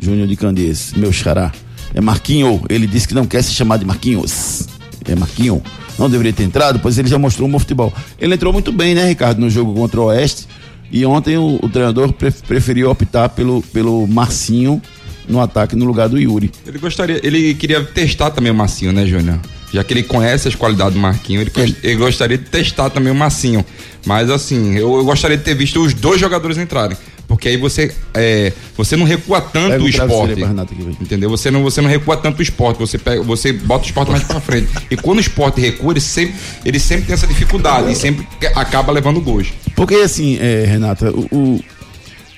Júnior 0.00 0.26
de 0.26 0.36
Candeias, 0.36 0.92
meu 0.96 1.12
xará. 1.12 1.52
É 1.94 2.00
Marquinho, 2.00 2.62
ele 2.70 2.86
disse 2.86 3.06
que 3.06 3.14
não 3.14 3.26
quer 3.26 3.42
se 3.42 3.52
chamar 3.52 3.76
de 3.76 3.84
Marquinhos. 3.84 4.66
É 5.06 5.14
Marquinho. 5.14 5.62
Não 5.98 6.08
deveria 6.08 6.32
ter 6.32 6.44
entrado, 6.44 6.78
pois 6.78 6.96
ele 6.98 7.08
já 7.08 7.18
mostrou 7.18 7.48
um 7.48 7.58
futebol. 7.58 7.92
Ele 8.18 8.34
entrou 8.34 8.52
muito 8.52 8.72
bem, 8.72 8.94
né, 8.94 9.06
Ricardo, 9.06 9.38
no 9.40 9.50
jogo 9.50 9.74
contra 9.74 10.00
o 10.00 10.04
Oeste. 10.04 10.46
E 10.90 11.04
ontem 11.04 11.36
o, 11.36 11.58
o 11.62 11.68
treinador 11.68 12.12
pre- 12.14 12.30
preferiu 12.30 12.90
optar 12.90 13.28
pelo, 13.28 13.60
pelo 13.62 14.06
Marcinho 14.06 14.80
no 15.28 15.40
ataque 15.40 15.76
no 15.76 15.84
lugar 15.84 16.08
do 16.08 16.18
Yuri. 16.18 16.50
Ele 16.66 16.78
gostaria, 16.78 17.20
ele 17.22 17.54
queria 17.54 17.82
testar 17.84 18.30
também 18.30 18.50
o 18.50 18.54
Massinho, 18.54 18.92
né, 18.92 19.06
Júnior? 19.06 19.38
Já 19.72 19.84
que 19.84 19.92
ele 19.92 20.02
conhece 20.02 20.48
as 20.48 20.54
qualidades 20.54 20.94
do 20.94 21.00
Marquinho, 21.00 21.40
ele, 21.42 21.50
Ele- 21.56 21.76
ele 21.82 21.96
gostaria 21.96 22.38
de 22.38 22.44
testar 22.44 22.88
também 22.88 23.12
o 23.12 23.14
Massinho. 23.14 23.64
Mas 24.06 24.30
assim, 24.30 24.74
eu, 24.74 24.96
eu 24.96 25.04
gostaria 25.04 25.36
de 25.36 25.42
ter 25.44 25.54
visto 25.54 25.80
os 25.82 25.92
dois 25.92 26.18
jogadores 26.18 26.56
entrarem. 26.56 26.96
Porque 27.26 27.46
aí 27.50 27.58
você, 27.58 27.92
é, 28.14 28.54
você 28.74 28.96
não 28.96 29.04
recua 29.04 29.38
tanto 29.42 29.72
Pega 29.72 29.84
o 29.84 29.88
esporte. 29.88 30.32
aqui, 30.42 30.96
entendeu? 30.98 31.28
Você 31.28 31.50
não, 31.50 31.62
você 31.62 31.82
não 31.82 31.90
recua 31.90 32.16
tanto 32.16 32.38
o 32.38 32.42
esporte, 32.42 32.78
você, 32.78 32.96
pega, 32.96 33.22
você 33.22 33.52
bota 33.52 33.84
o 33.84 33.86
esporte 33.86 34.10
mais 34.10 34.24
pra 34.24 34.40
frente. 34.40 34.68
E 34.90 34.96
quando 34.96 35.18
o 35.18 35.20
esporte 35.20 35.60
recua, 35.60 35.92
ele 35.92 36.00
sempre, 36.00 36.34
ele 36.64 36.78
sempre 36.80 37.04
tem 37.04 37.12
essa 37.12 37.26
dificuldade 37.26 37.92
e 37.92 37.94
sempre 37.94 38.26
acaba 38.54 38.90
levando 38.90 39.20
gols. 39.20 39.48
Porque 39.76 39.96
assim, 39.96 40.38
é, 40.40 40.64
Renata, 40.66 41.10
o, 41.12 41.26
o- 41.30 41.64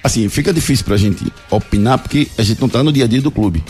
assim, 0.03 0.29
fica 0.29 0.53
difícil 0.53 0.85
pra 0.85 0.97
gente 0.97 1.25
opinar 1.51 1.99
porque 1.99 2.29
a 2.39 2.43
gente 2.43 2.61
não 2.61 2.69
tá 2.69 2.83
no 2.83 2.93
dia 2.93 3.05
a 3.05 3.09
dia 3.09 3.21
do 3.21 3.31
clube. 3.31 3.63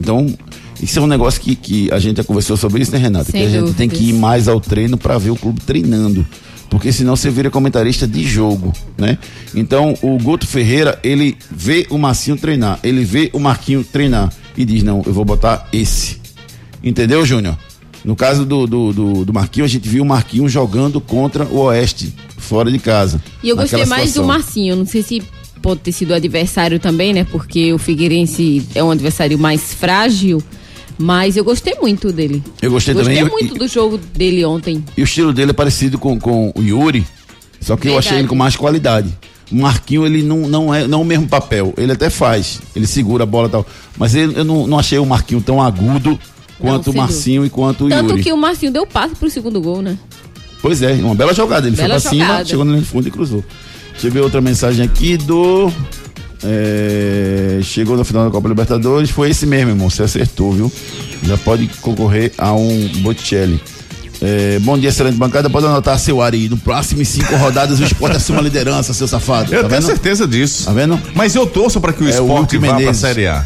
Então, 0.00 0.32
isso 0.80 0.98
é 0.98 1.02
um 1.02 1.06
negócio 1.06 1.40
que, 1.40 1.56
que 1.56 1.90
a 1.92 1.98
gente 1.98 2.18
já 2.18 2.24
conversou 2.24 2.56
sobre 2.56 2.82
isso, 2.82 2.92
né, 2.92 2.98
Renata? 2.98 3.30
Sem 3.30 3.40
que 3.40 3.46
a 3.46 3.50
gente 3.50 3.60
dúvidas. 3.60 3.76
tem 3.76 3.88
que 3.88 4.10
ir 4.10 4.12
mais 4.12 4.46
ao 4.48 4.60
treino 4.60 4.96
pra 4.96 5.18
ver 5.18 5.30
o 5.30 5.36
clube 5.36 5.60
treinando. 5.60 6.26
Porque 6.70 6.92
senão 6.92 7.16
você 7.16 7.30
vira 7.30 7.50
comentarista 7.50 8.06
de 8.06 8.22
jogo, 8.22 8.72
né? 8.96 9.18
Então, 9.54 9.94
o 10.02 10.18
Guto 10.18 10.46
Ferreira, 10.46 10.98
ele 11.02 11.36
vê 11.50 11.86
o 11.88 11.96
Marcinho 11.96 12.36
treinar, 12.36 12.78
ele 12.82 13.04
vê 13.04 13.30
o 13.32 13.38
Marquinho 13.38 13.82
treinar 13.82 14.30
e 14.56 14.66
diz: 14.66 14.82
"Não, 14.82 15.02
eu 15.06 15.12
vou 15.12 15.24
botar 15.24 15.66
esse". 15.72 16.20
Entendeu, 16.84 17.24
Júnior? 17.24 17.56
No 18.04 18.14
caso 18.14 18.44
do, 18.44 18.66
do, 18.66 18.92
do, 18.92 19.24
do 19.24 19.32
Marquinhos, 19.32 19.70
a 19.70 19.72
gente 19.72 19.88
viu 19.88 20.02
o 20.02 20.06
Marquinhos 20.06 20.52
jogando 20.52 21.00
contra 21.00 21.44
o 21.46 21.58
Oeste, 21.58 22.14
fora 22.36 22.70
de 22.70 22.78
casa. 22.78 23.20
E 23.42 23.48
eu 23.48 23.56
gostei 23.56 23.84
mais 23.86 24.02
do 24.02 24.08
situação. 24.08 24.26
Marcinho. 24.26 24.76
Não 24.76 24.86
sei 24.86 25.02
se 25.02 25.22
pode 25.58 25.80
ter 25.80 25.92
sido 25.92 26.10
o 26.10 26.14
adversário 26.14 26.78
também, 26.78 27.12
né? 27.12 27.24
Porque 27.30 27.72
o 27.72 27.78
Figueirense 27.78 28.66
é 28.74 28.82
um 28.82 28.90
adversário 28.90 29.38
mais 29.38 29.74
frágil. 29.74 30.42
Mas 31.00 31.36
eu 31.36 31.44
gostei 31.44 31.74
muito 31.80 32.10
dele. 32.12 32.42
Eu 32.60 32.70
gostei, 32.72 32.92
Gostei 32.92 33.16
também. 33.18 33.30
muito 33.30 33.54
e, 33.54 33.58
do 33.58 33.68
jogo 33.68 33.98
dele 33.98 34.44
ontem. 34.44 34.84
e 34.96 35.00
o 35.02 35.04
estilo 35.04 35.32
dele 35.32 35.50
é 35.52 35.54
parecido 35.54 35.96
com, 35.98 36.18
com 36.18 36.52
o 36.56 36.60
Yuri, 36.62 37.06
só 37.60 37.76
que 37.76 37.86
eu 37.86 37.92
Verdade. 37.92 38.08
achei 38.08 38.18
ele 38.18 38.26
com 38.28 38.34
mais 38.34 38.56
qualidade. 38.56 39.08
O 39.50 39.54
Marquinho, 39.56 40.04
ele 40.04 40.22
não, 40.22 40.48
não 40.48 40.74
é 40.74 40.86
não 40.88 40.98
é 40.98 41.02
o 41.02 41.04
mesmo 41.04 41.28
papel. 41.28 41.72
Ele 41.78 41.92
até 41.92 42.10
faz, 42.10 42.60
ele 42.74 42.86
segura 42.86 43.22
a 43.22 43.26
bola 43.26 43.46
e 43.46 43.50
tal. 43.50 43.66
Mas 43.96 44.14
ele- 44.16 44.38
eu 44.40 44.44
não, 44.44 44.66
não 44.66 44.76
achei 44.78 44.98
o 44.98 45.06
Marquinho 45.06 45.40
tão 45.40 45.62
agudo 45.62 46.18
quanto 46.58 46.88
o 46.90 46.92
sem 46.92 47.00
Marcinho 47.00 47.46
e 47.46 47.50
quanto 47.50 47.86
o 47.86 47.88
Tanto 47.88 48.10
Yuri. 48.10 48.22
que 48.24 48.32
o 48.32 48.36
Marcinho 48.36 48.72
deu 48.72 48.84
passe 48.84 49.14
pro 49.14 49.30
segundo 49.30 49.60
gol, 49.60 49.80
né? 49.80 49.96
Pois 50.60 50.82
é, 50.82 50.94
uma 50.94 51.14
bela 51.14 51.32
jogada. 51.32 51.68
Ele 51.68 51.76
Bela 51.76 51.94
foi 51.94 52.00
pra 52.02 52.10
cima, 52.10 52.24
jogada. 52.26 52.44
chegou 52.44 52.64
no 52.64 52.84
fundo 52.84 53.06
e 53.06 53.10
cruzou. 53.12 53.44
Deixa 53.98 54.06
eu 54.06 54.12
ver 54.12 54.20
outra 54.20 54.40
mensagem 54.40 54.84
aqui 54.84 55.16
do. 55.16 55.72
é, 56.44 57.58
chegou 57.62 57.96
no 57.96 58.04
final 58.04 58.24
da 58.24 58.30
Copa 58.30 58.48
Libertadores. 58.48 59.10
Foi 59.10 59.30
esse 59.30 59.44
mesmo, 59.44 59.70
irmão. 59.72 59.90
Você 59.90 60.04
acertou, 60.04 60.52
viu? 60.52 60.72
Já 61.24 61.36
pode 61.36 61.66
concorrer 61.80 62.32
a 62.38 62.52
um 62.52 62.88
Botticelli. 62.98 63.60
É, 64.22 64.58
bom 64.60 64.78
dia, 64.78 64.88
excelente 64.90 65.16
bancada. 65.16 65.50
Pode 65.50 65.66
anotar 65.66 65.98
seu 65.98 66.22
Ari. 66.22 66.48
No 66.48 66.56
próximo 66.56 67.04
cinco 67.04 67.34
rodadas 67.36 67.80
o 67.80 67.84
esporte 67.84 68.16
assume 68.18 68.38
a 68.38 68.42
liderança, 68.42 68.94
seu 68.94 69.08
safado. 69.08 69.52
Eu 69.52 69.62
tá 69.64 69.68
tenho 69.68 69.80
vendo? 69.80 69.90
certeza 69.90 70.26
disso. 70.28 70.64
Tá 70.66 70.72
vendo? 70.72 71.00
Mas 71.14 71.34
eu 71.34 71.44
torço 71.46 71.80
pra 71.80 71.92
que 71.92 72.02
o 72.02 72.06
É 72.06 72.10
o 72.20 72.22
esporte 72.22 72.56
Hulk 72.56 72.58
vá 72.58 72.66
pra 72.68 72.76
Menezes. 72.78 73.00
Série 73.00 73.26
A. 73.26 73.44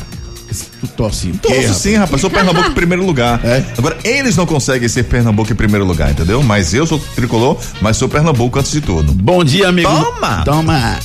Tu 0.80 0.86
torce. 0.88 1.28
Torço 1.28 1.56
rapaz? 1.56 1.76
sim, 1.76 1.94
rapaz. 1.96 2.20
Sou 2.20 2.30
Pernambuco 2.30 2.68
em 2.68 2.74
primeiro 2.74 3.04
lugar. 3.04 3.40
É? 3.44 3.64
Agora, 3.76 3.96
eles 4.04 4.36
não 4.36 4.46
conseguem 4.46 4.88
ser 4.88 5.04
Pernambuco 5.04 5.52
em 5.52 5.56
primeiro 5.56 5.84
lugar, 5.84 6.10
entendeu? 6.10 6.42
Mas 6.42 6.74
eu 6.74 6.86
sou 6.86 6.98
tricolor, 7.14 7.58
mas 7.80 7.96
sou 7.96 8.08
Pernambuco 8.08 8.58
antes 8.58 8.72
de 8.72 8.80
tudo. 8.80 9.12
Bom 9.12 9.44
dia, 9.44 9.68
amigo. 9.68 9.88
Toma! 9.88 10.44
Toma! 10.44 10.98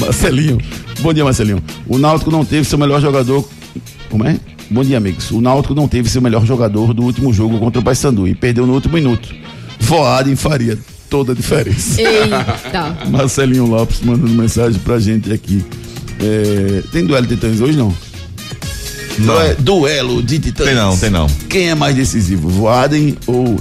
Marcelinho. 0.00 0.58
Bom 1.00 1.12
dia, 1.12 1.24
Marcelinho. 1.24 1.62
O 1.86 1.98
Náutico 1.98 2.30
não 2.30 2.44
teve 2.44 2.64
seu 2.66 2.78
melhor 2.78 3.00
jogador. 3.00 3.48
Como 4.08 4.26
é? 4.26 4.38
Bom 4.70 4.82
dia, 4.82 4.96
amigos. 4.96 5.30
O 5.30 5.40
Náutico 5.40 5.74
não 5.74 5.88
teve 5.88 6.08
seu 6.08 6.22
melhor 6.22 6.46
jogador 6.46 6.94
do 6.94 7.02
último 7.02 7.32
jogo 7.32 7.58
contra 7.58 7.80
o 7.80 7.84
Paysandu 7.84 8.26
e 8.26 8.34
perdeu 8.34 8.66
no 8.66 8.74
último 8.74 8.94
minuto. 8.94 9.34
Voaden 9.80 10.36
faria 10.36 10.78
toda 11.10 11.32
a 11.32 11.34
diferença. 11.34 12.00
Eita. 12.00 12.96
Marcelinho 13.10 13.66
Lopes 13.66 14.00
mandando 14.00 14.30
mensagem 14.30 14.80
pra 14.80 14.98
gente 14.98 15.30
aqui. 15.32 15.62
É, 16.20 16.82
tem 16.92 17.04
duelo 17.04 17.26
de 17.26 17.34
titãs 17.34 17.60
hoje, 17.60 17.76
não? 17.76 17.92
Não. 19.18 19.34
Due- 19.34 19.54
Duelo 19.58 20.22
de 20.22 20.38
titãs. 20.38 20.66
Tem 20.66 20.74
não, 20.74 20.96
tem 20.96 21.10
não. 21.10 21.26
Quem 21.48 21.70
é 21.70 21.74
mais 21.74 21.94
decisivo, 21.96 22.48
Voaden 22.48 23.16
ou 23.26 23.58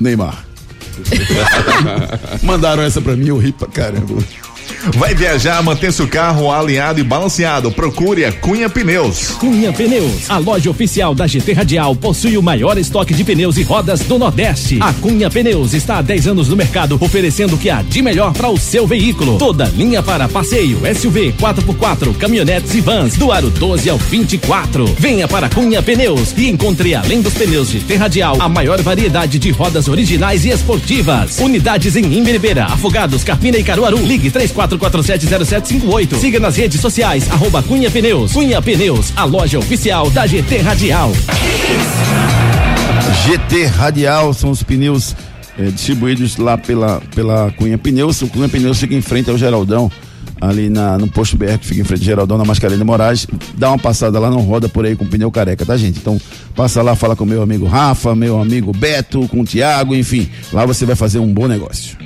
Neymar? 0.00 0.44
Mandaram 2.42 2.82
essa 2.82 3.00
pra 3.00 3.16
mim, 3.16 3.28
eu 3.28 3.38
ri 3.38 3.52
pra 3.52 3.66
caramba. 3.68 4.22
Vai 4.96 5.14
viajar, 5.14 5.62
mantenha 5.62 5.92
seu 5.92 6.08
carro 6.08 6.50
alinhado 6.50 6.98
e 7.00 7.04
balanceado. 7.04 7.70
Procure 7.70 8.24
a 8.24 8.32
Cunha 8.32 8.68
Pneus. 8.68 9.28
Cunha 9.38 9.72
Pneus, 9.72 10.28
a 10.28 10.38
loja 10.38 10.70
oficial 10.70 11.14
da 11.14 11.26
GT 11.26 11.52
Radial, 11.52 11.94
possui 11.94 12.36
o 12.36 12.42
maior 12.42 12.76
estoque 12.76 13.14
de 13.14 13.22
pneus 13.22 13.56
e 13.56 13.62
rodas 13.62 14.00
do 14.00 14.18
Nordeste. 14.18 14.78
A 14.80 14.92
Cunha 14.94 15.30
Pneus 15.30 15.72
está 15.72 15.98
há 15.98 16.02
10 16.02 16.28
anos 16.28 16.48
no 16.48 16.56
mercado, 16.56 16.98
oferecendo 17.00 17.54
o 17.54 17.58
que 17.58 17.70
há 17.70 17.82
de 17.82 18.02
melhor 18.02 18.32
para 18.32 18.48
o 18.48 18.58
seu 18.58 18.86
veículo. 18.86 19.38
Toda 19.38 19.66
linha 19.66 20.02
para 20.02 20.28
passeio, 20.28 20.80
SUV, 20.94 21.32
4x4, 21.34 22.16
caminhonetes 22.16 22.74
e 22.74 22.80
vans, 22.80 23.16
do 23.16 23.30
aro 23.30 23.50
12 23.50 23.88
ao 23.88 23.98
24. 23.98 24.84
Venha 24.98 25.28
para 25.28 25.48
Cunha 25.48 25.82
Pneus 25.82 26.34
e 26.36 26.48
encontre, 26.48 26.94
além 26.94 27.22
dos 27.22 27.34
pneus 27.34 27.68
GT 27.68 27.96
Radial, 27.96 28.36
a 28.40 28.48
maior 28.48 28.80
variedade 28.82 29.38
de 29.38 29.50
rodas 29.50 29.88
originais 29.88 30.44
e 30.44 30.50
esportivas. 30.50 31.38
Unidades 31.38 31.94
em 31.96 32.04
Imbiribeira, 32.18 32.64
Afogados, 32.64 33.22
Carpina 33.22 33.58
e 33.58 33.62
Caruaru. 33.62 33.98
Ligue 33.98 34.30
34470758. 34.52 36.14
Siga 36.16 36.40
nas 36.40 36.56
redes 36.56 36.80
sociais, 36.80 37.30
arroba 37.30 37.62
Cunha 37.62 37.90
Pneus. 37.90 38.32
Cunha 38.32 38.60
Pneus, 38.60 39.12
a 39.16 39.24
loja 39.24 39.58
oficial 39.58 40.10
da 40.10 40.26
GT 40.26 40.58
Radial. 40.58 41.12
GT 43.26 43.66
Radial 43.66 44.34
são 44.34 44.50
os 44.50 44.62
pneus 44.62 45.14
eh, 45.58 45.70
distribuídos 45.70 46.36
lá 46.36 46.58
pela, 46.58 47.00
pela 47.14 47.50
Cunha 47.52 47.78
Pneus. 47.78 48.20
O 48.22 48.28
Cunha 48.28 48.48
Pneus 48.48 48.80
fica 48.80 48.94
em 48.94 49.00
frente 49.00 49.30
ao 49.30 49.38
Geraldão, 49.38 49.90
ali 50.40 50.68
na, 50.68 50.98
no 50.98 51.06
posto 51.06 51.36
BR 51.36 51.58
que 51.58 51.66
fica 51.66 51.80
em 51.80 51.84
frente 51.84 52.00
ao 52.00 52.06
Geraldão, 52.06 52.36
na 52.36 52.44
Mascarenhas 52.44 52.84
Moraes. 52.84 53.26
Dá 53.56 53.68
uma 53.68 53.78
passada 53.78 54.18
lá, 54.18 54.30
não 54.30 54.40
roda 54.40 54.68
por 54.68 54.84
aí 54.84 54.96
com 54.96 55.06
pneu 55.06 55.30
careca, 55.30 55.64
tá, 55.64 55.76
gente? 55.76 55.98
Então, 55.98 56.20
passa 56.54 56.82
lá, 56.82 56.96
fala 56.96 57.14
com 57.14 57.24
meu 57.24 57.42
amigo 57.42 57.66
Rafa, 57.66 58.14
meu 58.14 58.40
amigo 58.40 58.72
Beto, 58.72 59.28
com 59.28 59.40
o 59.40 59.44
Thiago, 59.44 59.94
enfim. 59.94 60.28
Lá 60.52 60.66
você 60.66 60.84
vai 60.84 60.96
fazer 60.96 61.18
um 61.18 61.32
bom 61.32 61.46
negócio. 61.46 61.96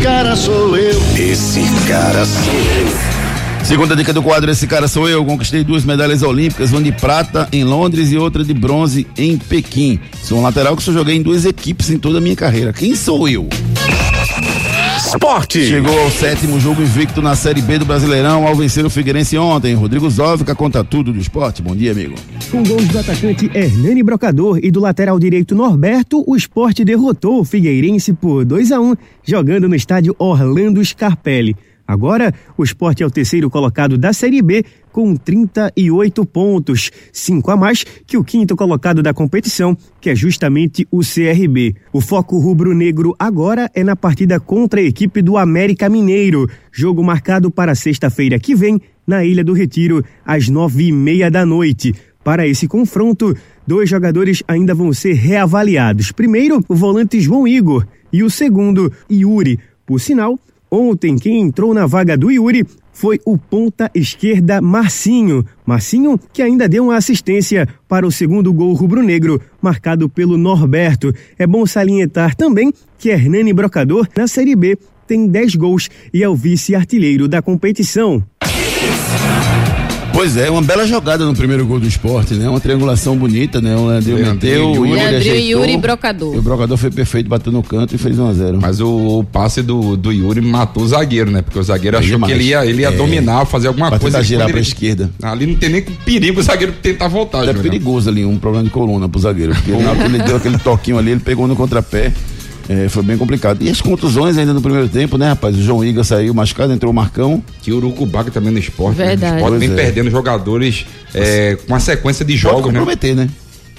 Esse 0.00 0.08
cara 0.08 0.34
sou 0.34 0.76
eu. 0.78 0.98
Esse 1.14 1.60
cara 1.86 2.24
sou 2.24 2.54
eu. 2.54 3.66
Segunda 3.66 3.94
dica 3.94 4.14
do 4.14 4.22
quadro, 4.22 4.50
esse 4.50 4.66
cara 4.66 4.88
sou 4.88 5.06
eu. 5.06 5.22
Conquistei 5.26 5.62
duas 5.62 5.84
medalhas 5.84 6.22
olímpicas, 6.22 6.72
uma 6.72 6.80
de 6.80 6.90
prata 6.90 7.46
em 7.52 7.64
Londres 7.64 8.10
e 8.10 8.16
outra 8.16 8.42
de 8.42 8.54
bronze 8.54 9.06
em 9.14 9.36
Pequim. 9.36 10.00
Sou 10.22 10.38
um 10.38 10.42
lateral 10.42 10.74
que 10.74 10.82
só 10.82 10.90
joguei 10.90 11.16
em 11.16 11.22
duas 11.22 11.44
equipes 11.44 11.90
em 11.90 11.98
toda 11.98 12.16
a 12.16 12.20
minha 12.20 12.34
carreira. 12.34 12.72
Quem 12.72 12.96
sou 12.96 13.28
eu? 13.28 13.46
Esporte. 15.10 15.66
Chegou 15.66 15.98
ao 15.98 16.08
sétimo 16.08 16.60
jogo 16.60 16.82
invicto 16.82 17.20
na 17.20 17.34
Série 17.34 17.60
B 17.60 17.80
do 17.80 17.84
Brasileirão 17.84 18.46
ao 18.46 18.54
vencer 18.54 18.86
o 18.86 18.90
Figueirense 18.90 19.36
ontem. 19.36 19.74
Rodrigo 19.74 20.08
Zóvica 20.08 20.54
conta 20.54 20.84
tudo 20.84 21.12
do 21.12 21.18
esporte. 21.18 21.60
Bom 21.60 21.74
dia, 21.74 21.90
amigo. 21.90 22.14
Com 22.48 22.62
gols 22.62 22.86
do 22.86 22.96
atacante 22.96 23.50
Hernani 23.52 24.04
Brocador 24.04 24.60
e 24.62 24.70
do 24.70 24.78
lateral 24.78 25.18
direito 25.18 25.52
Norberto, 25.52 26.22
o 26.24 26.36
esporte 26.36 26.84
derrotou 26.84 27.40
o 27.40 27.44
Figueirense 27.44 28.12
por 28.12 28.44
2 28.44 28.70
a 28.70 28.80
1 28.80 28.94
jogando 29.24 29.68
no 29.68 29.74
estádio 29.74 30.14
Orlando 30.16 30.84
Scarpelli. 30.84 31.56
Agora, 31.90 32.32
o 32.56 32.62
esporte 32.62 33.02
é 33.02 33.06
o 33.06 33.10
terceiro 33.10 33.50
colocado 33.50 33.98
da 33.98 34.12
Série 34.12 34.40
B 34.40 34.64
com 34.92 35.16
38 35.16 36.24
pontos, 36.24 36.92
cinco 37.12 37.50
a 37.50 37.56
mais 37.56 37.84
que 38.06 38.16
o 38.16 38.22
quinto 38.22 38.54
colocado 38.54 39.02
da 39.02 39.12
competição, 39.12 39.76
que 40.00 40.08
é 40.08 40.14
justamente 40.14 40.86
o 40.88 41.00
CRB. 41.00 41.74
O 41.92 42.00
foco 42.00 42.38
rubro-negro 42.38 43.12
agora 43.18 43.68
é 43.74 43.82
na 43.82 43.96
partida 43.96 44.38
contra 44.38 44.78
a 44.78 44.84
equipe 44.84 45.20
do 45.20 45.36
América 45.36 45.88
Mineiro, 45.88 46.48
jogo 46.70 47.02
marcado 47.02 47.50
para 47.50 47.74
sexta-feira 47.74 48.38
que 48.38 48.54
vem 48.54 48.80
na 49.04 49.24
Ilha 49.24 49.42
do 49.42 49.52
Retiro, 49.52 50.04
às 50.24 50.48
nove 50.48 50.86
e 50.86 50.92
meia 50.92 51.28
da 51.28 51.44
noite. 51.44 51.92
Para 52.22 52.46
esse 52.46 52.68
confronto, 52.68 53.36
dois 53.66 53.90
jogadores 53.90 54.44
ainda 54.46 54.76
vão 54.76 54.92
ser 54.92 55.14
reavaliados. 55.14 56.12
Primeiro, 56.12 56.64
o 56.68 56.74
volante 56.76 57.20
João 57.20 57.48
Igor 57.48 57.84
e 58.12 58.22
o 58.22 58.30
segundo, 58.30 58.92
Yuri. 59.10 59.58
Por 59.84 60.00
sinal, 60.00 60.38
ontem 60.70 61.16
quem 61.16 61.40
entrou 61.40 61.74
na 61.74 61.86
vaga 61.86 62.16
do 62.16 62.30
Yuri 62.30 62.64
foi 62.92 63.18
o 63.24 63.38
ponta 63.38 63.90
esquerda 63.94 64.60
Marcinho. 64.60 65.44
Marcinho 65.64 66.18
que 66.32 66.42
ainda 66.42 66.68
deu 66.68 66.84
uma 66.84 66.96
assistência 66.96 67.66
para 67.88 68.06
o 68.06 68.12
segundo 68.12 68.52
gol 68.52 68.74
rubro-negro, 68.74 69.40
marcado 69.60 70.08
pelo 70.08 70.36
Norberto. 70.36 71.12
É 71.38 71.46
bom 71.46 71.64
salientar 71.64 72.34
também 72.34 72.72
que 72.98 73.08
Hernani 73.08 73.52
Brocador, 73.52 74.06
na 74.16 74.26
Série 74.26 74.54
B, 74.54 74.76
tem 75.06 75.26
10 75.26 75.56
gols 75.56 75.88
e 76.12 76.22
é 76.22 76.28
o 76.28 76.36
vice-artilheiro 76.36 77.26
da 77.26 77.40
competição. 77.40 78.22
Pois 80.20 80.36
é, 80.36 80.50
uma 80.50 80.60
bela 80.60 80.86
jogada 80.86 81.24
no 81.24 81.34
primeiro 81.34 81.64
gol 81.64 81.80
do 81.80 81.86
esporte, 81.88 82.34
né? 82.34 82.46
Uma 82.46 82.60
triangulação 82.60 83.16
bonita, 83.16 83.58
né? 83.58 83.74
O 83.74 83.86
Leandrinho 83.86 84.18
meteu, 84.18 84.66
o 84.70 84.74
Yuri. 84.84 84.90
Leandrinho, 84.92 85.16
ajeitou. 85.18 85.60
Yuri 85.62 85.72
e 85.72 85.76
Brocador. 85.78 86.34
E 86.34 86.38
o 86.38 86.42
Brocador 86.42 86.76
foi 86.76 86.90
perfeito, 86.90 87.26
bateu 87.26 87.50
no 87.50 87.62
canto 87.62 87.94
e 87.94 87.98
fez 87.98 88.18
1 88.18 88.28
a 88.28 88.32
0 88.34 88.58
Mas 88.60 88.80
o, 88.82 89.20
o 89.20 89.24
passe 89.24 89.62
do, 89.62 89.96
do 89.96 90.12
Yuri 90.12 90.42
matou 90.42 90.82
o 90.82 90.88
zagueiro, 90.88 91.30
né? 91.30 91.40
Porque 91.40 91.58
o 91.58 91.62
zagueiro 91.62 91.96
achou 91.96 92.10
demais. 92.10 92.30
que 92.34 92.38
ele 92.38 92.48
ia, 92.50 92.66
ele 92.66 92.82
ia 92.82 92.88
É. 92.88 92.92
dominar, 92.92 93.46
fazer 93.46 93.68
alguma 93.68 93.88
Pra 93.88 93.98
coisa. 93.98 94.18
tentar 94.18 94.28
girar 94.28 94.46
pra 94.48 94.58
ele- 94.58 94.66
esquerda. 94.68 95.10
Ali 95.22 95.46
não 95.46 95.54
tem 95.54 95.70
nem 95.70 95.80
perigo 95.80 96.38
o 96.38 96.42
zagueiro 96.42 96.74
tentar 96.82 97.08
voltar, 97.08 97.48
É 97.48 97.54
perigoso 97.54 98.10
ali, 98.10 98.22
um 98.22 98.36
problema 98.36 98.64
de 98.64 98.70
coluna 98.70 99.08
pro 99.08 99.18
zagueiro. 99.18 99.54
Porque 99.54 99.72
na 99.72 99.88
hora 99.92 99.98
que 100.00 100.04
ele 100.04 100.18
deu 100.22 100.36
aquele 100.36 100.58
toquinho 100.58 100.98
ali, 100.98 101.12
ele 101.12 101.20
pegou 101.20 101.48
no 101.48 101.56
contrapé. 101.56 102.12
É, 102.70 102.88
foi 102.88 103.02
bem 103.02 103.18
complicado. 103.18 103.60
E 103.62 103.68
as 103.68 103.80
contusões 103.80 104.38
ainda 104.38 104.54
no 104.54 104.62
primeiro 104.62 104.88
tempo, 104.88 105.18
né, 105.18 105.30
rapaz? 105.30 105.56
O 105.56 105.60
João 105.60 105.84
Iga 105.84 106.04
saiu 106.04 106.32
machucado, 106.32 106.72
entrou 106.72 106.92
o 106.92 106.94
Marcão. 106.94 107.42
Que 107.60 107.72
o 107.72 107.78
Urucubaca 107.78 108.30
também 108.30 108.52
no 108.52 108.60
esporte. 108.60 108.96
né? 108.96 109.06
Verdade. 109.06 109.34
O 109.34 109.36
esporte 109.38 109.58
vem 109.58 109.72
é. 109.72 109.74
perdendo 109.74 110.08
jogadores 110.08 110.86
é, 111.12 111.56
com 111.56 111.72
uma 111.72 111.80
sequência 111.80 112.24
de 112.24 112.34
Pode 112.34 112.42
jogos, 112.42 112.66
né? 112.66 112.78
comprometer, 112.78 113.16
né? 113.16 113.28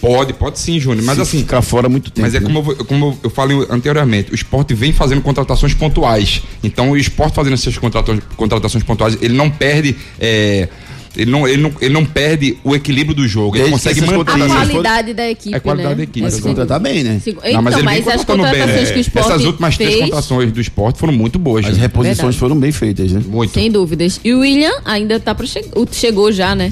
Pode, 0.01 0.33
pode 0.33 0.59
sim, 0.59 0.77
Júnior. 0.77 1.05
Mas 1.05 1.15
Se 1.15 1.21
assim, 1.21 1.39
Ficar 1.39 1.61
fora 1.61 1.87
muito 1.87 2.11
tempo. 2.11 2.21
Mas 2.21 2.35
é 2.35 2.41
né? 2.41 2.45
como, 2.45 2.69
eu, 2.69 2.83
como 2.83 3.17
eu 3.23 3.29
falei 3.29 3.65
anteriormente, 3.69 4.33
o 4.33 4.35
esporte 4.35 4.73
vem 4.73 4.91
fazendo 4.91 5.21
contratações 5.21 5.73
pontuais. 5.73 6.41
Então 6.61 6.91
o 6.91 6.97
esporte 6.97 7.33
fazendo 7.33 7.53
essas 7.53 7.77
contratações, 7.77 8.21
contratações 8.35 8.83
pontuais, 8.83 9.17
ele 9.21 9.35
não 9.35 9.49
perde. 9.49 9.95
é, 10.19 10.67
ele, 11.15 11.29
não, 11.29 11.45
ele, 11.47 11.61
não, 11.61 11.71
ele 11.81 11.93
não 11.93 12.05
perde 12.05 12.57
o 12.63 12.73
equilíbrio 12.73 13.13
do 13.15 13.27
jogo. 13.27 13.55
Ele 13.55 13.63
Desde 13.65 13.71
consegue 13.73 13.99
que 13.99 14.05
essas 14.05 14.17
manter. 14.17 14.31
A 14.31 14.33
contratações 14.33 14.69
qualidade 14.69 15.13
da 15.13 15.29
equipe, 15.29 15.53
É 15.53 15.57
a 15.57 15.59
qualidade 15.59 15.89
né? 15.89 15.95
da 15.95 16.03
equipe, 16.03 16.21
Mas 16.21 16.39
contratar 16.39 16.79
bem, 16.79 17.03
né? 17.03 17.19
Segu- 17.23 17.41
Não, 17.43 17.43
mas 17.43 17.51
então, 17.53 17.61
ele 17.67 17.73
vem 17.73 17.83
mas 17.83 18.07
as 18.07 18.25
contratando 18.25 18.43
bem, 18.43 18.51
contratações 18.51 18.87
né? 18.87 18.93
que 18.93 18.99
o 18.99 19.01
esporte 19.01 19.29
Essas 19.29 19.45
últimas 19.45 19.75
três 19.77 19.89
fez, 19.91 20.01
contratações 20.03 20.51
do 20.51 20.61
esporte 20.61 20.99
foram 20.99 21.13
muito 21.13 21.37
boas. 21.37 21.65
As 21.65 21.75
né? 21.75 21.81
reposições 21.81 22.17
Verdade. 22.17 22.37
foram 22.37 22.57
bem 22.57 22.71
feitas, 22.71 23.11
né? 23.11 23.21
Muito. 23.27 23.53
sem 23.53 23.69
dúvidas. 23.69 24.21
E 24.23 24.33
o 24.33 24.39
William 24.39 24.71
ainda 24.85 25.19
tá 25.19 25.35
para 25.35 25.45
che... 25.45 25.61
chegou 25.91 26.31
já, 26.31 26.55
né? 26.55 26.71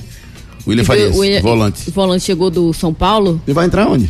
William 0.65 0.85
Farias, 0.85 1.15
o 1.15 1.19
William- 1.19 1.41
volante. 1.41 1.89
O 1.89 1.91
volante 1.91 2.23
chegou 2.23 2.49
do 2.49 2.71
São 2.73 2.93
Paulo. 2.93 3.41
Ele 3.45 3.53
vai 3.53 3.65
entrar 3.65 3.87
onde? 3.89 4.09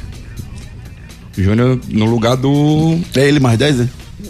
Júnior 1.38 1.80
no 1.90 2.06
lugar 2.06 2.36
do. 2.36 3.00
É 3.16 3.28
ele 3.28 3.40
mais 3.40 3.58
10, 3.58 3.78
né? 3.78 3.90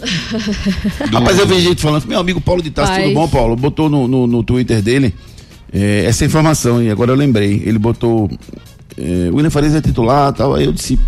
Rapaz, 1.12 1.38
eu 1.38 1.46
vi 1.46 1.60
gente 1.60 1.82
falando, 1.82 2.06
meu 2.06 2.20
amigo 2.20 2.40
Paulo 2.40 2.62
de 2.62 2.70
Tassi, 2.70 3.02
tudo 3.02 3.14
bom, 3.14 3.28
Paulo? 3.28 3.56
Botou 3.56 3.90
no, 3.90 4.06
no, 4.06 4.26
no 4.26 4.42
Twitter 4.42 4.80
dele 4.80 5.12
é, 5.72 6.04
essa 6.04 6.24
informação, 6.24 6.82
e 6.82 6.90
agora 6.90 7.10
eu 7.12 7.16
lembrei. 7.16 7.62
Ele 7.64 7.78
botou. 7.78 8.30
É, 8.98 9.30
William 9.32 9.50
Farias 9.50 9.74
é 9.74 9.80
titular 9.80 10.32
tal. 10.32 10.54
Aí 10.54 10.64
eu 10.64 10.72
disse. 10.72 10.98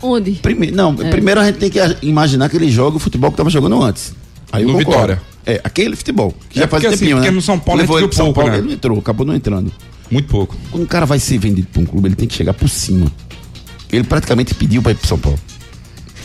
Onde? 0.00 0.32
Prime, 0.32 0.70
não, 0.70 0.94
É. 1.00 1.10
primeiro 1.10 1.40
a 1.40 1.46
gente 1.46 1.56
tem 1.58 1.70
que 1.70 1.78
imaginar 2.02 2.48
que 2.50 2.56
ele 2.56 2.70
joga 2.70 2.96
o 2.96 3.00
futebol 3.00 3.30
que 3.30 3.34
estava 3.34 3.48
jogando 3.50 3.82
antes. 3.82 4.14
Aí 4.52 4.64
No. 4.64 4.76
Vitória. 4.76 5.20
É, 5.46 5.60
aquele 5.64 5.94
futebol. 5.96 6.32
Que 6.48 6.58
É 6.58 6.62
já 6.62 6.68
faz 6.68 6.82
porque 6.82 6.86
assim, 6.94 6.98
tempinho, 7.04 7.16
porque 7.16 7.30
né? 7.30 7.34
no 7.36 7.42
São 7.42 7.58
Paulo 7.58 7.80
Levou 7.80 7.96
gente 7.98 8.04
ele 8.04 8.08
pro 8.08 8.16
São 8.16 8.26
pouco, 8.26 8.40
Paulo, 8.40 8.52
né? 8.52 8.58
ele 8.58 8.66
não 8.68 8.72
entrou, 8.74 8.98
acabou 8.98 9.26
não 9.26 9.34
entrando. 9.34 9.70
Muito 10.10 10.28
pouco. 10.28 10.56
Quando 10.70 10.84
o 10.84 10.86
cara 10.86 11.04
vai 11.06 11.18
ser 11.18 11.38
vendido 11.38 11.66
para 11.72 11.82
um 11.82 11.86
clube, 11.86 12.08
ele 12.08 12.14
tem 12.14 12.28
que 12.28 12.34
chegar 12.34 12.54
por 12.54 12.68
cima. 12.68 13.10
Ele 13.92 14.04
praticamente 14.04 14.54
pediu 14.54 14.80
para 14.82 14.92
ir 14.92 14.94
pro 14.96 15.06
São 15.06 15.18
Paulo. 15.18 15.38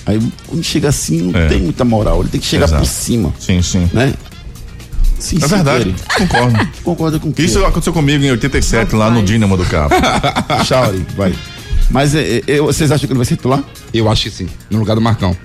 Aí 0.05 0.19
quando 0.47 0.63
chega 0.63 0.89
assim, 0.89 1.31
não 1.31 1.39
É. 1.39 1.47
tem 1.47 1.61
muita 1.61 1.83
moral. 1.83 2.21
Ele 2.21 2.29
tem 2.29 2.39
que 2.39 2.47
chegar 2.47 2.65
Exato. 2.65 2.81
por 2.81 2.87
cima, 2.87 3.33
Sim, 3.39 3.61
sim. 3.61 3.89
né? 3.93 4.13
Sim, 5.19 5.37
É 5.37 5.41
sim, 5.41 5.47
verdade, 5.47 5.95
concordo. 6.17 6.69
Concorda 6.83 7.19
com 7.19 7.29
o 7.29 7.33
Isso 7.37 7.63
aconteceu 7.65 7.91
comigo 7.93 8.23
em 8.23 8.31
87, 8.31 8.95
lá 8.95 9.09
no. 9.11 9.21
Dínamo 9.21 9.57
do 9.57 9.65
Cabo. 9.65 9.93
Chauri, 10.65 11.05
vai. 11.15 11.33
Mas 11.91 12.15
é, 12.15 12.41
é, 12.47 12.57
vocês 12.59 12.91
acham 12.91 13.05
que 13.07 13.11
ele 13.13 13.17
vai 13.17 13.25
ser 13.25 13.35
titular? 13.35 13.63
Eu 13.93 14.09
acho 14.09 14.23
que 14.23 14.31
sim, 14.31 14.47
no 14.69 14.79
lugar 14.79 14.95
do 14.95 15.01
Marcão. 15.01 15.35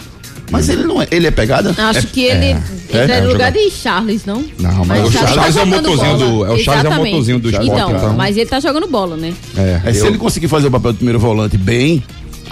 Mas 0.50 0.68
ele 0.68 0.84
não 0.84 1.00
é. 1.00 1.08
Ele 1.10 1.26
é 1.26 1.30
pegada? 1.30 1.74
Acho 1.88 2.06
que 2.08 2.20
ele 2.22 2.50
entra 2.50 3.14
é, 3.16 3.20
no 3.22 3.30
é, 3.30 3.32
lugar 3.32 3.50
de 3.50 3.70
Charles, 3.70 4.26
não? 4.26 4.44
Não, 4.58 4.84
mas 4.84 5.08
o 5.08 5.10
Charles 5.10 5.34
Charles 5.34 5.54
tá 5.54 5.60
é 5.60 5.64
o 5.64 5.66
motorzinho 5.66 6.18
bola. 6.18 6.18
do- 6.18 6.44
é 6.44 6.50
o 6.50 6.58
Charles 6.58 6.66
é 6.66 6.70
o 6.70 6.90
Exatamente. 6.90 7.10
motorzinho 7.10 7.38
do 7.40 7.48
esporte, 7.50 7.70
Então, 7.72 7.96
então. 7.96 8.12
mas 8.14 8.36
ele 8.36 8.46
tá 8.46 8.60
jogando 8.60 8.86
bola, 8.86 9.16
né? 9.16 9.32
É, 9.56 9.80
É, 9.86 9.92
se 9.94 10.00
eu, 10.00 10.06
ele 10.08 10.18
conseguir 10.18 10.48
fazer 10.48 10.66
o 10.68 10.70
papel 10.70 10.92
do 10.92 10.96
primeiro 10.96 11.18
volante 11.18 11.56
bem, 11.56 12.04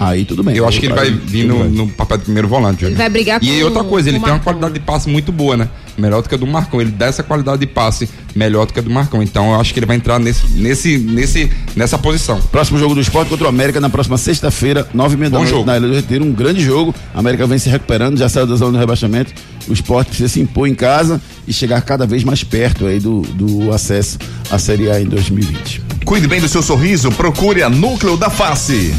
aí 0.09 0.25
tudo 0.25 0.43
bem. 0.43 0.55
eu 0.55 0.67
acho 0.67 0.79
que 0.79 0.85
ele 0.87 0.93
vai 0.93 1.09
vir 1.11 1.45
no, 1.45 1.63
no 1.69 1.87
papel 1.87 2.17
de 2.17 2.23
primeiro 2.23 2.47
volante. 2.47 2.85
Ele 2.85 2.95
vai 2.95 3.09
brigar 3.09 3.43
E 3.43 3.59
com- 3.59 3.65
outra 3.65 3.83
coisa, 3.83 4.09
ele 4.09 4.19
tem 4.19 4.29
uma 4.31 4.39
qualidade 4.39 4.73
de 4.73 4.79
passe 4.79 5.09
muito 5.09 5.31
boa, 5.31 5.55
né? 5.57 5.69
Melhor 5.97 6.21
do 6.23 6.29
que 6.29 6.33
a 6.33 6.37
do 6.37 6.47
Marcão. 6.47 6.81
Ele 6.81 6.89
dá 6.91 7.05
essa 7.05 7.21
qualidade 7.21 7.59
de 7.59 7.67
passe 7.67 8.09
melhor 8.35 8.65
do 8.65 8.73
que 8.73 8.79
a 8.79 8.81
do 8.81 8.89
Marcão. 8.89 9.21
Então 9.21 9.53
eu 9.53 9.59
acho 9.61 9.71
que 9.73 9.79
ele 9.79 9.85
vai 9.85 9.95
entrar 9.95 10.17
nesse, 10.19 10.47
nesse, 10.53 10.97
nesse, 10.97 11.51
nessa 11.75 11.97
posição. 11.99 12.41
Próximo 12.51 12.79
jogo 12.79 12.95
do 12.95 13.01
esporte 13.01 13.29
contra 13.29 13.45
o 13.45 13.47
América 13.49 13.79
na 13.79 13.89
próxima 13.89 14.17
sexta-feira, 14.17 14.87
nove 14.93 15.13
e 15.15 15.17
meia 15.17 15.29
da 15.29 15.37
noite, 15.37 15.63
na 15.63 15.77
Ilha 15.77 15.87
do 15.87 15.93
Retiro. 15.93 16.25
Um 16.25 16.31
grande 16.33 16.61
jogo. 16.63 16.95
A 17.13 17.19
América 17.19 17.45
vem 17.45 17.59
se 17.59 17.69
recuperando, 17.69 18.17
já 18.17 18.27
saiu 18.27 18.47
da 18.47 18.55
zona 18.55 18.71
do 18.71 18.77
rebaixamento. 18.79 19.31
O 19.67 19.73
esporte 19.73 20.07
precisa 20.07 20.29
se 20.29 20.39
impor 20.41 20.67
em 20.67 20.73
casa 20.75 21.21
e 21.47 21.53
chegar 21.53 21.79
cada 21.81 22.05
vez 22.07 22.23
mais 22.23 22.43
perto 22.43 22.87
aí 22.87 22.99
do, 22.99 23.21
do 23.21 23.71
acesso 23.71 24.17
à 24.49 24.57
Série 24.57 24.89
A 24.89 24.99
em 24.99 25.05
2020. 25.05 25.81
Cuide 26.05 26.27
bem 26.27 26.41
do 26.41 26.49
seu 26.49 26.61
sorriso, 26.63 27.11
procure 27.11 27.61
a 27.63 27.69
Núcleo 27.69 28.17
da 28.17 28.29
Face. 28.31 28.93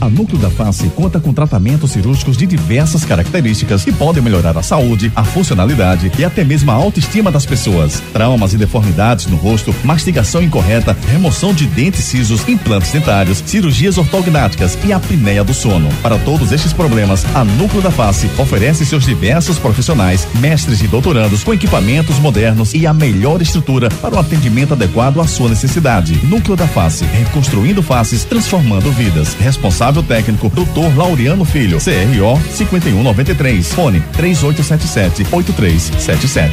A 0.00 0.08
Núcleo 0.08 0.38
da 0.38 0.50
Face 0.50 0.88
conta 0.90 1.20
com 1.20 1.32
tratamentos 1.32 1.92
cirúrgicos 1.92 2.36
de 2.36 2.46
diversas 2.46 3.04
características 3.04 3.84
que 3.84 3.92
podem 3.92 4.22
melhorar 4.22 4.56
a 4.56 4.62
saúde, 4.62 5.12
a 5.14 5.22
funcionalidade 5.22 6.10
e 6.18 6.24
até 6.24 6.42
mesmo 6.42 6.70
a 6.70 6.74
autoestima 6.74 7.30
das 7.30 7.46
pessoas. 7.46 8.02
Traumas 8.12 8.52
e 8.52 8.56
deformidades 8.56 9.26
no 9.26 9.36
rosto, 9.36 9.74
mastigação 9.84 10.42
incorreta, 10.42 10.96
remoção 11.08 11.54
de 11.54 11.66
dentes 11.66 12.04
cisos, 12.04 12.48
implantes 12.48 12.90
dentários, 12.90 13.42
cirurgias 13.46 13.98
ortognáticas 13.98 14.76
e 14.84 14.92
apneia 14.92 15.44
do 15.44 15.54
sono. 15.54 15.88
Para 16.02 16.18
todos 16.18 16.50
estes 16.50 16.72
problemas, 16.72 17.24
a 17.34 17.44
Núcleo 17.44 17.82
da 17.82 17.90
Face 17.90 18.28
oferece 18.38 18.84
seus 18.84 19.04
diversos 19.04 19.58
profissionais, 19.58 20.26
mestres 20.40 20.80
e 20.80 20.88
doutorandos 20.88 21.44
com 21.44 21.54
equipamentos 21.54 22.18
modernos 22.18 22.74
e 22.74 22.86
a 22.86 22.92
melhor 22.92 23.40
estrutura 23.40 23.88
para 24.00 24.16
o 24.16 24.18
atendimento 24.18 24.74
adequado 24.74 25.20
à 25.20 25.26
sua 25.26 25.48
necessidade. 25.48 26.18
Núcleo 26.24 26.56
da 26.56 26.66
Face, 26.66 27.04
reconstruindo 27.04 27.82
faces, 27.82 28.24
transformando 28.24 28.90
vidas. 28.90 29.34
Responsável 29.34 29.81
técnico, 30.06 30.48
Dr. 30.48 30.96
Laureano 30.96 31.44
Filho, 31.44 31.78
CRO 31.78 32.40
5193, 32.52 33.72
fone 33.72 34.00
3877-8377. 34.16 36.52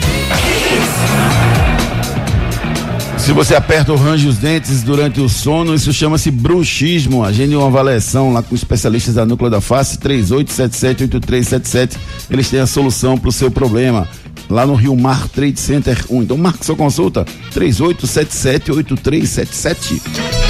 Se 3.20 3.32
você 3.32 3.54
aperta 3.54 3.92
ou 3.92 4.00
range 4.00 4.28
os 4.28 4.40
dentes 4.40 4.82
durante 4.82 5.22
o 5.22 5.30
sono, 5.30 5.76
isso 5.76 5.94
chama-se 5.94 6.32
bruxismo. 6.32 7.24
Agende 7.24 7.56
uma 7.56 7.68
avaliação 7.68 8.34
lá 8.34 8.42
com 8.42 8.56
especialistas 8.56 9.14
da 9.14 9.28
Núcleo 9.28 9.52
da 9.52 9.62
Face, 9.62 9.96
3877-8377. 10.00 11.98
Eles 12.32 12.50
têm 12.50 12.62
a 12.62 12.66
solução 12.66 13.16
para 13.16 13.30
o 13.30 13.32
seu 13.32 13.52
problema. 13.52 14.08
Lá 14.50 14.66
no 14.66 14.74
Rio 14.74 14.96
Mar 14.96 15.28
Trade 15.28 15.60
Center 15.60 16.04
1. 16.10 16.24
Então 16.24 16.36
marque 16.36 16.66
sua 16.66 16.76
consulta, 16.76 17.24
3877-8377. 17.54 20.49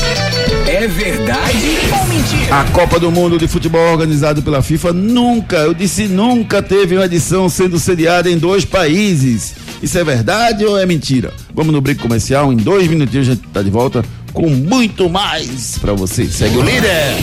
É 0.70 0.88
verdade 0.88 1.80
ou 1.92 2.06
mentira? 2.06 2.60
A 2.60 2.64
Copa 2.66 3.00
do 3.00 3.12
Mundo 3.12 3.40
de 3.40 3.48
Futebol 3.48 3.92
organizado 3.92 4.44
pela 4.44 4.62
FIFA 4.62 4.94
nunca, 4.94 5.58
eu 5.58 5.74
disse 5.74 6.08
nunca, 6.08 6.62
teve 6.62 6.96
uma 6.96 7.06
edição 7.06 7.50
sendo 7.50 7.80
sediada 7.80 8.30
em 8.30 8.38
dois 8.38 8.64
países. 8.64 9.56
Isso 9.82 9.98
é 9.98 10.04
verdade 10.04 10.64
ou 10.64 10.78
é 10.78 10.86
mentira? 10.86 11.34
Vamos 11.56 11.74
no 11.74 11.82
break 11.82 12.00
comercial, 12.00 12.54
em 12.54 12.58
dois 12.58 12.88
minutinhos 12.88 13.28
a 13.28 13.32
gente 13.32 13.48
tá 13.48 13.64
de 13.64 13.72
volta 13.72 14.06
com 14.32 14.48
muito 14.48 15.10
mais 15.10 15.80
pra 15.80 15.94
você. 15.94 16.28
Segue 16.28 16.58
o 16.58 16.62
líder! 16.62 17.16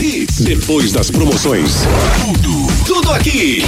Hits. 0.00 0.40
Depois 0.40 0.92
das 0.92 1.10
promoções, 1.10 1.82
tudo, 2.24 2.72
tudo 2.86 3.10
aqui. 3.12 3.62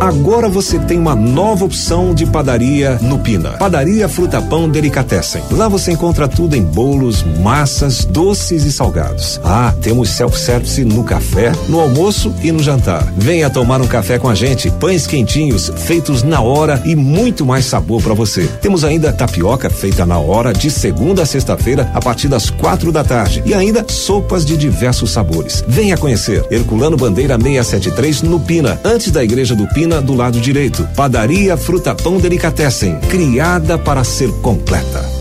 Agora 0.00 0.48
você 0.48 0.78
tem 0.78 0.98
uma 0.98 1.14
nova 1.14 1.66
opção 1.66 2.14
de 2.14 2.24
padaria 2.24 2.98
no 3.02 3.18
Pina. 3.18 3.50
Padaria 3.58 4.08
Fruta 4.08 4.40
Pão 4.40 4.66
Delicatessen. 4.66 5.42
Lá 5.50 5.68
você 5.68 5.92
encontra 5.92 6.26
tudo 6.26 6.56
em 6.56 6.62
bolos, 6.62 7.22
massas, 7.22 8.06
doces 8.06 8.64
e 8.64 8.72
salgados. 8.72 9.38
Ah, 9.44 9.74
temos 9.82 10.08
self-service 10.08 10.82
no 10.86 11.04
café, 11.04 11.52
no 11.68 11.78
almoço 11.78 12.34
e 12.42 12.50
no 12.50 12.62
jantar. 12.62 13.12
Venha 13.14 13.50
tomar 13.50 13.82
um 13.82 13.86
café 13.86 14.18
com 14.18 14.30
a 14.30 14.34
gente. 14.34 14.70
Pães 14.70 15.06
quentinhos, 15.06 15.70
feitos 15.76 16.22
na 16.22 16.40
hora 16.40 16.80
e 16.86 16.96
muito 16.96 17.44
mais 17.44 17.66
sabor 17.66 18.00
para 18.00 18.14
você. 18.14 18.48
Temos 18.62 18.84
ainda 18.84 19.12
tapioca 19.12 19.68
feita 19.68 20.06
na 20.06 20.18
hora 20.18 20.54
de 20.54 20.70
segunda 20.70 21.24
a 21.24 21.26
sexta-feira 21.26 21.90
a 21.92 22.00
partir 22.00 22.28
das 22.28 22.48
quatro 22.48 22.90
da 22.90 23.04
tarde 23.04 23.42
e 23.44 23.52
ainda 23.52 23.84
sopas 23.86 24.46
de 24.46 24.56
diversos 24.56 25.10
sabores. 25.10 25.62
Venha 25.68 25.98
conhecer 25.98 26.42
Herculano 26.50 26.96
Bandeira 26.96 27.36
673 27.38 28.22
no 28.22 28.40
Pina, 28.40 28.80
antes 28.82 29.12
da 29.12 29.22
Igreja 29.22 29.54
do 29.54 29.66
Pina, 29.68 29.89
do 29.98 30.14
lado 30.14 30.38
direito. 30.38 30.86
Padaria 30.94 31.56
Fruta 31.56 31.94
Pão 31.94 32.18
Delicatessen, 32.18 33.00
criada 33.08 33.78
para 33.78 34.04
ser 34.04 34.30
completa. 34.42 35.19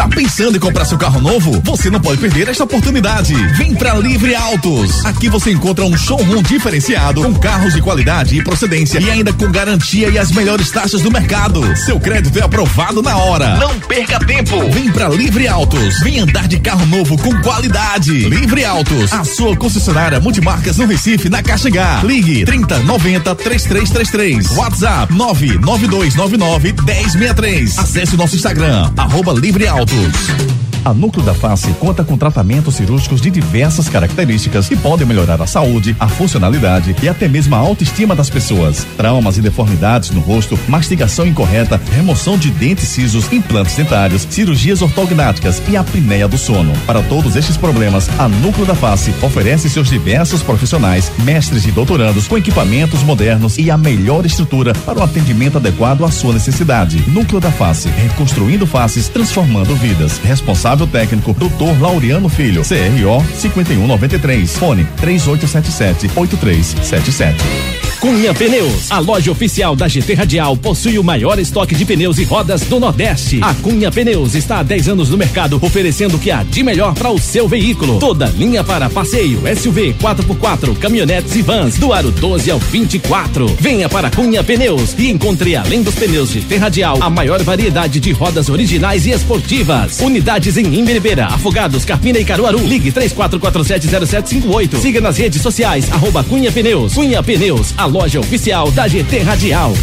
Tá 0.00 0.08
pensando 0.08 0.56
em 0.56 0.58
comprar 0.58 0.86
seu 0.86 0.96
carro 0.96 1.20
novo? 1.20 1.60
Você 1.62 1.90
não 1.90 2.00
pode 2.00 2.18
perder 2.18 2.48
esta 2.48 2.64
oportunidade. 2.64 3.34
Vem 3.58 3.74
pra 3.74 3.92
Livre 3.92 4.34
Autos. 4.34 5.04
Aqui 5.04 5.28
você 5.28 5.50
encontra 5.50 5.84
um 5.84 5.94
showroom 5.94 6.42
diferenciado 6.42 7.20
com 7.20 7.34
carros 7.34 7.74
de 7.74 7.82
qualidade 7.82 8.38
e 8.38 8.42
procedência 8.42 8.98
e 8.98 9.10
ainda 9.10 9.30
com 9.30 9.52
garantia 9.52 10.08
e 10.08 10.18
as 10.18 10.32
melhores 10.32 10.70
taxas 10.70 11.02
do 11.02 11.10
mercado. 11.10 11.76
Seu 11.76 12.00
crédito 12.00 12.38
é 12.38 12.42
aprovado 12.42 13.02
na 13.02 13.14
hora. 13.18 13.58
Não 13.58 13.78
perca 13.78 14.18
tempo. 14.20 14.70
Vem 14.70 14.90
pra 14.90 15.06
Livre 15.10 15.46
Autos. 15.46 16.00
Vem 16.00 16.20
andar 16.20 16.48
de 16.48 16.58
carro 16.60 16.86
novo 16.86 17.18
com 17.18 17.38
qualidade. 17.42 18.10
Livre 18.26 18.64
Autos, 18.64 19.12
a 19.12 19.22
sua 19.22 19.54
concessionária 19.54 20.18
multimarcas 20.18 20.78
no 20.78 20.86
Recife, 20.86 21.28
na 21.28 21.42
Caixa 21.42 21.68
H. 21.68 22.04
Ligue 22.04 22.46
30 22.46 22.78
90 22.78 23.34
3333. 23.34 24.56
WhatsApp 24.56 25.12
99299 25.12 26.72
1063. 26.86 27.78
Acesse 27.78 28.14
o 28.14 28.16
nosso 28.16 28.34
Instagram, 28.34 28.90
arroba 28.96 29.34
Livre 29.34 29.68
Autos. 29.68 29.89
Plus. 29.90 30.69
A 30.82 30.94
Núcleo 30.94 31.24
da 31.24 31.34
Face 31.34 31.70
conta 31.74 32.02
com 32.02 32.16
tratamentos 32.16 32.76
cirúrgicos 32.76 33.20
de 33.20 33.30
diversas 33.30 33.86
características 33.86 34.66
que 34.66 34.76
podem 34.76 35.06
melhorar 35.06 35.40
a 35.42 35.46
saúde, 35.46 35.94
a 36.00 36.08
funcionalidade 36.08 36.96
e 37.02 37.08
até 37.08 37.28
mesmo 37.28 37.54
a 37.54 37.58
autoestima 37.58 38.14
das 38.14 38.30
pessoas. 38.30 38.86
Traumas 38.96 39.36
e 39.36 39.42
deformidades 39.42 40.10
no 40.10 40.20
rosto, 40.20 40.58
mastigação 40.66 41.26
incorreta, 41.26 41.78
remoção 41.94 42.38
de 42.38 42.50
dentes 42.50 42.88
cisos, 42.88 43.30
implantes 43.30 43.76
dentários, 43.76 44.26
cirurgias 44.30 44.80
ortognáticas 44.80 45.60
e 45.68 45.76
apneia 45.76 46.26
do 46.26 46.38
sono. 46.38 46.72
Para 46.86 47.02
todos 47.02 47.36
estes 47.36 47.58
problemas, 47.58 48.08
a 48.18 48.26
Núcleo 48.26 48.66
da 48.66 48.74
Face 48.74 49.12
oferece 49.20 49.68
seus 49.68 49.88
diversos 49.88 50.42
profissionais, 50.42 51.12
mestres 51.24 51.66
e 51.66 51.70
doutorandos 51.70 52.26
com 52.26 52.38
equipamentos 52.38 53.02
modernos 53.02 53.58
e 53.58 53.70
a 53.70 53.76
melhor 53.76 54.24
estrutura 54.24 54.72
para 54.86 54.98
o 54.98 55.02
atendimento 55.02 55.58
adequado 55.58 56.06
à 56.06 56.10
sua 56.10 56.32
necessidade. 56.32 57.04
Núcleo 57.10 57.40
da 57.40 57.50
Face, 57.50 57.88
reconstruindo 57.90 58.66
faces, 58.66 59.08
transformando 59.08 59.74
vidas. 59.76 60.18
Responsável 60.18 60.69
técnico, 60.86 61.34
Dr. 61.34 61.80
Laureano 61.80 62.28
Filho, 62.28 62.62
CRO 62.62 63.24
5193, 63.36 64.56
fone 64.56 64.86
3877 65.00 66.10
8377. 66.14 67.79
Cunha 68.00 68.32
Pneus, 68.32 68.90
a 68.90 68.98
loja 68.98 69.30
oficial 69.30 69.76
da 69.76 69.86
GT 69.86 70.14
Radial, 70.14 70.56
possui 70.56 70.98
o 70.98 71.04
maior 71.04 71.38
estoque 71.38 71.74
de 71.74 71.84
pneus 71.84 72.16
e 72.16 72.24
rodas 72.24 72.62
do 72.62 72.80
Nordeste. 72.80 73.40
A 73.42 73.52
Cunha 73.52 73.90
Pneus 73.90 74.34
está 74.34 74.60
há 74.60 74.62
10 74.62 74.88
anos 74.88 75.10
no 75.10 75.18
mercado, 75.18 75.58
oferecendo 75.60 76.16
o 76.16 76.18
que 76.18 76.30
há 76.30 76.42
de 76.42 76.62
melhor 76.62 76.94
para 76.94 77.10
o 77.10 77.18
seu 77.18 77.46
veículo. 77.46 77.98
Toda 77.98 78.24
linha 78.28 78.64
para 78.64 78.88
passeio, 78.88 79.42
SUV, 79.54 79.94
4x4, 80.00 80.78
caminhonetes 80.78 81.36
e 81.36 81.42
vans, 81.42 81.76
do 81.76 81.92
aro 81.92 82.10
12 82.10 82.50
ao 82.50 82.58
24. 82.58 83.46
Venha 83.60 83.86
para 83.86 84.10
Cunha 84.10 84.42
Pneus 84.42 84.94
e 84.96 85.10
encontre, 85.10 85.54
além 85.54 85.82
dos 85.82 85.94
pneus 85.94 86.30
GT 86.30 86.56
Radial, 86.56 86.96
a 87.02 87.10
maior 87.10 87.42
variedade 87.42 88.00
de 88.00 88.12
rodas 88.12 88.48
originais 88.48 89.04
e 89.04 89.10
esportivas. 89.10 90.00
Unidades 90.00 90.56
em 90.56 90.74
Imberibeira, 90.74 91.26
Afogados, 91.26 91.84
Carpina 91.84 92.18
e 92.18 92.24
Caruaru. 92.24 92.66
Ligue 92.66 92.90
34470758. 92.92 94.80
Siga 94.80 95.02
nas 95.02 95.18
redes 95.18 95.42
sociais, 95.42 95.92
arroba 95.92 96.24
Cunha 96.24 96.50
Pneus. 96.50 96.94
Cunha 96.94 97.22
Pneus, 97.22 97.74
a 97.76 97.89
loja 97.90 98.20
oficial 98.20 98.70
da 98.70 98.86
GT 98.86 99.18
Radial. 99.18 99.74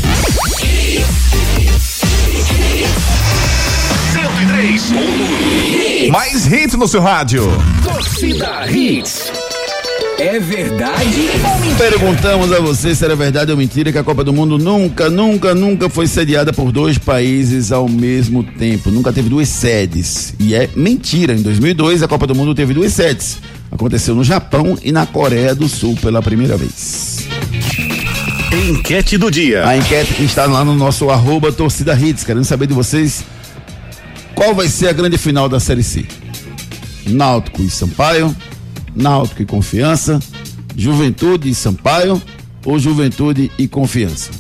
103. 4.14 6.10
Mais 6.10 6.48
hits 6.52 6.76
no 6.76 6.88
seu 6.88 7.02
rádio. 7.02 7.44
Torcida 7.84 8.66
Hits. 8.72 9.32
É 10.18 10.40
verdade? 10.40 11.30
Perguntamos 11.78 12.52
a 12.52 12.60
você 12.60 12.96
se 12.96 13.06
era 13.06 13.16
verdade 13.16 13.52
ou 13.52 13.58
mentira 13.58 13.92
que 13.92 13.98
a 13.98 14.04
Copa 14.04 14.24
do 14.24 14.34
Mundo 14.34 14.58
nunca, 14.58 15.10
nunca, 15.10 15.54
nunca 15.54 15.90
foi 15.90 16.08
sediada 16.08 16.52
por 16.52 16.72
dois 16.72 16.98
países 16.98 17.72
ao 17.72 17.88
mesmo 17.88 18.42
tempo. 18.42 18.90
Nunca 18.90 19.14
teve 19.14 19.30
duas 19.30 19.50
sedes. 19.50 20.34
E 20.40 20.56
é 20.56 20.70
mentira. 20.76 21.34
Em 21.34 21.42
2002, 21.42 22.02
a 22.02 22.08
Copa 22.08 22.26
do 22.26 22.34
Mundo 22.34 22.56
teve 22.56 22.74
duas 22.74 22.94
sedes. 22.94 23.38
Aconteceu 23.70 24.16
no 24.16 24.24
Japão 24.24 24.78
e 24.82 24.92
na 24.92 25.06
Coreia 25.06 25.54
do 25.54 25.68
Sul 25.68 25.96
pela 26.02 26.22
primeira 26.22 26.58
vez. 26.58 27.17
Enquete 28.58 29.20
do 29.20 29.30
dia. 29.30 29.68
A 29.68 29.78
enquete 29.78 30.16
que 30.16 30.24
está 30.24 30.48
lá 30.48 30.66
no 30.66 30.74
nosso 30.74 31.12
arroba 31.12 31.52
torcida 31.52 31.94
hits. 31.94 32.24
Querendo 32.24 32.44
saber 32.44 32.66
de 32.66 32.74
vocês 32.74 33.24
qual 34.34 34.56
vai 34.56 34.68
ser 34.68 34.88
a 34.88 34.94
grande 34.94 35.16
final 35.16 35.48
da 35.48 35.60
Série 35.60 35.84
C. 35.84 36.04
Náutico 37.06 37.62
e 37.62 37.70
Sampaio, 37.70 38.36
Náutico 38.96 39.44
e 39.44 39.46
Confiança, 39.46 40.20
Juventude 40.76 41.48
e 41.48 41.54
Sampaio 41.54 42.20
ou 42.66 42.80
Juventude 42.80 43.52
e 43.60 43.68
Confiança. 43.68 44.32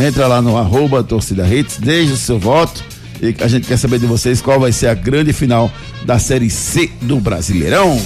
Entra 0.00 0.26
lá 0.26 0.40
no 0.40 0.56
arroba 0.56 1.04
torcida 1.04 1.46
hits, 1.46 1.76
deixa 1.78 2.14
o 2.14 2.16
seu 2.16 2.38
voto 2.38 2.82
e 3.20 3.34
a 3.42 3.48
gente 3.48 3.68
quer 3.68 3.76
saber 3.76 3.98
de 3.98 4.06
vocês 4.06 4.40
qual 4.40 4.58
vai 4.58 4.72
ser 4.72 4.86
a 4.86 4.94
grande 4.94 5.34
final 5.34 5.70
da 6.06 6.18
Série 6.18 6.48
C 6.48 6.90
do 7.02 7.20
Brasileirão. 7.20 8.00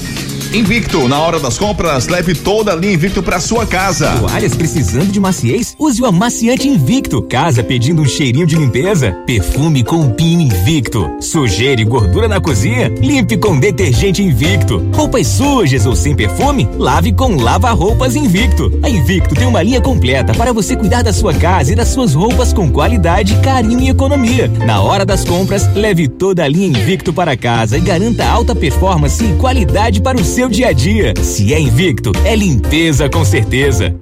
Invicto, 0.54 1.08
na 1.08 1.18
hora 1.18 1.40
das 1.40 1.56
compras, 1.56 2.08
leve 2.08 2.34
toda 2.34 2.72
a 2.72 2.76
linha 2.76 2.92
Invicto 2.92 3.22
para 3.22 3.40
sua 3.40 3.66
casa. 3.66 4.10
Toalhas 4.18 4.54
precisando 4.54 5.10
de 5.10 5.18
maciez? 5.18 5.74
Use 5.78 6.02
o 6.02 6.04
amaciante 6.04 6.68
Invicto. 6.68 7.22
Casa 7.22 7.62
pedindo 7.62 8.02
um 8.02 8.04
cheirinho 8.04 8.46
de 8.46 8.54
limpeza? 8.54 9.12
Perfume 9.24 9.82
com 9.82 10.10
pinho 10.10 10.42
Invicto. 10.42 11.10
Sujeira 11.20 11.80
e 11.80 11.84
gordura 11.84 12.28
na 12.28 12.38
cozinha? 12.38 12.92
Limpe 13.00 13.38
com 13.38 13.58
detergente 13.58 14.22
Invicto. 14.22 14.86
Roupas 14.92 15.26
sujas 15.26 15.86
ou 15.86 15.96
sem 15.96 16.14
perfume? 16.14 16.68
Lave 16.76 17.14
com 17.14 17.34
lava-roupas 17.36 18.14
Invicto. 18.14 18.78
A 18.82 18.90
Invicto 18.90 19.34
tem 19.34 19.46
uma 19.46 19.62
linha 19.62 19.80
completa 19.80 20.34
para 20.34 20.52
você 20.52 20.76
cuidar 20.76 21.02
da 21.02 21.14
sua 21.14 21.32
casa 21.32 21.72
e 21.72 21.74
das 21.74 21.88
suas 21.88 22.12
roupas 22.12 22.52
com 22.52 22.70
qualidade, 22.70 23.36
carinho 23.36 23.80
e 23.80 23.88
economia. 23.88 24.48
Na 24.66 24.82
hora 24.82 25.06
das 25.06 25.24
compras, 25.24 25.66
leve 25.74 26.08
toda 26.08 26.44
a 26.44 26.48
linha 26.48 26.78
Invicto 26.78 27.10
para 27.10 27.38
casa 27.38 27.78
e 27.78 27.80
garanta 27.80 28.26
alta 28.26 28.54
performance 28.54 29.24
e 29.24 29.32
qualidade 29.36 30.02
para 30.02 30.18
o 30.18 30.22
seu 30.22 30.41
dia 30.48 30.68
a 30.68 30.72
dia. 30.72 31.14
Se 31.22 31.52
é 31.52 31.60
Invicto, 31.60 32.12
é 32.24 32.34
limpeza 32.34 33.08
com 33.08 33.24
certeza. 33.24 33.94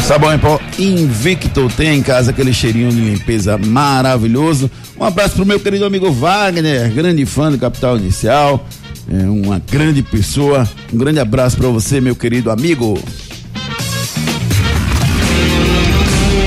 Sabão 0.00 0.34
em 0.34 0.38
pó 0.38 0.60
Invicto 0.78 1.68
tem 1.76 1.98
em 1.98 2.02
casa 2.02 2.30
aquele 2.30 2.52
cheirinho 2.52 2.90
de 2.90 3.00
limpeza 3.00 3.56
maravilhoso. 3.56 4.70
Um 4.98 5.04
abraço 5.04 5.36
pro 5.36 5.46
meu 5.46 5.60
querido 5.60 5.84
amigo 5.84 6.10
Wagner, 6.10 6.92
grande 6.92 7.24
fã 7.24 7.50
do 7.50 7.58
Capital 7.58 7.96
Inicial, 7.96 8.66
é 9.08 9.22
uma 9.28 9.60
grande 9.70 10.02
pessoa. 10.02 10.68
Um 10.92 10.98
grande 10.98 11.18
abraço 11.18 11.56
para 11.56 11.68
você, 11.68 12.00
meu 12.00 12.16
querido 12.16 12.50
amigo. 12.50 12.98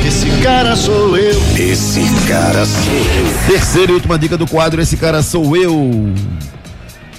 Esse 0.06 0.29
cara 0.41 0.75
sou 0.75 1.17
eu. 1.17 1.41
Esse 1.58 2.01
cara 2.27 2.65
sou 2.65 2.93
eu. 2.93 3.47
Terceira 3.47 3.91
e 3.91 3.95
última 3.95 4.17
dica 4.17 4.38
do 4.38 4.47
quadro: 4.47 4.82
Esse 4.82 4.95
cara 4.97 5.21
sou 5.21 5.56
eu. 5.56 6.13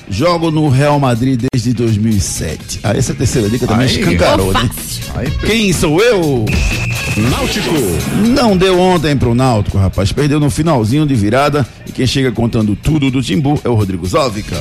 Jogo 0.08 0.50
no 0.50 0.68
Real 0.68 1.00
Madrid 1.00 1.40
desde 1.52 1.72
2007. 1.72 2.80
Ah, 2.82 2.92
essa 2.96 3.14
terceira 3.14 3.48
dica 3.48 3.66
também 3.66 3.86
Aí. 3.86 3.98
escancarou, 4.00 4.52
né? 4.52 4.68
Aí, 5.14 5.30
Quem 5.46 5.72
sou 5.72 6.00
eu? 6.00 6.44
Náutico. 7.30 7.70
Não 8.36 8.56
deu 8.56 8.78
ontem 8.78 9.16
pro 9.16 9.34
Náutico, 9.34 9.78
rapaz. 9.78 10.12
Perdeu 10.12 10.38
no 10.40 10.50
finalzinho 10.50 11.06
de 11.06 11.14
virada. 11.14 11.66
E 11.86 11.92
quem 11.92 12.06
chega 12.06 12.30
contando 12.32 12.74
tudo 12.76 13.10
do 13.10 13.22
Timbu 13.22 13.58
é 13.64 13.68
o 13.68 13.74
Rodrigo 13.74 14.06
Zóvica. 14.06 14.56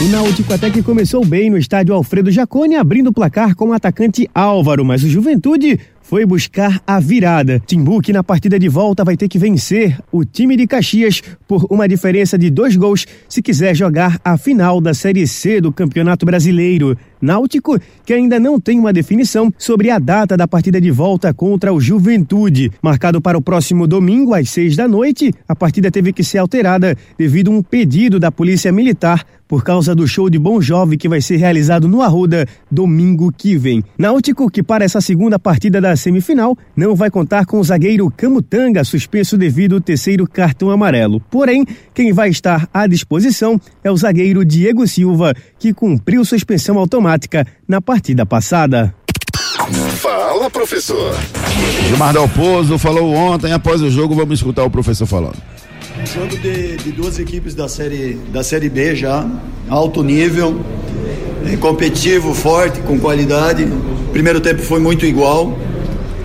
O 0.00 0.04
Náutico 0.08 0.52
até 0.54 0.70
que 0.70 0.82
começou 0.82 1.24
bem 1.24 1.50
no 1.50 1.58
estádio 1.58 1.94
Alfredo 1.94 2.30
Jaconi, 2.30 2.76
abrindo 2.76 3.08
o 3.08 3.12
placar 3.12 3.54
com 3.54 3.68
o 3.68 3.72
atacante 3.72 4.28
Álvaro, 4.34 4.84
mas 4.84 5.02
o 5.02 5.08
Juventude 5.10 5.78
foi 6.10 6.26
buscar 6.26 6.82
a 6.84 6.98
virada. 6.98 7.62
Timbu, 7.64 8.00
que 8.00 8.12
na 8.12 8.24
partida 8.24 8.58
de 8.58 8.68
volta 8.68 9.04
vai 9.04 9.16
ter 9.16 9.28
que 9.28 9.38
vencer 9.38 9.96
o 10.10 10.24
time 10.24 10.56
de 10.56 10.66
Caxias 10.66 11.22
por 11.46 11.68
uma 11.70 11.86
diferença 11.86 12.36
de 12.36 12.50
dois 12.50 12.74
gols 12.74 13.06
se 13.28 13.40
quiser 13.40 13.76
jogar 13.76 14.18
a 14.24 14.36
final 14.36 14.80
da 14.80 14.92
Série 14.92 15.24
C 15.24 15.60
do 15.60 15.72
Campeonato 15.72 16.26
Brasileiro. 16.26 16.98
Náutico, 17.20 17.78
que 18.04 18.14
ainda 18.14 18.40
não 18.40 18.58
tem 18.58 18.78
uma 18.78 18.92
definição 18.92 19.52
sobre 19.58 19.90
a 19.90 19.98
data 19.98 20.36
da 20.36 20.48
partida 20.48 20.80
de 20.80 20.90
volta 20.90 21.34
contra 21.34 21.72
o 21.72 21.80
Juventude. 21.80 22.72
Marcado 22.82 23.20
para 23.20 23.36
o 23.36 23.42
próximo 23.42 23.86
domingo, 23.86 24.34
às 24.34 24.48
seis 24.48 24.74
da 24.74 24.88
noite, 24.88 25.32
a 25.46 25.54
partida 25.54 25.90
teve 25.90 26.12
que 26.12 26.24
ser 26.24 26.38
alterada 26.38 26.96
devido 27.18 27.50
a 27.50 27.54
um 27.54 27.62
pedido 27.62 28.18
da 28.18 28.32
Polícia 28.32 28.72
Militar 28.72 29.24
por 29.46 29.64
causa 29.64 29.96
do 29.96 30.06
show 30.06 30.30
de 30.30 30.38
Bom 30.38 30.60
Jovem 30.60 30.96
que 30.96 31.08
vai 31.08 31.20
ser 31.20 31.36
realizado 31.36 31.88
no 31.88 32.02
Arruda 32.02 32.46
domingo 32.70 33.32
que 33.36 33.56
vem. 33.56 33.82
Náutico, 33.98 34.48
que 34.48 34.62
para 34.62 34.84
essa 34.84 35.00
segunda 35.00 35.40
partida 35.40 35.80
da 35.80 35.96
semifinal, 35.96 36.56
não 36.76 36.94
vai 36.94 37.10
contar 37.10 37.44
com 37.44 37.58
o 37.58 37.64
zagueiro 37.64 38.08
Camutanga, 38.16 38.84
suspenso 38.84 39.36
devido 39.36 39.74
ao 39.74 39.80
terceiro 39.80 40.24
cartão 40.24 40.70
amarelo. 40.70 41.20
Porém, 41.28 41.66
quem 41.92 42.12
vai 42.12 42.28
estar 42.28 42.68
à 42.72 42.86
disposição 42.86 43.60
é 43.82 43.90
o 43.90 43.96
zagueiro 43.96 44.44
Diego 44.44 44.86
Silva, 44.86 45.34
que 45.58 45.74
cumpriu 45.74 46.24
suspensão 46.24 46.78
automática 46.78 47.09
na 47.66 47.80
partida 47.80 48.24
passada. 48.24 48.94
Fala, 49.96 50.50
professor. 50.50 51.14
Gilmar 51.88 52.12
Dalpozo 52.12 52.78
falou 52.78 53.12
ontem, 53.12 53.52
após 53.52 53.82
o 53.82 53.90
jogo, 53.90 54.14
vamos 54.14 54.38
escutar 54.38 54.64
o 54.64 54.70
professor 54.70 55.06
falando. 55.06 55.36
Jogo 56.14 56.36
de, 56.38 56.76
de 56.76 56.92
duas 56.92 57.18
equipes 57.18 57.54
da 57.54 57.68
série, 57.68 58.14
da 58.32 58.42
série 58.42 58.68
B 58.68 58.94
já, 58.94 59.28
alto 59.68 60.02
nível, 60.02 60.60
é, 61.46 61.56
competitivo, 61.56 62.32
forte, 62.34 62.80
com 62.80 62.98
qualidade. 62.98 63.68
Primeiro 64.12 64.40
tempo 64.40 64.62
foi 64.62 64.80
muito 64.80 65.04
igual. 65.04 65.58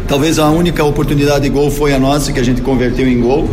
Talvez 0.08 0.40
a 0.40 0.50
única 0.50 0.84
oportunidade 0.84 1.44
de 1.44 1.50
gol 1.50 1.70
foi 1.70 1.94
a 1.94 2.00
nossa, 2.00 2.32
que 2.32 2.40
a 2.40 2.44
gente 2.44 2.62
converteu 2.62 3.08
em 3.08 3.20
gol. 3.20 3.50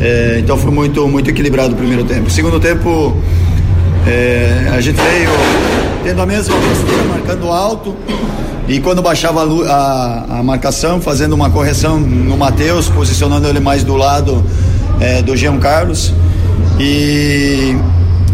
É, 0.00 0.38
então 0.40 0.56
foi 0.56 0.70
muito, 0.70 1.06
muito 1.08 1.30
equilibrado 1.30 1.74
o 1.74 1.76
primeiro 1.76 2.04
tempo. 2.04 2.30
Segundo 2.30 2.60
tempo, 2.60 3.16
é, 4.06 4.70
a 4.72 4.80
gente 4.80 4.96
veio 5.00 5.30
tendo 6.04 6.20
a 6.22 6.26
mesma 6.26 6.54
postura, 6.54 7.04
marcando 7.08 7.48
alto. 7.48 7.94
E 8.68 8.80
quando 8.80 9.02
baixava 9.02 9.42
a, 9.42 9.72
a- 9.72 10.38
a 10.38 10.42
marcação, 10.42 11.00
fazendo 11.00 11.32
uma 11.34 11.50
correção 11.50 11.98
no 11.98 12.36
Matheus, 12.36 12.88
posicionando 12.88 13.46
ele 13.48 13.60
mais 13.60 13.82
do 13.84 13.96
lado 13.96 14.44
é, 15.00 15.20
do 15.22 15.36
Jean 15.36 15.58
Carlos. 15.58 16.12
E, 16.78 17.76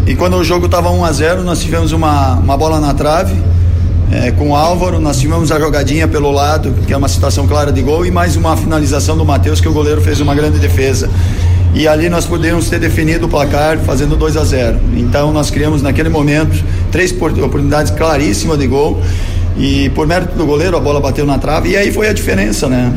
e 0.07 0.15
quando 0.15 0.37
o 0.37 0.43
jogo 0.43 0.65
estava 0.65 0.89
1 0.89 1.03
a 1.05 1.11
0 1.11 1.43
nós 1.43 1.59
tivemos 1.59 1.91
uma, 1.91 2.35
uma 2.35 2.57
bola 2.57 2.79
na 2.79 2.93
trave 2.93 3.35
é, 4.11 4.31
com 4.31 4.51
o 4.51 4.55
Álvaro, 4.55 4.99
nós 4.99 5.19
tivemos 5.19 5.51
a 5.51 5.59
jogadinha 5.59 6.07
pelo 6.07 6.31
lado, 6.31 6.73
que 6.87 6.93
é 6.93 6.97
uma 6.97 7.07
situação 7.09 7.45
clara 7.47 7.71
de 7.71 7.79
gol, 7.81 8.03
e 8.07 8.09
mais 8.11 8.35
uma 8.35 8.57
finalização 8.57 9.15
do 9.15 9.23
Matheus, 9.23 9.61
que 9.61 9.67
o 9.67 9.73
goleiro 9.73 10.01
fez 10.01 10.19
uma 10.19 10.33
grande 10.33 10.57
defesa. 10.57 11.07
E 11.73 11.87
ali 11.87 12.09
nós 12.09 12.25
podemos 12.25 12.67
ter 12.69 12.79
definido 12.79 13.27
o 13.27 13.29
placar 13.29 13.77
fazendo 13.79 14.15
2 14.15 14.35
a 14.37 14.43
0 14.43 14.79
Então 14.97 15.31
nós 15.31 15.51
criamos 15.51 15.81
naquele 15.81 16.09
momento 16.09 16.63
três 16.91 17.11
por- 17.11 17.31
oportunidades 17.31 17.91
claríssimas 17.91 18.57
de 18.57 18.67
gol. 18.67 19.01
E 19.57 19.89
por 19.89 20.07
mérito 20.07 20.35
do 20.37 20.45
goleiro, 20.45 20.77
a 20.77 20.79
bola 20.79 21.01
bateu 21.01 21.25
na 21.25 21.37
trave, 21.37 21.69
e 21.69 21.77
aí 21.77 21.91
foi 21.91 22.07
a 22.07 22.13
diferença, 22.13 22.67
né? 22.69 22.93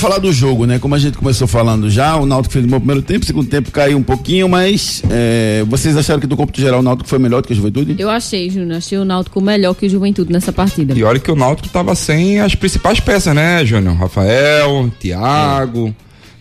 Falar 0.00 0.18
do 0.18 0.32
jogo, 0.32 0.66
né? 0.66 0.78
Como 0.78 0.94
a 0.94 0.98
gente 0.98 1.16
começou 1.18 1.46
falando 1.46 1.88
já, 1.90 2.16
o 2.16 2.24
Náutico 2.26 2.52
fez 2.52 2.64
um 2.64 2.68
bom 2.68 2.78
primeiro 2.78 3.02
tempo, 3.02 3.24
segundo 3.26 3.48
tempo 3.48 3.70
caiu 3.70 3.98
um 3.98 4.02
pouquinho, 4.02 4.48
mas 4.48 5.02
é, 5.10 5.64
vocês 5.68 5.96
acharam 5.96 6.20
que 6.20 6.26
do 6.26 6.36
cômputo 6.36 6.60
geral 6.60 6.80
o 6.80 6.82
Náutico 6.82 7.08
foi 7.08 7.18
melhor 7.18 7.42
do 7.42 7.46
que 7.46 7.52
a 7.52 7.56
Juventude? 7.56 7.94
Eu 7.98 8.08
achei, 8.10 8.48
Júnior, 8.50 8.78
achei 8.78 8.98
o 8.98 9.04
Náutico 9.04 9.40
melhor 9.40 9.74
que 9.74 9.86
o 9.86 9.88
Juventude 9.88 10.32
nessa 10.32 10.52
partida. 10.52 10.94
E 10.98 11.04
olha 11.04 11.18
que 11.20 11.30
o 11.30 11.36
Náutico 11.36 11.68
tava 11.68 11.94
sem 11.94 12.40
as 12.40 12.54
principais 12.54 12.98
peças, 13.00 13.34
né, 13.34 13.64
Júnior? 13.64 13.94
Rafael, 13.96 14.90
Thiago. 14.98 15.94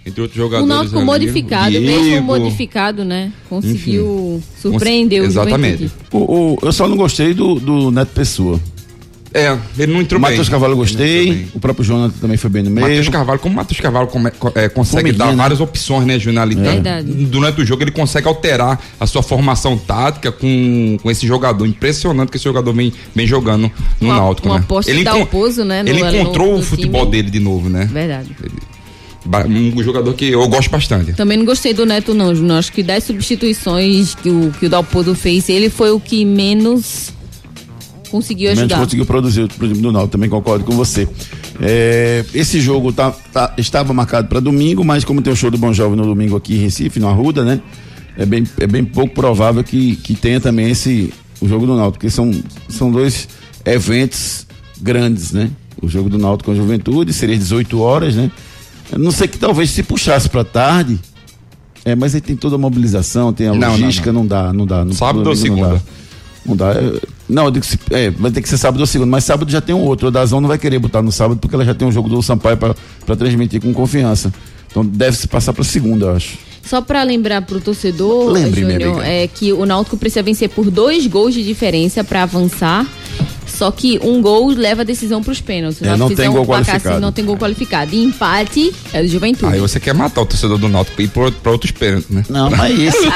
entre 0.06 0.22
outros 0.22 0.40
O 0.40 0.42
jogadores. 0.44 0.68
Náutico 0.70 0.98
ali, 0.98 1.06
modificado, 1.06 1.70
Diego. 1.72 1.86
mesmo 1.86 2.22
modificado, 2.24 3.04
né? 3.06 3.32
Conseguiu 3.50 4.42
surpreender 4.62 5.22
o 5.22 5.26
Exatamente. 5.26 5.84
Juventude. 5.84 5.92
O, 6.12 6.18
o- 6.18 6.60
eu 6.64 6.72
só 6.72 6.88
não 6.88 6.98
gostei 6.98 7.34
do, 7.34 7.56
do 7.60 7.92
Neto 7.92 8.10
Pessoa. 8.14 8.60
É, 9.34 9.56
ele 9.78 9.94
não 9.94 10.02
entrou 10.02 10.18
O 10.20 10.22
bem. 10.22 10.32
Matheus 10.32 10.50
Carvalho 10.50 10.74
eu 10.74 10.78
gostei, 10.78 11.48
o 11.54 11.60
próprio 11.60 11.86
Jonathan 11.86 12.16
também 12.20 12.36
foi 12.36 12.50
bem 12.50 12.64
no 12.64 12.72
meio. 12.72 12.88
Matheus 12.88 13.10
Carvalho, 13.10 13.40
como 13.40 13.54
o 13.54 13.56
Matheus 13.58 13.80
Carvalho 13.80 14.08
come- 14.08 14.32
co- 14.32 14.52
é, 14.56 14.68
consegue 14.70 15.12
dar 15.12 15.28
né? 15.28 15.36
várias 15.36 15.60
opções, 15.62 16.06
né, 16.06 16.18
Júnior? 16.18 16.48
Verdade. 16.48 17.12
Durante 17.12 17.62
o 17.62 17.66
jogo 17.66 17.84
ele 17.84 17.92
consegue 17.92 18.28
alterar 18.28 18.82
a 19.00 19.06
sua 19.06 19.22
formação 19.22 19.78
tática 19.78 20.32
com, 20.32 20.98
com 21.04 21.12
esse 21.12 21.28
jogador. 21.28 21.66
Impressionante 21.68 22.30
que 22.32 22.38
esse 22.38 22.44
jogador 22.46 22.74
vem, 22.74 22.92
vem 23.14 23.28
jogando 23.28 23.72
no 24.02 24.08
Uma- 24.08 24.16
Náutico, 24.18 24.48
uma 24.48 24.56
né? 24.56 24.62
aposta 24.62 24.90
ele 24.90 25.04
de 25.04 25.10
encon- 25.10 25.18
Dalpozo, 25.20 25.64
né, 25.64 25.84
no- 25.84 25.90
Ele 25.90 26.04
no- 26.04 26.16
encontrou 26.16 26.54
no 26.54 26.60
o 26.60 26.64
futebol 26.64 27.02
time. 27.02 27.12
dele 27.12 27.30
de 27.30 27.40
novo, 27.40 27.70
né? 27.70 27.88
Verdade. 27.92 28.36
Ba- 29.26 29.46
Um 29.46 29.84
jogador 29.84 30.14
que 30.14 30.30
eu 30.32 30.48
gosto 30.48 30.72
bastante. 30.72 31.14
Também 31.14 31.38
não 31.38 31.46
gostei 31.46 31.74
do 31.74 31.86
Neto, 31.86 32.14
não, 32.16 32.34
Júnior. 32.34 32.58
Acho 32.58 32.72
que 32.72 32.82
das 32.82 33.04
substituições 33.04 34.16
que 34.16 34.30
o, 34.30 34.52
que 34.60 34.66
o 34.66 34.70
Dalpozo 34.70 35.14
fez, 35.14 35.50
ele 35.50 35.70
foi 35.70 35.92
o 35.92 36.00
que 36.00 36.24
menos 36.26 37.14
conseguiu 38.10 38.48
Menos 38.50 38.60
ajudar. 38.60 38.80
conseguiu 38.80 39.06
produzir 39.06 39.48
pro 39.48 39.68
time 39.68 39.82
do 39.82 39.92
Náutico, 39.92 40.12
também 40.12 40.30
concordo 40.30 40.66
com 40.66 40.72
você. 40.76 41.08
É, 41.62 42.26
esse 42.34 42.60
jogo 42.62 42.92
tá, 42.92 43.12
tá- 43.12 43.54
estava 43.58 43.94
marcado 43.94 44.28
para 44.28 44.40
domingo, 44.40 44.84
mas 44.84 45.04
como 45.04 45.22
tem 45.22 45.32
o 45.32 45.36
show 45.36 45.50
do 45.52 45.58
Bom 45.58 45.74
Jovem 45.74 45.96
no 45.98 46.06
domingo 46.06 46.36
aqui 46.36 46.56
em 46.56 46.60
Recife, 46.60 47.00
no 47.00 47.08
Arruda, 47.08 47.44
né? 47.44 47.62
É 48.18 48.26
bem, 48.26 48.44
é 48.60 48.68
bem 48.68 48.84
pouco 48.84 49.14
provável 49.14 49.64
que, 49.64 49.96
que 49.98 50.14
tenha 50.16 50.40
também 50.42 50.70
esse 50.70 51.14
o 51.42 51.48
jogo 51.48 51.66
do 51.66 51.76
Náutico, 51.76 52.00
porque 52.00 52.10
são, 52.10 52.32
são 52.68 52.92
dois 52.92 53.28
eventos 53.66 54.46
grandes, 54.82 55.32
né? 55.32 55.50
O 55.82 55.88
jogo 55.88 56.10
do 56.10 56.18
Náutico 56.18 56.46
com 56.46 56.52
a 56.52 56.56
Juventude 56.56 57.14
seria 57.14 57.36
às 57.36 57.42
18 57.42 57.80
horas, 57.80 58.16
né? 58.16 58.30
Eu 58.92 59.00
não 59.00 59.12
sei 59.12 59.28
que 59.28 59.38
talvez 59.38 59.70
se 59.70 59.84
puxasse 59.84 60.28
para 60.28 60.44
tarde, 60.44 61.00
é, 61.86 61.96
mas 61.96 62.14
aí 62.16 62.20
tem 62.22 62.36
toda 62.36 62.56
a 62.56 62.58
mobilização, 62.58 63.32
tem 63.32 63.48
a 63.48 63.52
Não, 63.54 63.60
não, 63.60 63.72
logística, 63.72 64.12
não, 64.12 64.26
dá, 64.28 64.52
não 64.52 64.66
dá. 64.66 64.86
Sábado 64.92 65.28
ou 65.30 65.36
segunda? 65.36 65.82
Não 66.46 66.56
dá. 66.56 66.74
Não 66.74 66.74
dá. 66.74 66.98
é, 66.98 67.02
Não, 67.30 67.46
eu 67.46 67.52
digo 67.52 67.66
é, 67.92 68.10
vai 68.10 68.32
ter 68.32 68.42
que 68.42 68.50
ser 68.50 68.58
sábado 68.58 68.80
ou 68.82 68.88
segunda, 68.88 69.12
mas 69.12 69.24
sábado 69.24 69.52
já 69.52 69.62
tem 69.62 69.76
um 69.76 69.82
outro. 69.82 70.08
A 70.08 70.12
Dazão 70.12 70.42
não 70.42 70.48
vai 70.48 70.58
querer 70.58 70.80
botar 70.80 71.02
no 71.02 71.12
sábado 71.12 71.40
porque 71.40 71.54
ela 71.54 71.64
já 71.64 71.76
tem 71.76 71.88
um 71.88 71.92
jogo 71.92 72.10
do 72.10 72.22
Sampaio 72.24 72.58
para 72.58 73.16
transmitir 73.16 73.62
com 73.62 73.72
confiança. 73.72 74.34
Então 74.70 74.84
deve 74.84 75.16
se 75.16 75.28
passar 75.28 75.54
para 75.54 75.64
segunda, 75.64 76.08
eu 76.08 76.16
acho. 76.16 76.38
Só 76.64 76.82
pra 76.82 77.04
lembrar 77.04 77.42
pro 77.44 77.60
torcedor, 77.60 78.32
Lembre, 78.32 78.62
Júnior, 78.62 79.04
é 79.04 79.28
que 79.28 79.54
o 79.54 79.66
Náutico 79.66 79.98
precisa 79.98 80.22
vencer 80.22 80.50
por 80.50 80.70
dois 80.70 81.08
gols 81.08 81.34
de 81.34 81.44
diferença 81.44 82.04
pra 82.04 82.24
avançar. 82.24 82.86
Só 83.60 83.70
que 83.72 84.00
um 84.02 84.22
gol 84.22 84.48
leva 84.52 84.84
a 84.84 84.86
decisão 84.86 85.22
pros 85.22 85.42
pênaltis. 85.42 85.82
O 85.82 85.86
É, 85.86 85.98
não 85.98 86.10
tem 86.16 86.30
um 86.30 86.34
gol 86.34 86.46
placar 86.46 86.66
qualificado. 86.66 86.94
assim, 86.96 87.02
não 87.02 87.12
tem 87.12 87.26
gol 87.26 87.36
qualificado. 87.38 87.94
E 87.94 88.02
empate 88.02 88.74
é 88.94 89.02
do 89.02 89.08
Juventude. 89.10 89.54
Aí 89.54 89.60
você 89.60 89.82
quer 89.82 89.94
matar 89.94 90.22
o 90.22 90.26
torcedor 90.26 90.58
do 90.58 90.70
Náutico 90.70 91.02
e 91.02 91.06
ir 91.06 91.08
pra 91.10 91.30
pra 91.30 91.52
outros 91.52 91.72
pênaltis, 91.72 92.10
né? 92.10 92.24
Não, 92.30 92.50
mas 92.50 92.72
esse, 92.80 93.08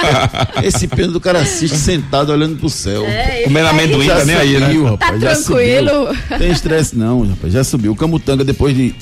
esse 0.63 0.87
pênalti 0.87 1.13
do 1.13 1.21
cara 1.21 1.39
assiste 1.39 1.77
sentado 1.77 2.29
olhando 2.33 2.57
pro 2.57 2.69
céu. 2.69 3.05
Comendo 3.45 3.67
amendoim, 3.69 4.05
Já 4.05 4.17
tá 4.17 4.25
nem 4.25 4.35
aí, 4.35 4.59
né? 4.59 4.67
rapaz, 4.83 4.99
Tá 4.99 5.17
já 5.17 5.35
tranquilo. 5.41 6.07
subiu. 6.13 6.37
Tem 6.37 6.51
estresse 6.51 6.97
não, 6.97 7.25
rapaz, 7.25 7.53
já 7.53 7.63
subiu. 7.63 7.93
O 7.93 7.95
Camutanga, 7.95 8.43
depois 8.43 8.75
de 8.75 8.93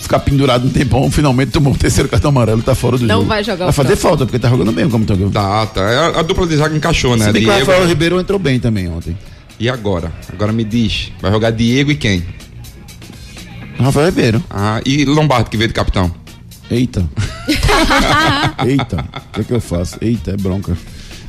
ficar 0.00 0.18
pendurado 0.18 0.66
um 0.66 0.70
tempão, 0.70 1.10
finalmente 1.10 1.50
tomou 1.52 1.72
o 1.72 1.76
terceiro 1.78 2.10
cartão 2.10 2.28
amarelo, 2.28 2.60
tá 2.62 2.74
fora 2.74 2.98
do 2.98 3.06
Não 3.06 3.16
jogo. 3.16 3.26
vai 3.28 3.42
jogar 3.42 3.64
o 3.64 3.66
Vai 3.68 3.72
fazer 3.72 3.86
próximo. 3.88 4.08
falta, 4.10 4.26
porque 4.26 4.38
tá 4.38 4.50
jogando 4.50 4.70
bem 4.70 4.84
o 4.84 4.90
Camutanga. 4.90 5.30
Tá, 5.30 5.64
tá. 5.66 5.80
É, 5.80 6.18
A 6.18 6.22
dupla 6.22 6.46
de 6.46 6.56
zaga 6.56 6.76
encaixou, 6.76 7.16
né? 7.16 7.24
Se 7.26 7.32
bem 7.32 7.42
que 7.44 7.48
o 7.48 7.52
Rafael 7.58 7.86
Ribeiro 7.86 8.20
entrou 8.20 8.38
bem 8.38 8.60
também 8.60 8.86
ontem. 8.88 9.16
E 9.64 9.68
agora? 9.70 10.12
Agora 10.30 10.52
me 10.52 10.62
diz, 10.62 11.10
vai 11.22 11.32
jogar 11.32 11.50
Diego 11.50 11.90
e 11.90 11.96
quem? 11.96 12.22
Rafael 13.78 14.10
Ribeiro. 14.10 14.44
Ah, 14.50 14.82
e 14.84 15.06
Lombardo 15.06 15.48
que 15.48 15.56
veio 15.56 15.68
de 15.68 15.72
capitão. 15.72 16.14
Eita. 16.70 17.02
Eita. 18.62 19.06
O 19.16 19.32
que, 19.32 19.40
é 19.40 19.44
que 19.44 19.52
eu 19.54 19.62
faço? 19.62 19.96
Eita, 20.02 20.32
é 20.32 20.36
bronca. 20.36 20.76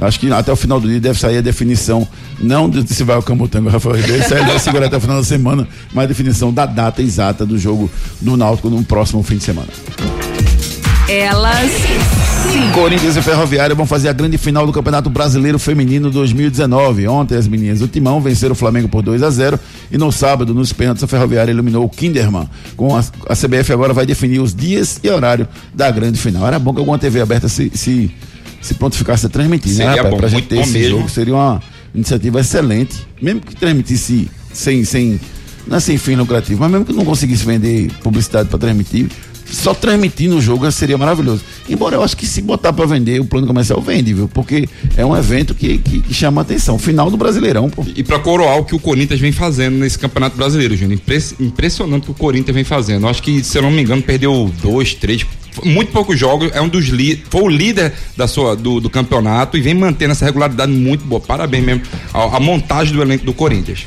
Acho 0.02 0.20
que 0.20 0.30
até 0.34 0.52
o 0.52 0.56
final 0.58 0.82
do 0.82 0.90
dia 0.90 1.00
deve 1.00 1.18
sair 1.18 1.38
a 1.38 1.42
definição, 1.42 2.06
não 2.38 2.70
de 2.70 2.86
se 2.94 3.06
vai 3.06 3.16
ao 3.16 3.24
Camutanga 3.24 3.68
ou 3.68 3.72
Rafael 3.72 3.96
Ribeiro, 3.96 4.22
isso 4.22 4.36
aí 4.36 4.46
vai 4.46 4.60
segurar 4.60 4.88
até 4.88 4.98
o 4.98 5.00
final 5.00 5.16
da 5.16 5.24
semana, 5.24 5.66
mas 5.94 6.04
a 6.04 6.08
definição 6.08 6.54
da 6.54 6.66
data 6.66 7.02
exata 7.02 7.46
do 7.46 7.58
jogo 7.58 7.90
do 8.20 8.36
Náutico 8.36 8.70
no 8.70 8.84
próximo 8.84 9.24
fim 9.24 9.38
de 9.38 9.46
semana. 9.46 9.70
Elas 11.08 11.72
Corinthians 12.74 13.16
e 13.16 13.22
Ferroviária 13.22 13.76
vão 13.76 13.86
fazer 13.86 14.10
a 14.10 14.14
grande 14.14 14.38
final 14.38 14.66
do 14.66 14.74
Campeonato 14.74 15.10
Brasileiro 15.10 15.60
Feminino 15.60 16.10
2019. 16.10 17.08
Ontem 17.08 17.36
as 17.38 17.48
meninas 17.48 17.80
do 17.80 17.88
Timão 17.88 18.20
venceram 18.22 18.54
o 18.54 18.56
Flamengo 18.56 18.88
por 18.88 19.02
2 19.04 19.22
a 19.22 19.30
0 19.30 19.60
e 19.92 19.98
no 19.98 20.12
sábado, 20.12 20.54
nos 20.54 20.74
pênaltis, 20.74 21.04
a 21.04 21.08
Ferroviária 21.08 21.52
eliminou 21.52 21.86
o 21.86 21.90
Kinderman. 21.90 22.50
Com 22.76 22.96
a, 22.96 23.04
a 23.30 23.36
CBF 23.36 23.72
agora 23.72 23.94
vai 23.94 24.06
definir 24.06 24.40
os 24.40 24.54
dias 24.56 25.00
e 25.04 25.10
horário 25.10 25.48
da 25.74 25.90
grande 25.92 26.20
final. 26.20 26.48
Era 26.48 26.58
bom 26.58 26.74
que 26.74 26.80
alguma 26.80 26.98
TV 26.98 27.22
aberta 27.22 27.48
se, 27.48 27.72
se, 27.74 28.10
se 28.62 28.74
prontificasse 28.76 29.26
a 29.26 29.30
transmitir, 29.30 29.72
né, 29.74 29.86
Seria 29.86 29.92
rapaz? 29.96 30.10
bom, 30.12 30.18
pra 30.18 30.28
gente 30.28 30.40
muito 30.42 30.50
ter 30.50 30.56
bom 30.56 30.62
esse 30.62 30.74
mesmo. 30.74 30.98
jogo. 30.98 31.10
Seria 31.10 31.34
uma 31.36 31.62
iniciativa 31.94 32.40
excelente. 32.40 33.06
Mesmo 33.22 33.42
que 33.42 33.56
transmitisse 33.56 34.30
sem, 34.54 34.84
sem, 34.84 35.20
não 35.68 35.78
é 35.78 35.80
sem 35.80 35.98
fim 35.98 36.16
lucrativo, 36.16 36.62
mas 36.62 36.72
mesmo 36.72 36.86
que 36.86 36.94
não 36.94 37.06
conseguisse 37.06 37.46
vender 37.46 37.92
publicidade 38.02 38.50
para 38.50 38.58
transmitir, 38.60 39.08
só 39.46 39.74
transmitindo 39.74 40.38
o 40.38 40.42
jogo 40.42 40.70
seria 40.72 40.98
maravilhoso. 40.98 41.44
Embora 41.70 41.96
eu 41.96 42.04
acho 42.04 42.18
que 42.18 42.26
se 42.26 42.42
botar 42.42 42.74
para 42.74 42.86
vender, 42.86 43.20
o 43.22 43.26
plano 43.26 43.48
comercial 43.48 43.82
vende, 43.82 44.14
viu? 44.14 44.28
Porque 44.28 44.68
é 44.98 45.06
um 45.06 45.16
evento 45.16 45.54
que, 45.54 45.78
que, 45.78 46.02
que 46.02 46.14
chama 46.14 46.42
atenção. 46.42 46.78
Final 46.80 47.10
do 47.12 47.18
Brasileirão, 47.18 47.70
pô. 47.70 47.86
E 47.96 48.04
pra 48.04 48.20
coroar 48.20 48.58
o 48.58 48.66
que 48.66 48.76
o 48.76 48.80
Corinthians 48.80 49.20
vem 49.20 49.32
fazendo 49.32 49.78
nesse 49.78 49.98
Campeonato 50.00 50.36
Brasileiro, 50.36 50.76
Júnior. 50.76 50.94
Impress- 51.00 51.36
impressionante 51.40 52.04
o 52.04 52.06
que 52.06 52.12
o 52.12 52.16
Corinthians 52.16 52.56
vem 52.56 52.64
fazendo. 52.64 53.04
Eu 53.06 53.10
acho 53.10 53.22
que, 53.22 53.44
se 53.44 53.58
eu 53.58 53.62
não 53.62 53.72
me 53.72 53.82
engano, 53.82 54.02
perdeu 54.02 54.52
dois, 54.62 54.94
três, 54.94 55.26
muito 55.64 55.92
poucos 55.92 56.20
jogos. 56.20 56.52
É 56.54 56.62
um 56.62 56.68
dos 56.68 56.86
foi 57.30 57.42
o 57.42 57.48
líder 57.48 57.94
da 58.16 58.28
sua, 58.28 58.56
do, 58.56 58.80
do 58.80 58.90
campeonato 58.90 59.58
e 59.58 59.62
vem 59.62 59.74
mantendo 59.74 60.12
essa 60.12 60.26
regularidade 60.26 60.72
muito 60.72 61.06
boa. 61.06 61.20
Parabéns 61.22 61.64
mesmo 61.66 61.82
à 62.14 62.40
montagem 62.40 62.94
do 62.94 63.02
elenco 63.02 63.26
do 63.26 63.34
Corinthians. 63.34 63.86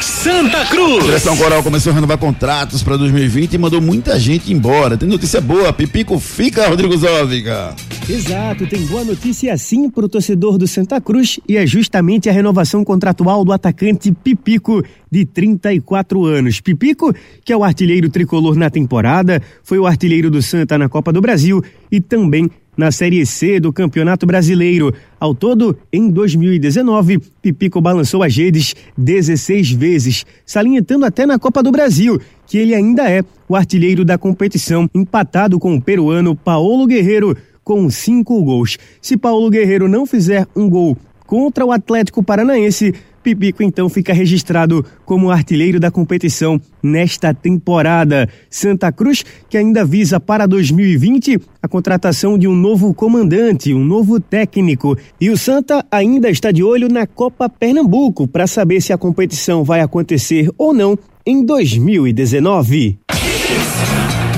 Santa 0.00 0.64
Cruz. 0.66 1.04
Direção 1.04 1.36
Coral 1.36 1.62
começou 1.62 1.92
a 1.92 1.94
renovar 1.94 2.16
contratos 2.16 2.82
para 2.82 2.96
2020 2.96 3.52
e 3.52 3.58
mandou 3.58 3.80
muita 3.80 4.18
gente 4.18 4.52
embora. 4.52 4.96
Tem 4.96 5.08
notícia 5.08 5.40
boa, 5.40 5.72
Pipico 5.72 6.18
fica, 6.18 6.68
Rodrigo 6.68 6.96
Zóviga. 6.96 7.74
Exato, 8.08 8.66
tem 8.66 8.84
boa 8.86 9.04
notícia 9.04 9.56
sim 9.58 9.90
para 9.90 10.06
o 10.06 10.08
torcedor 10.08 10.56
do 10.56 10.66
Santa 10.66 11.00
Cruz 11.00 11.38
e 11.46 11.56
é 11.56 11.66
justamente 11.66 12.28
a 12.28 12.32
renovação 12.32 12.82
contratual 12.82 13.44
do 13.44 13.52
atacante 13.52 14.10
Pipico, 14.10 14.82
de 15.10 15.26
34 15.26 16.24
anos. 16.24 16.60
Pipico, 16.60 17.14
que 17.44 17.52
é 17.52 17.56
o 17.56 17.62
artilheiro 17.62 18.08
tricolor 18.08 18.56
na 18.56 18.70
temporada, 18.70 19.42
foi 19.62 19.78
o 19.78 19.86
artilheiro 19.86 20.30
do 20.30 20.40
Santa 20.40 20.78
na 20.78 20.88
Copa 20.88 21.12
do 21.12 21.20
Brasil 21.20 21.62
e 21.90 22.00
também 22.00 22.50
na 22.80 22.90
Série 22.90 23.24
C 23.26 23.60
do 23.60 23.72
Campeonato 23.72 24.26
Brasileiro. 24.26 24.92
Ao 25.20 25.34
todo, 25.34 25.76
em 25.92 26.10
2019, 26.10 27.18
Pipico 27.42 27.78
balançou 27.78 28.22
as 28.22 28.34
redes 28.34 28.74
16 28.96 29.70
vezes, 29.72 30.24
salientando 30.46 31.04
até 31.04 31.26
na 31.26 31.38
Copa 31.38 31.62
do 31.62 31.70
Brasil, 31.70 32.18
que 32.46 32.56
ele 32.56 32.74
ainda 32.74 33.08
é 33.08 33.22
o 33.46 33.54
artilheiro 33.54 34.02
da 34.02 34.16
competição, 34.16 34.88
empatado 34.94 35.58
com 35.58 35.76
o 35.76 35.80
peruano 35.80 36.34
Paulo 36.34 36.86
Guerreiro, 36.86 37.36
com 37.62 37.90
cinco 37.90 38.42
gols. 38.42 38.78
Se 39.02 39.14
Paulo 39.14 39.50
Guerreiro 39.50 39.86
não 39.86 40.06
fizer 40.06 40.46
um 40.56 40.68
gol 40.68 40.96
contra 41.26 41.66
o 41.66 41.70
Atlético 41.70 42.22
Paranaense, 42.22 42.94
Pipico 43.22 43.62
então 43.62 43.88
fica 43.88 44.12
registrado 44.12 44.84
como 45.04 45.30
artilheiro 45.30 45.78
da 45.78 45.90
competição 45.90 46.60
nesta 46.82 47.34
temporada. 47.34 48.28
Santa 48.48 48.90
Cruz, 48.90 49.24
que 49.48 49.56
ainda 49.56 49.84
visa 49.84 50.18
para 50.18 50.46
2020 50.46 51.40
a 51.62 51.68
contratação 51.68 52.38
de 52.38 52.48
um 52.48 52.54
novo 52.54 52.92
comandante, 52.94 53.74
um 53.74 53.84
novo 53.84 54.18
técnico. 54.18 54.96
E 55.20 55.30
o 55.30 55.36
Santa 55.36 55.84
ainda 55.90 56.30
está 56.30 56.50
de 56.50 56.62
olho 56.62 56.88
na 56.88 57.06
Copa 57.06 57.48
Pernambuco 57.48 58.26
para 58.26 58.46
saber 58.46 58.80
se 58.80 58.92
a 58.92 58.98
competição 58.98 59.62
vai 59.62 59.80
acontecer 59.80 60.50
ou 60.56 60.72
não 60.72 60.98
em 61.26 61.44
2019. 61.44 62.98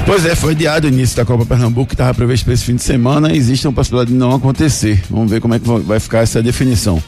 Pois 0.04 0.26
é, 0.26 0.34
foi 0.34 0.52
adiado 0.52 0.86
o 0.86 0.90
início 0.90 1.16
da 1.16 1.24
Copa 1.24 1.46
Pernambuco, 1.46 1.86
que 1.86 1.94
estava 1.94 2.12
previsto 2.12 2.44
para 2.44 2.54
esse 2.54 2.64
fim 2.64 2.74
de 2.74 2.82
semana, 2.82 3.34
existe 3.34 3.66
uma 3.66 3.72
possibilidade 3.72 4.12
de 4.12 4.18
não 4.18 4.34
acontecer. 4.34 5.00
Vamos 5.08 5.30
ver 5.30 5.40
como 5.40 5.54
é 5.54 5.60
que 5.60 5.68
vai 5.68 6.00
ficar 6.00 6.20
essa 6.20 6.42
definição. 6.42 7.00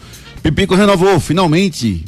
Pipico 0.45 0.75
renovou, 0.75 1.19
finalmente. 1.19 2.05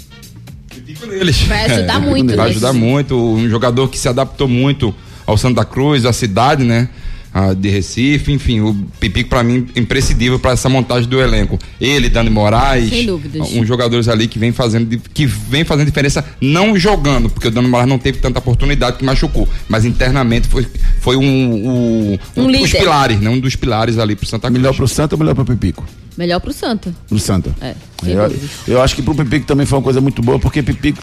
Eles. 1.11 1.41
Vai 1.45 1.65
ajudar 1.65 1.99
muito, 1.99 2.37
Vai 2.37 2.51
ajudar 2.51 2.73
muito. 2.75 3.17
Um 3.17 3.49
jogador 3.49 3.89
que 3.89 3.99
se 3.99 4.11
adaptou 4.11 4.47
muito 4.47 4.95
ao 5.25 5.39
Santa 5.39 5.65
Cruz, 5.65 6.05
à 6.05 6.13
cidade, 6.13 6.63
né? 6.63 6.91
Ah, 7.39 7.53
de 7.53 7.69
Recife, 7.69 8.33
enfim, 8.33 8.63
o 8.63 8.75
Pipico 8.99 9.29
pra 9.29 9.43
mim 9.45 9.67
é 9.77 9.81
imprescindível 9.81 10.39
para 10.39 10.53
essa 10.53 10.71
montagem 10.71 11.07
do 11.07 11.21
elenco. 11.21 11.59
Ele, 11.79 12.09
Dani 12.09 12.31
Moraes, 12.31 12.89
Sem 12.89 13.05
dúvidas. 13.05 13.53
uns 13.53 13.69
jogadores 13.69 14.09
ali 14.09 14.27
que 14.27 14.39
vem 14.39 14.53
fazendo 14.53 14.99
que 15.13 15.27
vem 15.27 15.63
fazendo 15.63 15.85
diferença 15.85 16.25
não 16.41 16.79
jogando, 16.79 17.29
porque 17.29 17.49
o 17.49 17.51
Dani 17.51 17.69
Moraes 17.69 17.91
não 17.91 17.99
teve 17.99 18.21
tanta 18.21 18.39
oportunidade 18.39 18.97
que 18.97 19.05
machucou, 19.05 19.47
mas 19.69 19.85
internamente 19.85 20.49
foi 20.49 20.67
foi 21.03 21.19
um, 21.19 21.23
um, 21.23 22.19
Um 22.39 22.45
um 22.45 22.53
dos 22.53 22.73
pilares, 22.73 23.21
né? 23.21 23.29
Um 23.29 23.39
dos 23.39 23.55
pilares 23.55 23.99
ali 23.99 24.17
pro 24.17 24.27
Santa 24.27 24.49
Cruz. 24.49 24.59
Melhor 24.59 24.75
pro 24.75 24.89
Santa 24.89 25.15
ou 25.15 25.19
melhor 25.19 25.35
pro 25.35 25.45
Pipico? 25.45 25.85
Melhor 26.17 26.41
pro 26.41 26.55
Santa. 26.55 26.95
Pro 27.07 27.19
Santa. 27.19 27.55
É, 27.61 27.75
sem 28.03 28.15
Eu, 28.15 28.33
eu 28.67 28.83
acho 28.83 28.97
que 28.97 29.03
pro 29.03 29.15
Pipico 29.15 29.45
também 29.45 29.67
foi 29.67 29.77
uma 29.77 29.85
coisa 29.85 30.01
muito 30.01 30.23
boa, 30.23 30.39
porque 30.39 30.63
Pipico 30.63 31.03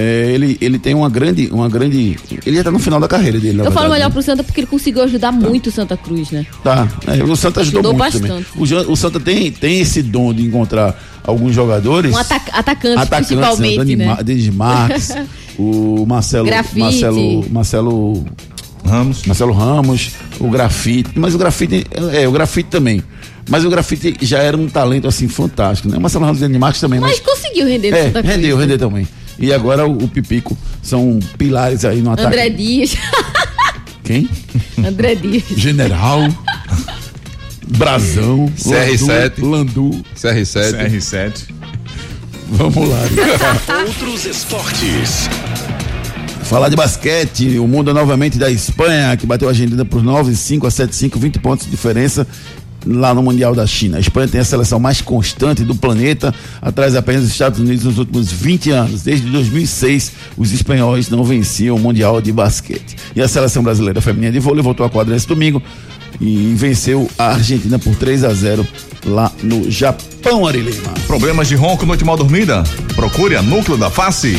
É, 0.00 0.30
ele, 0.32 0.56
ele 0.60 0.78
tem 0.78 0.94
uma 0.94 1.08
grande, 1.10 1.48
uma 1.50 1.68
grande. 1.68 2.16
Ele 2.46 2.56
já 2.56 2.62
tá 2.62 2.70
no 2.70 2.78
final 2.78 3.00
da 3.00 3.08
carreira 3.08 3.40
dele, 3.40 3.58
na 3.58 3.64
Eu 3.64 3.72
falo 3.72 3.88
verdade, 3.88 3.92
melhor 3.94 4.08
né? 4.08 4.12
pro 4.12 4.22
Santa 4.22 4.44
porque 4.44 4.60
ele 4.60 4.66
conseguiu 4.68 5.02
ajudar 5.02 5.32
muito 5.32 5.66
o 5.66 5.72
Santa 5.72 5.96
Cruz, 5.96 6.30
né? 6.30 6.46
Tá. 6.62 6.86
É, 7.06 7.24
o 7.24 7.34
Santa 7.34 7.62
ajudou, 7.62 7.80
Ajudou 7.80 7.94
muito 7.94 8.12
também. 8.12 8.30
bastante. 8.30 8.48
O, 8.56 8.64
Jan- 8.64 8.86
o 8.88 8.94
Santa 8.96 9.18
tem, 9.18 9.50
tem 9.50 9.80
esse 9.80 10.00
dom 10.00 10.32
de 10.32 10.44
encontrar 10.46 10.96
alguns 11.24 11.52
jogadores. 11.52 12.14
Um 12.14 12.16
ataca- 12.16 12.52
atacante, 12.56 12.96
atacantes, 12.96 13.26
principalmente, 13.36 13.76
Dani 13.78 13.96
né? 13.96 14.16
Denis 14.22 14.48
Marques, 14.50 15.14
o 15.58 16.04
Marcelo, 16.06 16.46
Grafite. 16.46 16.78
Marcelo, 16.78 17.44
Marcelo 17.50 18.24
Ramos, 18.84 19.24
Marcelo 19.26 19.52
Ramos, 19.52 20.10
o 20.38 20.48
Grafite, 20.48 21.10
mas 21.18 21.34
o 21.34 21.38
Grafite, 21.38 21.84
é, 22.12 22.28
o 22.28 22.30
Grafite 22.30 22.68
também. 22.70 23.02
Mas 23.50 23.64
o 23.64 23.70
Grafite 23.70 24.14
já 24.22 24.38
era 24.38 24.56
um 24.56 24.68
talento 24.68 25.08
assim 25.08 25.26
fantástico, 25.26 25.88
né? 25.88 25.96
O 25.96 26.00
Marcelo 26.00 26.24
Ramos 26.24 26.38
e 26.38 26.42
Denis 26.42 26.58
Marques 26.60 26.80
também, 26.80 27.00
Mas 27.00 27.18
mas, 27.18 27.20
conseguiu 27.20 27.66
render 27.66 27.90
no 27.90 27.96
é, 27.96 28.02
Santa 28.04 28.22
Cruz. 28.22 28.34
rendeu, 28.36 28.56
rendeu 28.56 28.78
também. 28.78 29.08
E 29.38 29.52
agora 29.52 29.86
o, 29.86 30.04
o 30.04 30.08
Pipico 30.08 30.56
são 30.82 31.18
pilares 31.36 31.84
aí 31.84 32.00
no 32.00 32.10
ataque. 32.10 32.28
André 32.28 32.50
Dias. 32.50 32.96
Quem? 34.02 34.28
André 34.84 35.14
Dias. 35.14 35.44
General. 35.56 36.28
Brasão. 37.76 38.50
CR7. 38.56 39.42
Landu. 39.42 39.90
CR7. 40.16 40.90
CR7. 40.90 41.58
Vamos 42.48 42.88
lá. 42.88 43.00
Outros 43.86 44.24
esportes. 44.24 45.28
Falar 46.44 46.70
de 46.70 46.76
basquete, 46.76 47.58
o 47.58 47.68
mundo 47.68 47.92
novamente 47.92 48.38
da 48.38 48.50
Espanha, 48.50 49.14
que 49.18 49.26
bateu 49.26 49.48
a 49.48 49.50
Argentina 49.50 49.84
por 49.84 50.02
9, 50.02 50.34
5 50.34 50.66
a 50.66 50.70
7, 50.70 50.96
5, 50.96 51.18
20 51.18 51.38
pontos 51.40 51.66
de 51.66 51.70
diferença 51.70 52.26
lá 52.88 53.14
no 53.14 53.22
Mundial 53.22 53.54
da 53.54 53.66
China. 53.66 53.98
A 53.98 54.00
Espanha 54.00 54.28
tem 54.28 54.40
a 54.40 54.44
seleção 54.44 54.80
mais 54.80 55.00
constante 55.00 55.62
do 55.64 55.74
planeta, 55.74 56.34
atrás 56.60 56.96
apenas 56.96 57.22
dos 57.22 57.30
Estados 57.30 57.60
Unidos 57.60 57.84
nos 57.84 57.98
últimos 57.98 58.32
20 58.32 58.70
anos. 58.70 59.02
Desde 59.02 59.28
2006, 59.28 60.12
os 60.36 60.52
espanhóis 60.52 61.08
não 61.08 61.22
venciam 61.22 61.76
o 61.76 61.78
Mundial 61.78 62.20
de 62.20 62.32
basquete. 62.32 62.96
E 63.14 63.20
a 63.20 63.28
seleção 63.28 63.62
brasileira 63.62 64.00
feminina 64.00 64.32
de 64.32 64.38
vôlei 64.38 64.62
voltou 64.62 64.84
à 64.86 64.90
quadra 64.90 65.14
esse 65.14 65.28
domingo 65.28 65.62
e 66.20 66.54
venceu 66.56 67.08
a 67.18 67.28
Argentina 67.34 67.78
por 67.78 67.94
3 67.94 68.24
a 68.24 68.32
0 68.32 68.66
lá 69.04 69.30
no 69.42 69.70
Japão, 69.70 70.46
Ari 70.46 70.60
Lima. 70.60 70.94
Problemas 71.06 71.48
de 71.48 71.54
ronco, 71.54 71.86
noite 71.86 72.04
mal 72.04 72.16
dormida? 72.16 72.64
Procure 72.94 73.36
a 73.36 73.42
Núcleo 73.42 73.76
da 73.76 73.90
Face. 73.90 74.36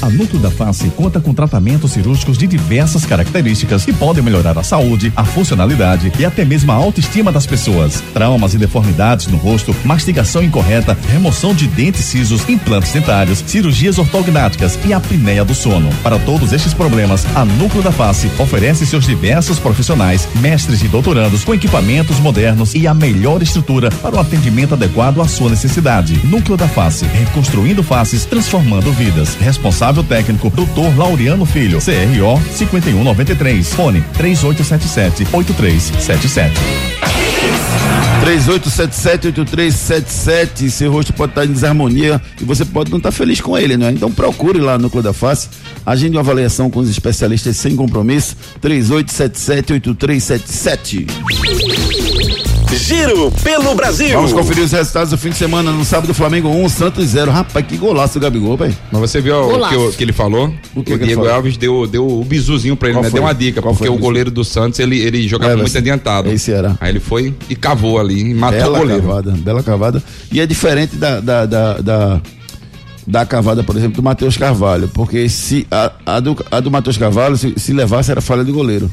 A 0.00 0.08
Núcleo 0.08 0.40
da 0.40 0.50
Face 0.50 0.88
conta 0.90 1.20
com 1.20 1.34
tratamentos 1.34 1.92
cirúrgicos 1.92 2.38
de 2.38 2.46
diversas 2.46 3.04
características 3.04 3.84
que 3.84 3.92
podem 3.92 4.22
melhorar 4.22 4.56
a 4.56 4.62
saúde, 4.62 5.12
a 5.16 5.24
funcionalidade 5.24 6.12
e 6.18 6.24
até 6.24 6.44
mesmo 6.44 6.70
a 6.70 6.76
autoestima 6.76 7.32
das 7.32 7.46
pessoas. 7.46 8.00
Traumas 8.14 8.54
e 8.54 8.58
deformidades 8.58 9.26
no 9.26 9.36
rosto, 9.36 9.74
mastigação 9.84 10.42
incorreta, 10.42 10.96
remoção 11.10 11.52
de 11.52 11.66
dentes 11.66 12.04
cisos, 12.04 12.48
implantes 12.48 12.92
dentários, 12.92 13.42
cirurgias 13.44 13.98
ortognáticas 13.98 14.78
e 14.86 14.92
apneia 14.92 15.44
do 15.44 15.54
sono. 15.54 15.90
Para 16.02 16.18
todos 16.20 16.52
estes 16.52 16.72
problemas, 16.72 17.26
a 17.34 17.44
Núcleo 17.44 17.82
da 17.82 17.90
Face 17.90 18.30
oferece 18.38 18.86
seus 18.86 19.04
diversos 19.04 19.58
profissionais, 19.58 20.28
mestres 20.40 20.80
e 20.82 20.86
doutorandos 20.86 21.42
com 21.42 21.54
equipamentos 21.54 22.20
modernos 22.20 22.72
e 22.72 22.86
a 22.86 22.94
melhor 22.94 23.42
estrutura 23.42 23.90
para 23.90 24.14
o 24.14 24.20
atendimento 24.20 24.74
adequado 24.74 25.20
à 25.20 25.26
sua 25.26 25.50
necessidade. 25.50 26.24
Núcleo 26.24 26.56
da 26.56 26.68
Face, 26.68 27.04
reconstruindo 27.04 27.82
faces, 27.82 28.24
transformando 28.24 28.92
vidas. 28.92 29.34
Responsável 29.34 29.87
técnico, 30.04 30.50
Dr. 30.50 30.96
Laureano 30.96 31.46
Filho, 31.46 31.80
CRO 31.80 32.40
5193, 32.54 33.74
fone 33.74 34.04
3877 34.16 35.26
8377. 35.32 36.60
3877-8377. 38.24 40.70
Seu 40.70 40.92
rosto 40.92 41.12
pode 41.12 41.32
estar 41.32 41.44
em 41.46 41.52
desarmonia 41.52 42.20
e 42.40 42.44
você 42.44 42.64
pode 42.64 42.90
não 42.90 42.96
estar 42.98 43.10
feliz 43.12 43.40
com 43.40 43.56
ele, 43.56 43.76
né? 43.76 43.92
Então 43.92 44.10
procure 44.12 44.58
lá 44.60 44.76
no 44.76 44.82
Núcleo 44.84 45.02
da 45.02 45.12
Face. 45.12 45.48
Agende 45.86 46.16
uma 46.16 46.20
avaliação 46.20 46.68
com 46.68 46.80
os 46.80 46.90
especialistas 46.90 47.56
sem 47.56 47.76
compromisso. 47.76 48.36
3877-8377. 48.60 51.06
Giro 52.76 53.30
pelo 53.42 53.74
Brasil. 53.74 54.10
Vamos 54.14 54.32
conferir 54.32 54.62
os 54.64 54.72
resultados 54.72 55.10
do 55.10 55.18
fim 55.18 55.30
de 55.30 55.36
semana. 55.36 55.72
No 55.72 55.84
sábado, 55.84 56.12
Flamengo 56.12 56.48
1, 56.48 56.68
Santos 56.68 57.06
0. 57.06 57.30
Rapaz, 57.30 57.66
que 57.66 57.76
golaço 57.76 58.18
do 58.18 58.22
Gabigol, 58.22 58.56
velho. 58.56 58.76
Mas 58.92 59.00
você 59.00 59.20
viu 59.20 59.34
o 59.36 59.48
Golaço. 59.48 59.74
que, 59.74 59.80
o 59.86 59.92
que 59.92 60.04
ele 60.04 60.12
falou? 60.12 60.52
O 60.74 60.80
O, 60.80 60.84
que 60.84 60.92
ele 60.92 61.04
Diego 61.06 61.22
falou? 61.22 61.36
Alves 61.36 61.56
deu, 61.56 61.86
deu 61.86 62.06
o 62.06 62.24
bizuzinho 62.24 62.76
pra 62.76 62.88
ele, 62.88 62.96
Qual 62.96 63.04
né? 63.04 63.10
foi? 63.10 63.18
Deu 63.20 63.26
uma 63.26 63.34
dica, 63.34 63.62
Qual 63.62 63.72
porque 63.74 63.86
foi 63.86 63.94
o 63.94 63.98
o 63.98 64.00
goleiro 64.00 64.30
do 64.30 64.44
Santos, 64.44 64.78
ele, 64.80 64.98
ele 65.00 65.26
jogava 65.26 65.52
Everson. 65.52 65.62
muito 65.64 65.78
adiantado. 65.78 66.30
Esse 66.30 66.52
era. 66.52 66.76
Aí 66.80 66.90
ele 66.92 67.00
foi 67.00 67.34
e 67.48 67.56
cavou 67.56 67.98
ali, 67.98 68.20
e 68.20 68.34
matou 68.34 68.58
bela 68.60 68.76
o 68.78 68.80
goleiro. 68.82 69.02
cavada, 69.02 69.30
bela 69.32 69.62
cavada. 69.62 70.02
E 70.30 70.40
é 70.40 70.46
diferente 70.46 70.94
da, 70.96 71.20
da, 71.20 71.46
da, 71.46 71.78
da, 71.78 72.20
da 73.06 73.26
cavada, 73.26 73.64
por 73.64 73.76
exemplo, 73.76 73.96
do 73.96 74.02
Matheus 74.02 74.36
Carvalho. 74.36 74.88
Porque 74.88 75.28
se 75.28 75.66
a, 75.70 75.90
a 76.04 76.20
do, 76.20 76.36
a 76.50 76.60
do 76.60 76.70
Matheus 76.70 76.98
Carvalho, 76.98 77.36
se, 77.36 77.54
se 77.56 77.72
levasse, 77.72 78.10
era 78.10 78.20
falha 78.20 78.44
de 78.44 78.52
goleiro. 78.52 78.90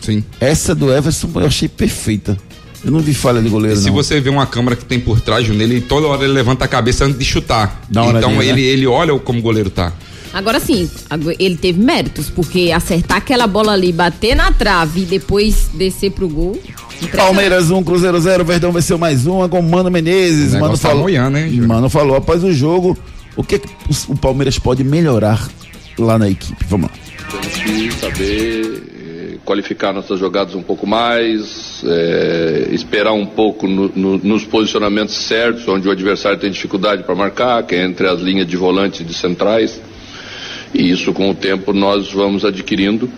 Sim. 0.00 0.22
Essa 0.40 0.74
do 0.74 0.92
Everson 0.92 1.28
eu 1.34 1.46
achei 1.46 1.68
perfeita. 1.68 2.36
Eu 2.84 2.90
não 2.90 3.00
vi 3.00 3.14
falha 3.14 3.40
de 3.42 3.48
goleiro, 3.48 3.76
E 3.76 3.80
se 3.80 3.86
não. 3.88 3.94
você 3.94 4.20
vê 4.20 4.28
uma 4.30 4.46
câmera 4.46 4.76
que 4.76 4.84
tem 4.84 5.00
por 5.00 5.20
trás, 5.20 5.46
Júnior, 5.46 5.62
ele 5.70 5.80
toda 5.80 6.06
hora 6.06 6.22
ele 6.24 6.32
levanta 6.32 6.64
a 6.64 6.68
cabeça 6.68 7.04
antes 7.04 7.18
de 7.18 7.24
chutar. 7.24 7.82
Dá 7.88 8.04
então 8.06 8.36
olhadinha, 8.36 8.42
ele, 8.42 8.62
né? 8.62 8.68
ele 8.68 8.86
olha 8.86 9.18
como 9.18 9.38
o 9.38 9.42
goleiro 9.42 9.70
tá. 9.70 9.92
Agora 10.32 10.60
sim, 10.60 10.90
ele 11.38 11.56
teve 11.56 11.80
méritos, 11.82 12.28
porque 12.28 12.70
acertar 12.70 13.16
aquela 13.18 13.46
bola 13.46 13.72
ali, 13.72 13.90
bater 13.90 14.36
na 14.36 14.52
trave 14.52 15.02
e 15.02 15.04
depois 15.06 15.70
descer 15.72 16.10
pro 16.10 16.28
gol. 16.28 16.60
Palmeiras 17.16 17.70
1, 17.70 17.82
Cruzeiro 17.82 18.20
0, 18.20 18.44
Verdão 18.44 18.72
venceu 18.72 18.98
mais 18.98 19.26
uma 19.26 19.48
com 19.48 19.60
Mano 19.62 19.90
Menezes. 19.90 20.52
O 20.54 20.60
Mano 20.60 20.76
tá 20.76 20.88
falou, 20.88 21.08
hein, 21.08 21.16
Júnior? 21.50 21.66
Mano 21.68 21.88
falou 21.88 22.16
após 22.16 22.44
o 22.44 22.52
jogo 22.52 22.96
o 23.34 23.42
que, 23.42 23.58
que 23.58 23.68
o 23.68 24.12
o 24.12 24.16
Palmeiras 24.16 24.58
pode 24.58 24.82
melhorar 24.84 25.48
lá 25.98 26.18
na 26.18 26.28
equipe. 26.28 26.64
Vamos 26.68 26.90
lá. 26.90 26.96
Temos 27.30 27.56
que 27.58 27.90
saber 27.92 28.82
eh, 29.34 29.38
qualificar 29.44 29.92
nossas 29.92 30.18
jogadas 30.20 30.54
um 30.54 30.62
pouco 30.62 30.86
mais, 30.86 31.65
eh, 31.86 32.68
esperar 32.72 33.12
um 33.12 33.26
pouco 33.26 33.66
no- 33.66 33.90
no- 33.94 34.18
nos 34.18 34.44
posicionamentos 34.44 35.14
certos, 35.14 35.66
onde 35.68 35.88
o 35.88 35.90
adversário 35.90 36.38
tem 36.38 36.50
dificuldade 36.50 37.02
para 37.04 37.14
marcar, 37.14 37.62
que 37.64 37.74
é 37.74 37.84
entre 37.84 38.06
as 38.08 38.20
linhas 38.20 38.46
de 38.46 38.56
volante 38.56 39.02
e 39.02 39.06
de 39.06 39.14
centrais. 39.14 39.80
E 40.74 40.90
isso 40.90 41.12
com 41.12 41.30
o 41.30 41.34
tempo 41.34 41.72
nós 41.72 42.12
vamos 42.12 42.44
adquirindo. 42.44 43.08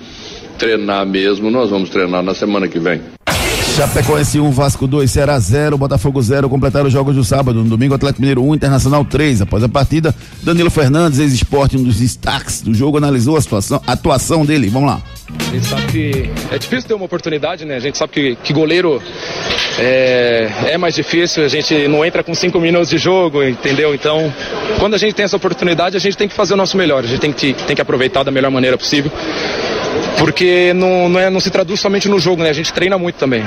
Treinar 0.59 1.07
mesmo, 1.07 1.51
nós 1.51 1.71
vamos 1.71 1.89
treinar 1.91 2.23
na 2.23 2.35
semana 2.35 2.67
que 2.69 2.79
vem. 2.79 3.01
Chapecoense 3.79 4.41
1, 4.41 4.51
Vasco 4.51 4.89
2, 4.89 5.09
Ceará 5.09 5.39
0, 5.39 5.79
Botafogo 5.79 6.21
0, 6.21 6.49
completaram 6.49 6.89
os 6.89 6.93
jogos 6.93 7.15
do 7.15 7.23
sábado. 7.23 7.63
No 7.63 7.71
domingo, 7.71 7.95
Atlético 7.95 8.21
Mineiro 8.21 8.43
1, 8.43 8.57
Internacional 8.57 9.05
3. 9.05 9.43
Após 9.43 9.63
a 9.63 9.69
partida, 9.69 10.13
Danilo 10.43 10.69
Fernandes, 10.69 11.21
ex-esporte, 11.21 11.77
um 11.77 11.85
dos 11.85 12.01
destaques 12.01 12.61
do 12.61 12.75
jogo, 12.75 12.97
analisou 12.99 13.37
a 13.37 13.41
situação, 13.41 13.81
a 13.87 13.93
atuação 13.93 14.45
dele. 14.45 14.69
Vamos 14.69 14.89
lá. 14.89 15.01
A 15.31 15.55
gente 15.55 15.67
sabe 15.67 15.83
que 15.93 16.31
é 16.51 16.59
difícil 16.59 16.89
ter 16.89 16.95
uma 16.95 17.05
oportunidade, 17.05 17.65
né? 17.65 17.77
A 17.77 17.79
gente 17.79 17.97
sabe 17.97 18.13
que, 18.13 18.37
que 18.43 18.53
goleiro 18.53 19.01
é, 19.79 20.51
é 20.73 20.77
mais 20.77 20.97
difícil, 20.97 21.45
a 21.45 21.49
gente 21.49 21.87
não 21.87 22.05
entra 22.05 22.25
com 22.25 22.35
cinco 22.35 22.59
minutos 22.59 22.89
de 22.89 22.99
jogo, 22.99 23.45
entendeu? 23.45 23.95
Então, 23.95 24.33
quando 24.81 24.95
a 24.95 24.99
gente 24.99 25.15
tem 25.15 25.25
essa 25.25 25.37
oportunidade, 25.37 25.97
a 25.97 26.01
gente 26.01 26.17
tem 26.17 26.27
que 26.27 26.35
fazer 26.35 26.55
o 26.55 26.57
nosso 26.57 26.77
melhor, 26.77 27.05
a 27.05 27.07
gente 27.07 27.21
tem 27.21 27.33
que, 27.33 27.53
tem 27.53 27.77
que 27.77 27.83
aproveitar 27.83 28.25
da 28.25 28.33
melhor 28.33 28.51
maneira 28.51 28.77
possível, 28.77 29.13
porque 30.19 30.73
não, 30.75 31.09
não, 31.09 31.21
é, 31.21 31.31
não 31.31 31.41
se 31.41 31.51
traduz 31.51 31.81
somente 31.81 32.09
no 32.09 32.19
jogo, 32.19 32.43
né? 32.43 32.51
A 32.51 32.55
gente 32.55 32.73
treina 32.73 32.99
muito 32.99 33.17
também. 33.17 33.45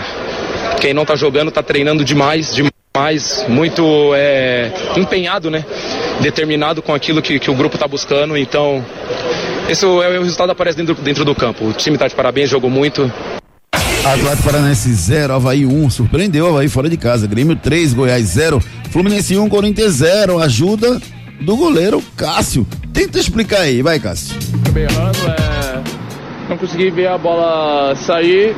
Quem 0.80 0.94
não 0.94 1.06
tá 1.06 1.16
jogando 1.16 1.52
tá 1.52 1.62
treinando 1.62 2.04
demais, 2.04 2.54
demais, 2.54 3.46
muito 3.48 4.12
é, 4.16 4.72
empenhado, 4.98 5.52
né? 5.52 5.66
Determinado 6.22 6.82
com 6.82 6.94
aquilo 6.94 7.22
que, 7.22 7.40
que 7.40 7.52
o 7.52 7.56
grupo 7.56 7.78
tá 7.78 7.88
buscando, 7.88 8.38
então 8.38 8.84
esse 9.70 9.86
é 9.86 9.88
o, 9.88 10.24
resultado 10.24 10.52
aparece 10.52 10.78
dentro, 10.78 10.96
dentro 10.96 11.24
do 11.24 11.34
campo. 11.34 11.66
O 11.66 11.74
time 11.74 11.98
tá 11.98 12.08
de 12.08 12.16
parabéns, 12.16 12.50
jogou 12.50 12.70
muito. 12.70 13.12
Atlético 14.04 14.44
Paranaense 14.44 14.92
0, 14.94 15.34
Havaí 15.34 15.66
1. 15.66 15.90
Surpreendeu 15.90 16.46
o 16.46 16.50
Havaí 16.50 16.68
fora 16.68 16.90
de 16.90 16.98
casa. 16.98 17.28
Grêmio 17.28 17.56
3, 17.56 17.94
Goiás 17.94 18.26
0. 18.26 18.62
Fluminense 18.90 19.38
1, 19.38 19.48
Corinthians 19.48 19.94
0. 19.94 20.40
Ajuda 20.40 21.00
do 21.40 21.56
goleiro 21.56 22.04
Cássio. 22.18 22.68
Tenta 22.92 23.20
explicar 23.20 23.62
aí, 23.62 23.82
vai, 23.82 24.00
Cássio. 24.00 24.36
Acabei 24.62 24.84
errando, 24.84 25.18
é... 25.28 25.61
não 26.52 26.58
consegui 26.58 26.90
ver 26.90 27.08
a 27.08 27.18
bola 27.18 27.96
sair. 27.96 28.54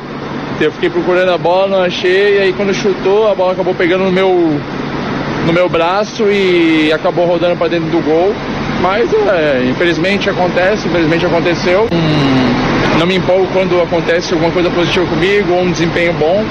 Eu 0.60 0.70
fiquei 0.72 0.90
procurando 0.90 1.30
a 1.30 1.38
bola, 1.38 1.68
não 1.68 1.84
achei, 1.84 2.36
e 2.36 2.40
aí 2.40 2.52
quando 2.52 2.74
chutou, 2.74 3.30
a 3.30 3.34
bola 3.34 3.52
acabou 3.52 3.74
pegando 3.74 4.04
no 4.04 4.12
meu, 4.12 4.60
no 5.46 5.52
meu 5.52 5.68
braço 5.68 6.24
e 6.24 6.92
acabou 6.92 7.24
rodando 7.24 7.56
para 7.56 7.68
dentro 7.68 7.88
do 7.90 8.04
gol. 8.04 8.34
Mas 8.80 9.12
é, 9.12 9.64
infelizmente 9.70 10.28
acontece, 10.28 10.86
infelizmente 10.88 11.24
aconteceu. 11.24 11.88
Hum, 11.92 12.98
não 12.98 13.06
me 13.06 13.16
empolgo 13.16 13.46
quando 13.52 13.80
acontece 13.80 14.34
alguma 14.34 14.52
coisa 14.52 14.70
positiva 14.70 15.06
comigo 15.06 15.52
ou 15.52 15.62
um 15.62 15.70
desempenho 15.70 16.12
bom. 16.14 16.44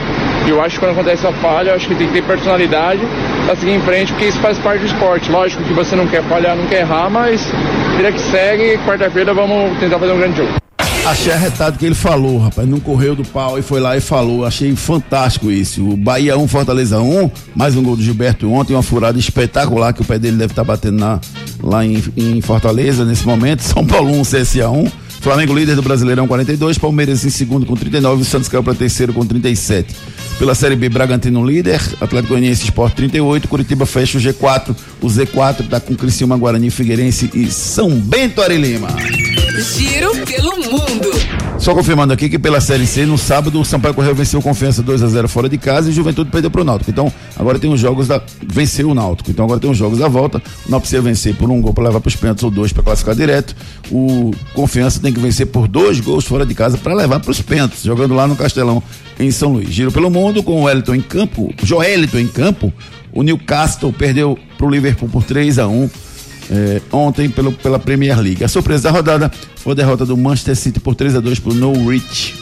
Eu 0.47 0.61
acho 0.61 0.75
que 0.75 0.79
quando 0.79 0.91
acontece 0.91 1.25
essa 1.25 1.35
falha, 1.37 1.69
eu 1.69 1.75
acho 1.75 1.87
que 1.87 1.95
tem 1.95 2.07
que 2.07 2.13
ter 2.13 2.23
personalidade 2.23 3.01
para 3.45 3.55
seguir 3.55 3.73
em 3.73 3.81
frente, 3.81 4.11
porque 4.11 4.25
isso 4.25 4.39
faz 4.39 4.57
parte 4.59 4.79
do 4.79 4.87
esporte. 4.87 5.31
Lógico 5.31 5.63
que 5.63 5.73
você 5.73 5.95
não 5.95 6.07
quer 6.07 6.23
falhar, 6.23 6.55
não 6.55 6.65
quer 6.65 6.81
errar, 6.81 7.09
mas 7.09 7.49
vida 7.95 8.11
que 8.11 8.19
segue, 8.19 8.77
quarta-feira 8.85 9.33
vamos 9.33 9.77
tentar 9.79 9.99
fazer 9.99 10.11
um 10.11 10.17
grande 10.17 10.37
jogo. 10.37 10.63
Achei 11.05 11.33
arretado 11.33 11.77
que 11.77 11.85
ele 11.85 11.95
falou, 11.95 12.37
rapaz. 12.37 12.67
Não 12.67 12.79
correu 12.79 13.13
do 13.13 13.25
pau 13.25 13.59
e 13.59 13.61
foi 13.61 13.81
lá 13.81 13.97
e 13.97 13.99
falou. 13.99 14.45
Achei 14.45 14.73
fantástico 14.73 15.51
isso. 15.51 15.85
O 15.85 15.97
Bahia 15.97 16.37
1, 16.37 16.47
Fortaleza 16.47 17.01
1. 17.01 17.29
Mais 17.53 17.75
um 17.75 17.83
gol 17.83 17.97
do 17.97 18.01
Gilberto 18.01 18.49
ontem. 18.49 18.73
Uma 18.73 18.81
furada 18.81 19.19
espetacular 19.19 19.91
que 19.91 20.01
o 20.01 20.05
pé 20.05 20.17
dele 20.17 20.37
deve 20.37 20.53
estar 20.53 20.63
batendo 20.63 20.99
na, 20.99 21.19
lá 21.61 21.85
em, 21.85 22.01
em 22.15 22.41
Fortaleza 22.41 23.03
nesse 23.03 23.25
momento. 23.25 23.59
São 23.67 23.85
Paulo 23.85 24.17
1, 24.17 24.21
CSA 24.21 24.69
1. 24.69 24.91
Flamengo 25.19 25.53
líder 25.53 25.75
do 25.75 25.81
Brasileirão 25.81 26.27
42, 26.27 26.77
Palmeiras 26.77 27.23
em 27.23 27.29
segundo 27.29 27.65
com 27.65 27.75
39, 27.75 28.23
o 28.23 28.25
Santos 28.25 28.49
caiu 28.49 28.61
para 28.61 28.73
terceiro 28.73 29.13
com 29.13 29.25
37. 29.25 29.95
Pela 30.37 30.53
Série 30.53 30.75
B, 30.75 30.89
Bragantino 30.89 31.45
líder, 31.45 31.79
Atlético 32.01 32.33
Goianiense 32.33 32.65
Sport 32.65 32.93
38, 32.93 33.47
Curitiba 33.47 33.85
fecha 33.85 34.17
o 34.17 34.21
G4, 34.21 34.75
o 35.01 35.07
Z4 35.07 35.69
tá 35.69 35.79
com 35.79 35.95
Criciúma, 35.95 36.35
Guarani, 36.35 36.69
Figueirense 36.69 37.29
e 37.33 37.49
São 37.49 37.89
Bento 37.91 38.41
Arilima. 38.41 38.89
Giro 39.59 40.11
pelo 40.25 40.51
mundo. 40.57 41.11
Só 41.59 41.75
confirmando 41.75 42.11
aqui 42.11 42.27
que 42.27 42.39
pela 42.39 42.59
Série 42.59 42.87
C, 42.87 43.05
no 43.05 43.19
sábado, 43.19 43.61
o 43.61 43.63
Sampaio 43.63 43.93
Correio 43.93 44.15
venceu 44.15 44.41
Confiança 44.41 44.81
2 44.81 45.03
a 45.03 45.07
0 45.07 45.27
fora 45.27 45.47
de 45.47 45.59
casa 45.59 45.89
e 45.89 45.91
o 45.91 45.93
Juventude 45.93 46.31
perdeu 46.31 46.49
pro 46.49 46.63
Náutico. 46.63 46.89
Então, 46.89 47.13
agora 47.37 47.59
tem 47.59 47.71
os 47.71 47.79
jogos 47.79 48.07
da. 48.07 48.19
Venceu 48.47 48.89
o 48.89 48.95
Náutico. 48.95 49.29
Então, 49.29 49.45
agora 49.45 49.59
tem 49.59 49.69
os 49.69 49.77
jogos 49.77 49.99
da 49.99 50.07
volta. 50.07 50.39
O 50.39 50.71
Náutico 50.71 50.79
precisa 50.79 51.01
vencer 51.03 51.35
por 51.35 51.51
um 51.51 51.61
gol 51.61 51.71
para 51.71 51.83
levar 51.83 52.01
para 52.01 52.09
os 52.09 52.15
pênaltis 52.15 52.43
ou 52.43 52.49
dois 52.49 52.73
para 52.73 52.81
classificar 52.81 53.15
direto. 53.15 53.55
O 53.91 54.31
Confiança 54.55 54.99
tem 54.99 55.13
que 55.13 55.19
vencer 55.19 55.45
por 55.45 55.67
dois 55.67 55.99
gols 55.99 56.25
fora 56.25 56.45
de 56.45 56.55
casa 56.55 56.77
para 56.77 56.95
levar 56.95 57.19
para 57.19 57.31
os 57.31 57.41
pênaltis, 57.41 57.83
jogando 57.83 58.15
lá 58.15 58.27
no 58.27 58.35
Castelão, 58.35 58.81
em 59.19 59.29
São 59.29 59.53
Luís. 59.53 59.69
Giro 59.69 59.91
pelo 59.91 60.09
mundo 60.09 60.41
com 60.41 60.61
o 60.61 60.63
Wellington 60.63 60.95
em 60.95 61.01
campo, 61.01 61.53
Joelito 61.61 62.17
em 62.17 62.27
campo. 62.27 62.73
O 63.11 63.21
Newcastle 63.21 63.93
perdeu 63.93 64.37
pro 64.57 64.67
Liverpool 64.67 65.07
por 65.07 65.23
3 65.23 65.59
a 65.59 65.67
1 65.67 65.89
é, 66.49 66.81
ontem 66.91 67.29
pelo, 67.29 67.51
pela 67.51 67.79
Premier 67.79 68.19
League. 68.19 68.43
A 68.43 68.47
surpresa 68.47 68.83
da 68.83 68.91
rodada 68.91 69.31
foi 69.55 69.73
a 69.73 69.75
derrota 69.75 70.05
do 70.05 70.17
Manchester 70.17 70.55
City 70.55 70.79
por 70.79 70.95
3 70.95 71.15
a 71.15 71.19
2 71.19 71.39
pro 71.39 71.53
Norwich. 71.53 72.35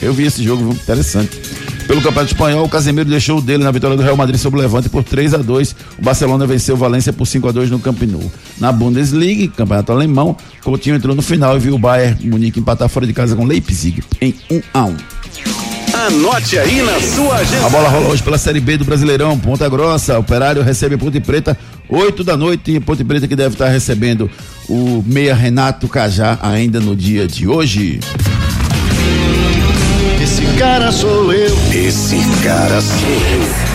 Eu 0.00 0.12
vi 0.12 0.24
esse 0.24 0.42
jogo, 0.42 0.72
interessante. 0.72 1.40
Pelo 1.86 2.02
Campeonato 2.02 2.32
Espanhol, 2.32 2.64
o 2.64 2.68
Casemiro 2.68 3.08
deixou 3.08 3.38
o 3.38 3.40
dele 3.40 3.62
na 3.62 3.70
vitória 3.70 3.96
do 3.96 4.02
Real 4.02 4.16
Madrid 4.16 4.40
sobre 4.40 4.58
o 4.58 4.62
Levante 4.62 4.88
por 4.88 5.04
3 5.04 5.34
a 5.34 5.38
2 5.38 5.76
O 5.98 6.02
Barcelona 6.02 6.44
venceu 6.44 6.74
o 6.74 6.78
Valência 6.78 7.12
por 7.12 7.26
5 7.26 7.48
a 7.48 7.52
2 7.52 7.70
no 7.70 7.78
Camp 7.78 8.02
Nou. 8.02 8.30
Na 8.58 8.72
Bundesliga, 8.72 9.52
Campeonato 9.56 9.92
Alemão, 9.92 10.36
Coutinho 10.64 10.96
entrou 10.96 11.14
no 11.14 11.22
final 11.22 11.56
e 11.56 11.60
viu 11.60 11.74
o 11.74 11.78
Bayern 11.78 12.28
Munique 12.28 12.58
empatar 12.58 12.88
fora 12.88 13.06
de 13.06 13.12
casa 13.12 13.36
com 13.36 13.44
Leipzig 13.44 14.02
em 14.20 14.34
1 14.50 14.62
a 14.74 14.84
1 14.84 14.96
Anote 16.06 16.58
aí 16.58 16.82
na 16.82 17.00
sua 17.00 17.36
agenda. 17.36 17.66
A 17.66 17.70
bola 17.70 17.88
rola 17.88 18.08
hoje 18.08 18.22
pela 18.22 18.36
Série 18.36 18.60
B 18.60 18.76
do 18.76 18.84
Brasileirão, 18.84 19.38
Ponta 19.38 19.68
Grossa. 19.68 20.18
Operário 20.18 20.62
recebe 20.62 20.96
Ponte 20.96 21.18
Preta, 21.20 21.56
8 21.88 22.24
da 22.24 22.36
noite. 22.36 22.72
E 22.72 22.80
Ponte 22.80 23.04
Preta 23.04 23.26
que 23.28 23.36
deve 23.36 23.54
estar 23.54 23.68
recebendo 23.68 24.30
o 24.68 25.02
meia 25.06 25.34
Renato 25.34 25.88
Cajá 25.88 26.38
ainda 26.42 26.80
no 26.80 26.94
dia 26.96 27.26
de 27.26 27.46
hoje. 27.48 28.00
Esse 30.22 30.42
cara 30.58 30.90
sou 30.90 31.32
eu. 31.32 31.56
Esse 31.72 32.16
cara 32.42 32.80
sou 32.80 32.98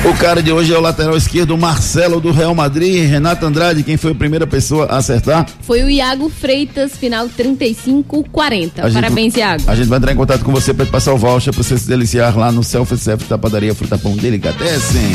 eu. 0.06 0.12
O 0.12 0.18
cara 0.18 0.42
de 0.42 0.52
hoje 0.52 0.74
é 0.74 0.78
o 0.78 0.82
lateral 0.82 1.16
esquerdo 1.16 1.56
Marcelo 1.58 2.20
do 2.20 2.32
Real 2.32 2.56
Madrid. 2.56 3.08
Renato 3.08 3.46
Andrade, 3.46 3.84
quem 3.84 3.96
foi 3.98 4.12
a 4.12 4.16
primeira 4.16 4.48
pessoa 4.48 4.86
a 4.88 4.98
acertar? 4.98 5.46
Foi 5.62 5.84
o 5.84 5.90
Iago 5.90 6.28
Freitas, 6.30 6.94
final 6.98 7.30
35-40. 7.30 8.80
A 8.84 8.90
gente- 8.90 8.94
Parabéns, 9.02 9.36
Iago. 9.36 9.64
A 9.68 9.76
gente 9.76 9.88
vai 9.88 10.00
entrar 10.00 10.12
em 10.12 10.16
contato 10.16 10.44
com 10.44 10.52
você 10.52 10.74
para 10.74 10.86
te 10.86 10.92
passar 10.92 11.14
o 11.14 11.18
voucher 11.18 11.54
para 11.54 11.64
você 11.64 11.78
se 11.78 11.88
deliciar 11.88 12.36
lá 12.38 12.52
no 12.52 12.64
self-service 12.64 13.30
da 13.30 13.38
padaria 13.38 13.76
Fruta 13.76 13.98
Pão 13.98 14.18
Delicatessen. 14.18 15.12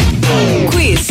Quiz. 0.71 1.07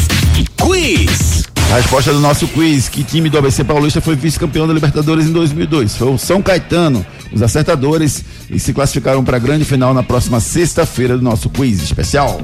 Quiz. 0.58 1.35
A 1.76 1.80
resposta 1.80 2.13
do 2.13 2.21
nosso 2.21 2.47
quiz: 2.47 2.88
que 2.88 3.03
time 3.03 3.30
do 3.30 3.38
ABC 3.38 3.61
Paulista 3.65 3.99
foi 3.99 4.15
vice-campeão 4.15 4.65
da 4.65 4.73
Libertadores 4.73 5.26
em 5.26 5.34
2002? 5.34 5.97
Foi 5.97 6.07
o 6.07 6.17
São 6.17 6.41
Caetano. 6.41 7.05
Os 7.34 7.41
acertadores 7.41 8.23
e 8.49 8.57
se 8.57 8.71
classificaram 8.71 9.26
para 9.26 9.36
a 9.36 9.39
grande 9.41 9.65
final 9.65 9.93
na 9.93 10.01
próxima 10.01 10.39
sexta-feira 10.39 11.17
do 11.17 11.21
nosso 11.21 11.49
quiz 11.49 11.84
especial. 11.84 12.39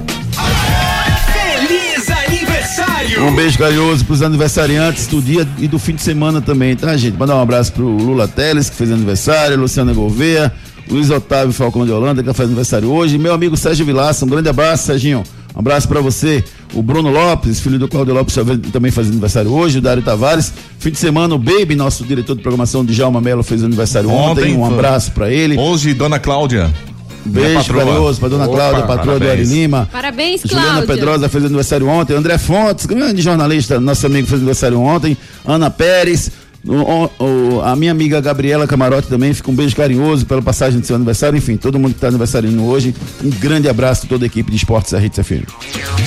Feliz 1.32 2.10
aniversário. 2.10 3.24
Um 3.24 3.34
beijo 3.34 3.56
carinhoso 3.56 4.04
pros 4.04 4.20
aniversariantes 4.20 5.06
do 5.06 5.22
dia 5.22 5.48
e 5.58 5.66
do 5.66 5.78
fim 5.78 5.94
de 5.94 6.02
semana 6.02 6.42
também, 6.42 6.76
tá, 6.76 6.94
gente? 6.98 7.16
Mandar 7.16 7.36
um 7.36 7.40
abraço 7.40 7.72
pro 7.72 7.88
Lula 7.88 8.28
Teles, 8.28 8.68
que 8.68 8.76
fez 8.76 8.92
aniversário, 8.92 9.58
Luciana 9.58 9.94
Gouveia, 9.94 10.52
Luiz 10.90 11.08
Otávio 11.08 11.54
Falcão 11.54 11.86
de 11.86 11.90
Holanda, 11.90 12.22
que 12.22 12.30
faz 12.34 12.50
aniversário 12.50 12.90
hoje, 12.90 13.14
e 13.14 13.18
meu 13.18 13.32
amigo 13.32 13.56
Sérgio 13.56 13.86
Vilaça, 13.86 14.26
um 14.26 14.28
grande 14.28 14.50
abraço, 14.50 14.84
Serginho. 14.84 15.24
Um 15.54 15.58
abraço 15.58 15.86
pra 15.86 16.00
você. 16.00 16.42
O 16.74 16.82
Bruno 16.82 17.10
Lopes, 17.10 17.60
filho 17.60 17.78
do 17.78 17.86
Cláudio 17.86 18.14
Lopes, 18.14 18.34
também 18.72 18.90
faz 18.90 19.08
aniversário 19.08 19.52
hoje. 19.52 19.78
O 19.78 19.80
Dário 19.82 20.02
Tavares. 20.02 20.52
Fim 20.78 20.90
de 20.90 20.98
semana, 20.98 21.34
o 21.34 21.38
Baby, 21.38 21.74
nosso 21.74 22.04
diretor 22.04 22.34
de 22.34 22.42
programação, 22.42 22.84
Djalma 22.84 23.20
Mello, 23.20 23.42
fez 23.42 23.62
aniversário 23.62 24.10
ontem. 24.10 24.56
Um 24.56 24.64
foi. 24.64 24.74
abraço 24.74 25.12
pra 25.12 25.30
ele. 25.30 25.58
Hoje, 25.58 25.94
Dona 25.94 26.18
Cláudia. 26.18 26.72
Beijo 27.24 27.72
carinhoso 27.72 28.18
pra 28.18 28.28
dona 28.28 28.46
Opa, 28.46 28.54
Cláudia, 28.56 28.82
patroa 28.82 29.18
do 29.18 29.24
Ari 29.24 29.26
parabéns. 29.26 29.50
Lima. 29.50 29.88
Parabéns, 29.92 30.40
Juliana 30.40 30.66
Cláudia. 30.66 30.86
Pedrosa 30.88 31.28
fez 31.28 31.44
aniversário 31.44 31.86
ontem. 31.86 32.16
André 32.16 32.36
Fontes, 32.36 32.86
grande 32.86 33.22
jornalista, 33.22 33.78
nosso 33.78 34.06
amigo 34.06 34.26
fez 34.26 34.40
aniversário 34.40 34.80
ontem. 34.80 35.16
Ana 35.46 35.70
Pérez. 35.70 36.30
O- 36.66 37.10
o- 37.24 37.60
a 37.62 37.74
minha 37.74 37.90
amiga 37.92 38.20
Gabriela 38.20 38.66
Camarote 38.66 39.08
também, 39.08 39.32
fica 39.34 39.50
um 39.50 39.54
beijo 39.54 39.74
carinhoso 39.74 40.24
pela 40.26 40.40
passagem 40.42 40.78
do 40.80 40.86
seu 40.86 40.96
aniversário. 40.96 41.36
Enfim, 41.36 41.56
todo 41.56 41.78
mundo 41.78 41.90
que 41.92 41.96
está 41.98 42.08
aniversariando 42.08 42.62
hoje, 42.64 42.94
um 43.22 43.30
grande 43.30 43.68
abraço 43.68 44.06
a 44.06 44.08
toda 44.08 44.24
a 44.24 44.26
equipe 44.26 44.50
de 44.50 44.56
esportes 44.56 44.92
da 44.92 44.98
Rede 44.98 45.22
FM. 45.22 45.44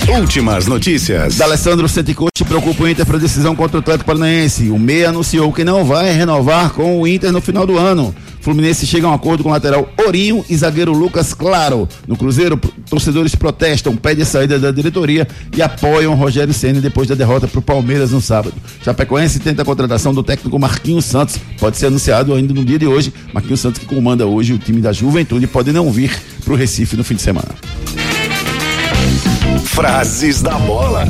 Últimas 0.10 0.68
notícias. 0.68 1.36
D'Alessandro 1.36 1.88
Senticoche 1.90 2.30
preocupa 2.48 2.84
o 2.84 2.88
Inter 2.90 3.06
para 3.06 3.18
decisão 3.18 3.56
contra 3.56 3.78
o 3.78 3.80
Atlético 3.80 4.06
Paranaense. 4.06 4.70
O 4.70 4.78
Meia 4.80 5.10
anunciou 5.10 5.52
que 5.52 5.64
não 5.64 5.84
vai 5.84 6.12
renovar 6.14 6.72
com 6.72 7.02
o 7.02 7.08
Inter 7.08 7.32
no 7.32 7.42
final 7.42 7.66
do 7.66 7.78
ano. 7.78 8.14
Fluminense 8.46 8.86
chega 8.86 9.08
a 9.08 9.10
um 9.10 9.14
acordo 9.16 9.42
com 9.42 9.50
o 9.50 9.52
lateral 9.52 9.90
Orinho 10.06 10.46
e 10.48 10.56
zagueiro 10.56 10.94
Lucas 10.94 11.34
Claro. 11.34 11.90
No 12.08 12.16
Cruzeiro, 12.16 12.56
torcedores 12.88 13.34
protestam, 13.34 13.96
pedem 13.96 14.22
a 14.22 14.26
saída 14.26 14.60
da 14.60 14.70
diretoria 14.70 15.28
e 15.58 15.64
apoiam 15.64 16.14
Rogério 16.14 16.54
Ceni 16.54 16.80
depois 16.80 17.08
da 17.08 17.16
derrota 17.16 17.48
para 17.48 17.58
o 17.58 17.62
Palmeiras 17.64 18.12
no 18.12 18.22
sábado. 18.22 18.54
Chapecoense 18.84 19.40
tenta 19.40 19.64
a 19.64 19.66
contratação 19.66 20.14
do 20.14 20.22
técnico 20.22 20.60
Marquinhos 20.60 21.06
Santos. 21.06 21.40
Pode 21.60 21.78
ser 21.78 21.88
anunciado 21.88 22.36
ainda 22.36 22.54
no 22.54 22.64
dia 22.64 22.78
de 22.78 22.86
hoje. 22.86 23.12
Marquinhos 23.34 23.62
Santos 23.62 23.80
que 23.80 23.88
comanda 23.88 24.28
hoje 24.28 24.54
o 24.54 24.60
time 24.60 24.80
da 24.80 24.94
Juventude 24.94 25.48
pode 25.48 25.72
não 25.72 25.92
vir 25.92 26.16
para 26.44 26.54
o 26.54 26.56
Recife 26.56 26.96
no 26.96 27.04
fim 27.04 27.16
de 27.16 27.24
semana. 27.24 27.50
Frases 29.64 30.44
da 30.44 30.54
bola. 30.60 31.08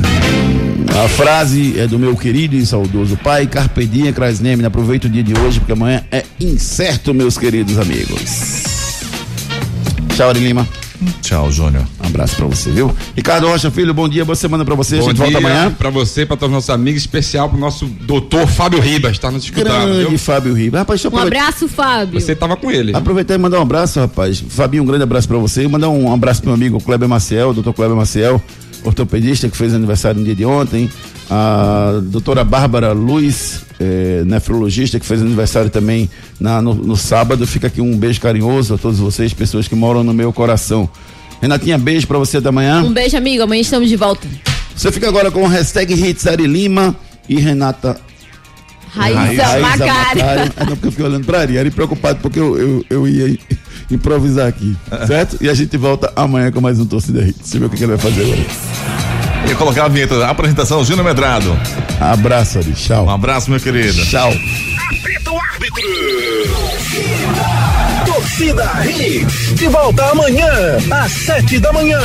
A 1.04 1.08
frase 1.10 1.78
é 1.80 1.88
do 1.88 2.00
meu 2.00 2.16
querido 2.16 2.56
e 2.56 2.66
saudoso 2.66 3.18
pai, 3.18 3.46
Carpe 3.48 3.86
Diem. 3.86 4.14
Aproveita 4.66 5.08
o 5.08 5.10
dia 5.10 5.24
de 5.24 5.38
hoje, 5.38 5.60
porque 5.60 5.74
amanhã 5.74 6.04
é 6.12 6.24
incerto, 6.40 7.14
meus 7.14 7.38
queridos 7.38 7.78
amigos. 7.78 8.64
Tchau, 10.16 10.30
Ari 10.30 10.40
Lima. 10.40 10.66
Tchau, 11.22 11.52
Júnior. 11.52 11.84
Um 12.02 12.08
abraço 12.08 12.38
pra 12.38 12.46
você, 12.46 12.72
viu? 12.72 12.96
Ricardo 13.16 13.48
Rocha, 13.48 13.70
filho, 13.70 13.94
bom 13.94 14.08
dia, 14.08 14.24
boa 14.24 14.36
semana 14.36 14.64
pra 14.64 14.74
você. 14.74 14.96
a 14.96 15.00
Bom 15.00 15.08
gente 15.10 15.18
volta 15.18 15.38
dia 15.38 15.40
amanhã. 15.50 15.72
pra 15.78 15.90
você, 15.90 16.26
pra 16.26 16.38
todos 16.38 16.52
os 16.52 16.56
nossos 16.56 16.70
amigos, 16.70 17.02
especial 17.02 17.50
pro 17.50 17.58
nosso 17.60 17.86
doutor 17.86 18.48
Fábio 18.48 18.80
Ribas, 18.80 19.20
tá 19.20 19.30
nos 19.30 19.44
escutando, 19.44 19.68
Grande 19.94 20.06
viu? 20.10 20.18
Fábio 20.18 20.54
Ribas. 20.54 20.80
Rapaz, 20.80 21.02
deixa 21.02 21.14
eu 21.14 21.18
Um 21.18 21.22
aproveitar- 21.22 21.46
abraço, 21.48 21.68
Fábio. 21.68 22.20
Você 22.22 22.34
tava 22.34 22.56
com 22.56 22.72
ele. 22.72 22.96
Aproveitar 22.96 23.36
e 23.36 23.38
mandar 23.38 23.60
um 23.60 23.64
abraço, 23.64 24.00
rapaz. 24.00 24.42
Fabinho, 24.48 24.84
um 24.84 24.86
grande 24.86 25.04
abraço 25.04 25.28
pra 25.28 25.38
você. 25.38 25.68
Mandar 25.68 25.90
um 25.90 26.12
abraço 26.14 26.40
pro 26.42 26.48
meu 26.52 26.56
amigo 26.56 26.80
Kleber 26.82 27.10
Maciel, 27.10 27.54
doutor 27.54 27.74
Kleber 27.74 27.96
Maciel, 27.98 28.42
ortopedista 28.86 29.50
que 29.50 29.58
fez 29.58 29.74
aniversário 29.74 30.20
no 30.20 30.26
dia 30.26 30.36
de 30.36 30.46
ontem. 30.46 30.90
A 31.30 32.00
doutora 32.04 32.44
Bárbara 32.44 32.94
Luz, 32.94 33.62
eh, 33.80 34.24
nefrologista, 34.26 35.00
que 35.00 35.06
fez 35.06 35.22
aniversário 35.22 35.70
também 35.70 36.10
na- 36.40 36.62
no, 36.62 36.74
no 36.76 36.96
sábado. 36.96 37.46
Fica 37.48 37.68
aqui 37.68 37.82
um 37.82 37.98
beijo 37.98 38.22
carinhoso 38.22 38.76
a 38.76 38.78
todos 38.78 39.00
vocês, 39.00 39.34
pessoas 39.34 39.68
que 39.68 39.76
moram 39.76 40.04
no 40.04 40.14
meu 40.14 40.32
coração. 40.32 40.90
Renatinha, 41.42 41.78
beijo 41.78 42.08
pra 42.08 42.18
você 42.18 42.38
até 42.38 42.50
amanhã. 42.50 42.82
Um 42.84 42.94
beijo, 42.94 43.18
amigo. 43.18 43.44
Amanhã 43.44 43.62
estamos 43.62 43.90
de 43.90 43.96
volta. 43.96 44.28
Você 44.76 44.92
fica 44.92 45.08
agora 45.08 45.32
com 45.32 45.44
o 45.44 45.48
hashtag 45.48 45.94
Hits 45.94 46.28
Ari 46.28 46.46
Lima 46.48 46.96
e 47.28 47.40
Renata 47.40 48.00
Raíza 48.96 49.60
Macari. 49.60 50.20
É, 50.22 50.66
não, 50.66 50.76
porque 50.76 50.88
eu 50.88 50.92
fiquei 50.92 51.06
olhando 51.06 51.26
pra 51.26 51.40
Ari. 51.42 51.58
Ari 51.58 51.72
preocupado 51.72 52.20
porque 52.22 52.40
eu, 52.40 52.58
eu, 52.58 52.86
eu 52.90 53.08
ia 53.08 53.38
improvisar 53.92 54.48
aqui, 54.48 54.76
certo? 55.08 55.38
E 55.42 55.50
a 55.50 55.54
gente 55.54 55.76
volta 55.78 56.12
amanhã 56.16 56.52
com 56.52 56.62
mais 56.62 56.80
um 56.80 56.86
Torcida 56.86 57.22
Hits. 57.22 57.52
Deixa 57.52 57.58
eu 57.58 57.60
ver 57.62 57.66
o 57.68 57.70
que, 57.70 57.78
que 57.78 57.84
ele 57.84 57.96
vai 57.96 58.12
fazer 58.12 58.24
agora. 58.24 59.52
E 59.52 59.56
colocar 59.56 59.86
a 59.86 59.88
vinheta. 59.88 60.26
Apresentação, 60.26 60.84
Júnior 60.84 61.06
Medrado. 61.06 61.58
Abraço, 62.00 62.58
Ari. 62.58 62.74
Tchau. 62.74 63.06
Um 63.06 63.10
abraço, 63.10 63.50
meu 63.50 63.60
querido. 63.60 64.04
Tchau. 64.06 64.32
Torcida 68.36 68.68
Hits. 68.86 69.56
De 69.56 69.70
volta 69.70 70.04
amanhã, 70.12 70.52
às 70.92 71.10
sete 71.10 71.58
da 71.58 71.72
manhã. 71.72 71.98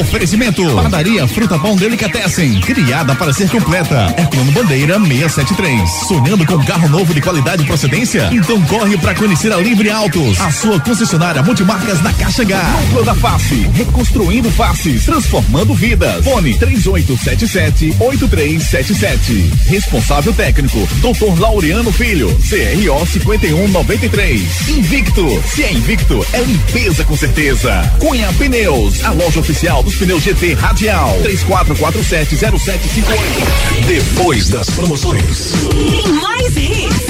Oferecimento. 0.00 0.68
Padaria 0.74 1.24
Fruta 1.28 1.56
Pão 1.56 1.76
Delicatessen. 1.76 2.58
Criada 2.62 3.14
para 3.14 3.32
ser 3.32 3.48
completa. 3.48 4.12
Herculano 4.18 4.50
Bandeira 4.50 4.98
673. 4.98 5.88
Sonhando 6.08 6.44
com 6.44 6.64
carro 6.64 6.88
novo 6.88 7.14
de 7.14 7.20
qualidade 7.20 7.62
e 7.62 7.66
procedência? 7.66 8.28
Então 8.32 8.60
corre 8.62 8.98
para 8.98 9.14
conhecer 9.14 9.52
a 9.52 9.56
Livre 9.58 9.88
Autos. 9.88 10.40
A 10.40 10.50
sua 10.50 10.80
concessionária 10.80 11.44
multimarcas 11.44 12.02
na 12.02 12.12
Caixa 12.14 12.42
H. 12.42 12.60
Núcleo 12.86 13.04
da 13.04 13.14
Face. 13.14 13.70
Reconstruindo 13.72 14.50
faces. 14.50 15.04
Transformando 15.04 15.74
vidas. 15.74 16.24
Fone 16.24 16.58
3877-8377. 16.58 19.48
Responsável 19.66 20.32
técnico. 20.32 20.88
Dr. 21.00 21.38
Laureano 21.38 21.92
Filho. 21.92 22.36
CRO 22.48 23.06
5193. 23.06 24.68
Invictus. 24.70 25.51
Se 25.54 25.62
é 25.64 25.70
invicto, 25.70 26.26
é 26.32 26.40
limpeza 26.40 27.04
com 27.04 27.14
certeza. 27.14 27.82
Cunha 27.98 28.32
Pneus, 28.38 29.04
a 29.04 29.12
loja 29.12 29.38
oficial 29.38 29.82
dos 29.82 29.96
pneus 29.96 30.22
GT 30.22 30.54
Radial. 30.54 31.14
34470758. 31.24 33.84
Depois 33.86 34.48
das 34.48 34.70
promoções. 34.70 35.52
Tem 35.68 36.10
mais 36.14 36.56
hits. 36.56 37.02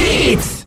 Hits. 0.00 0.53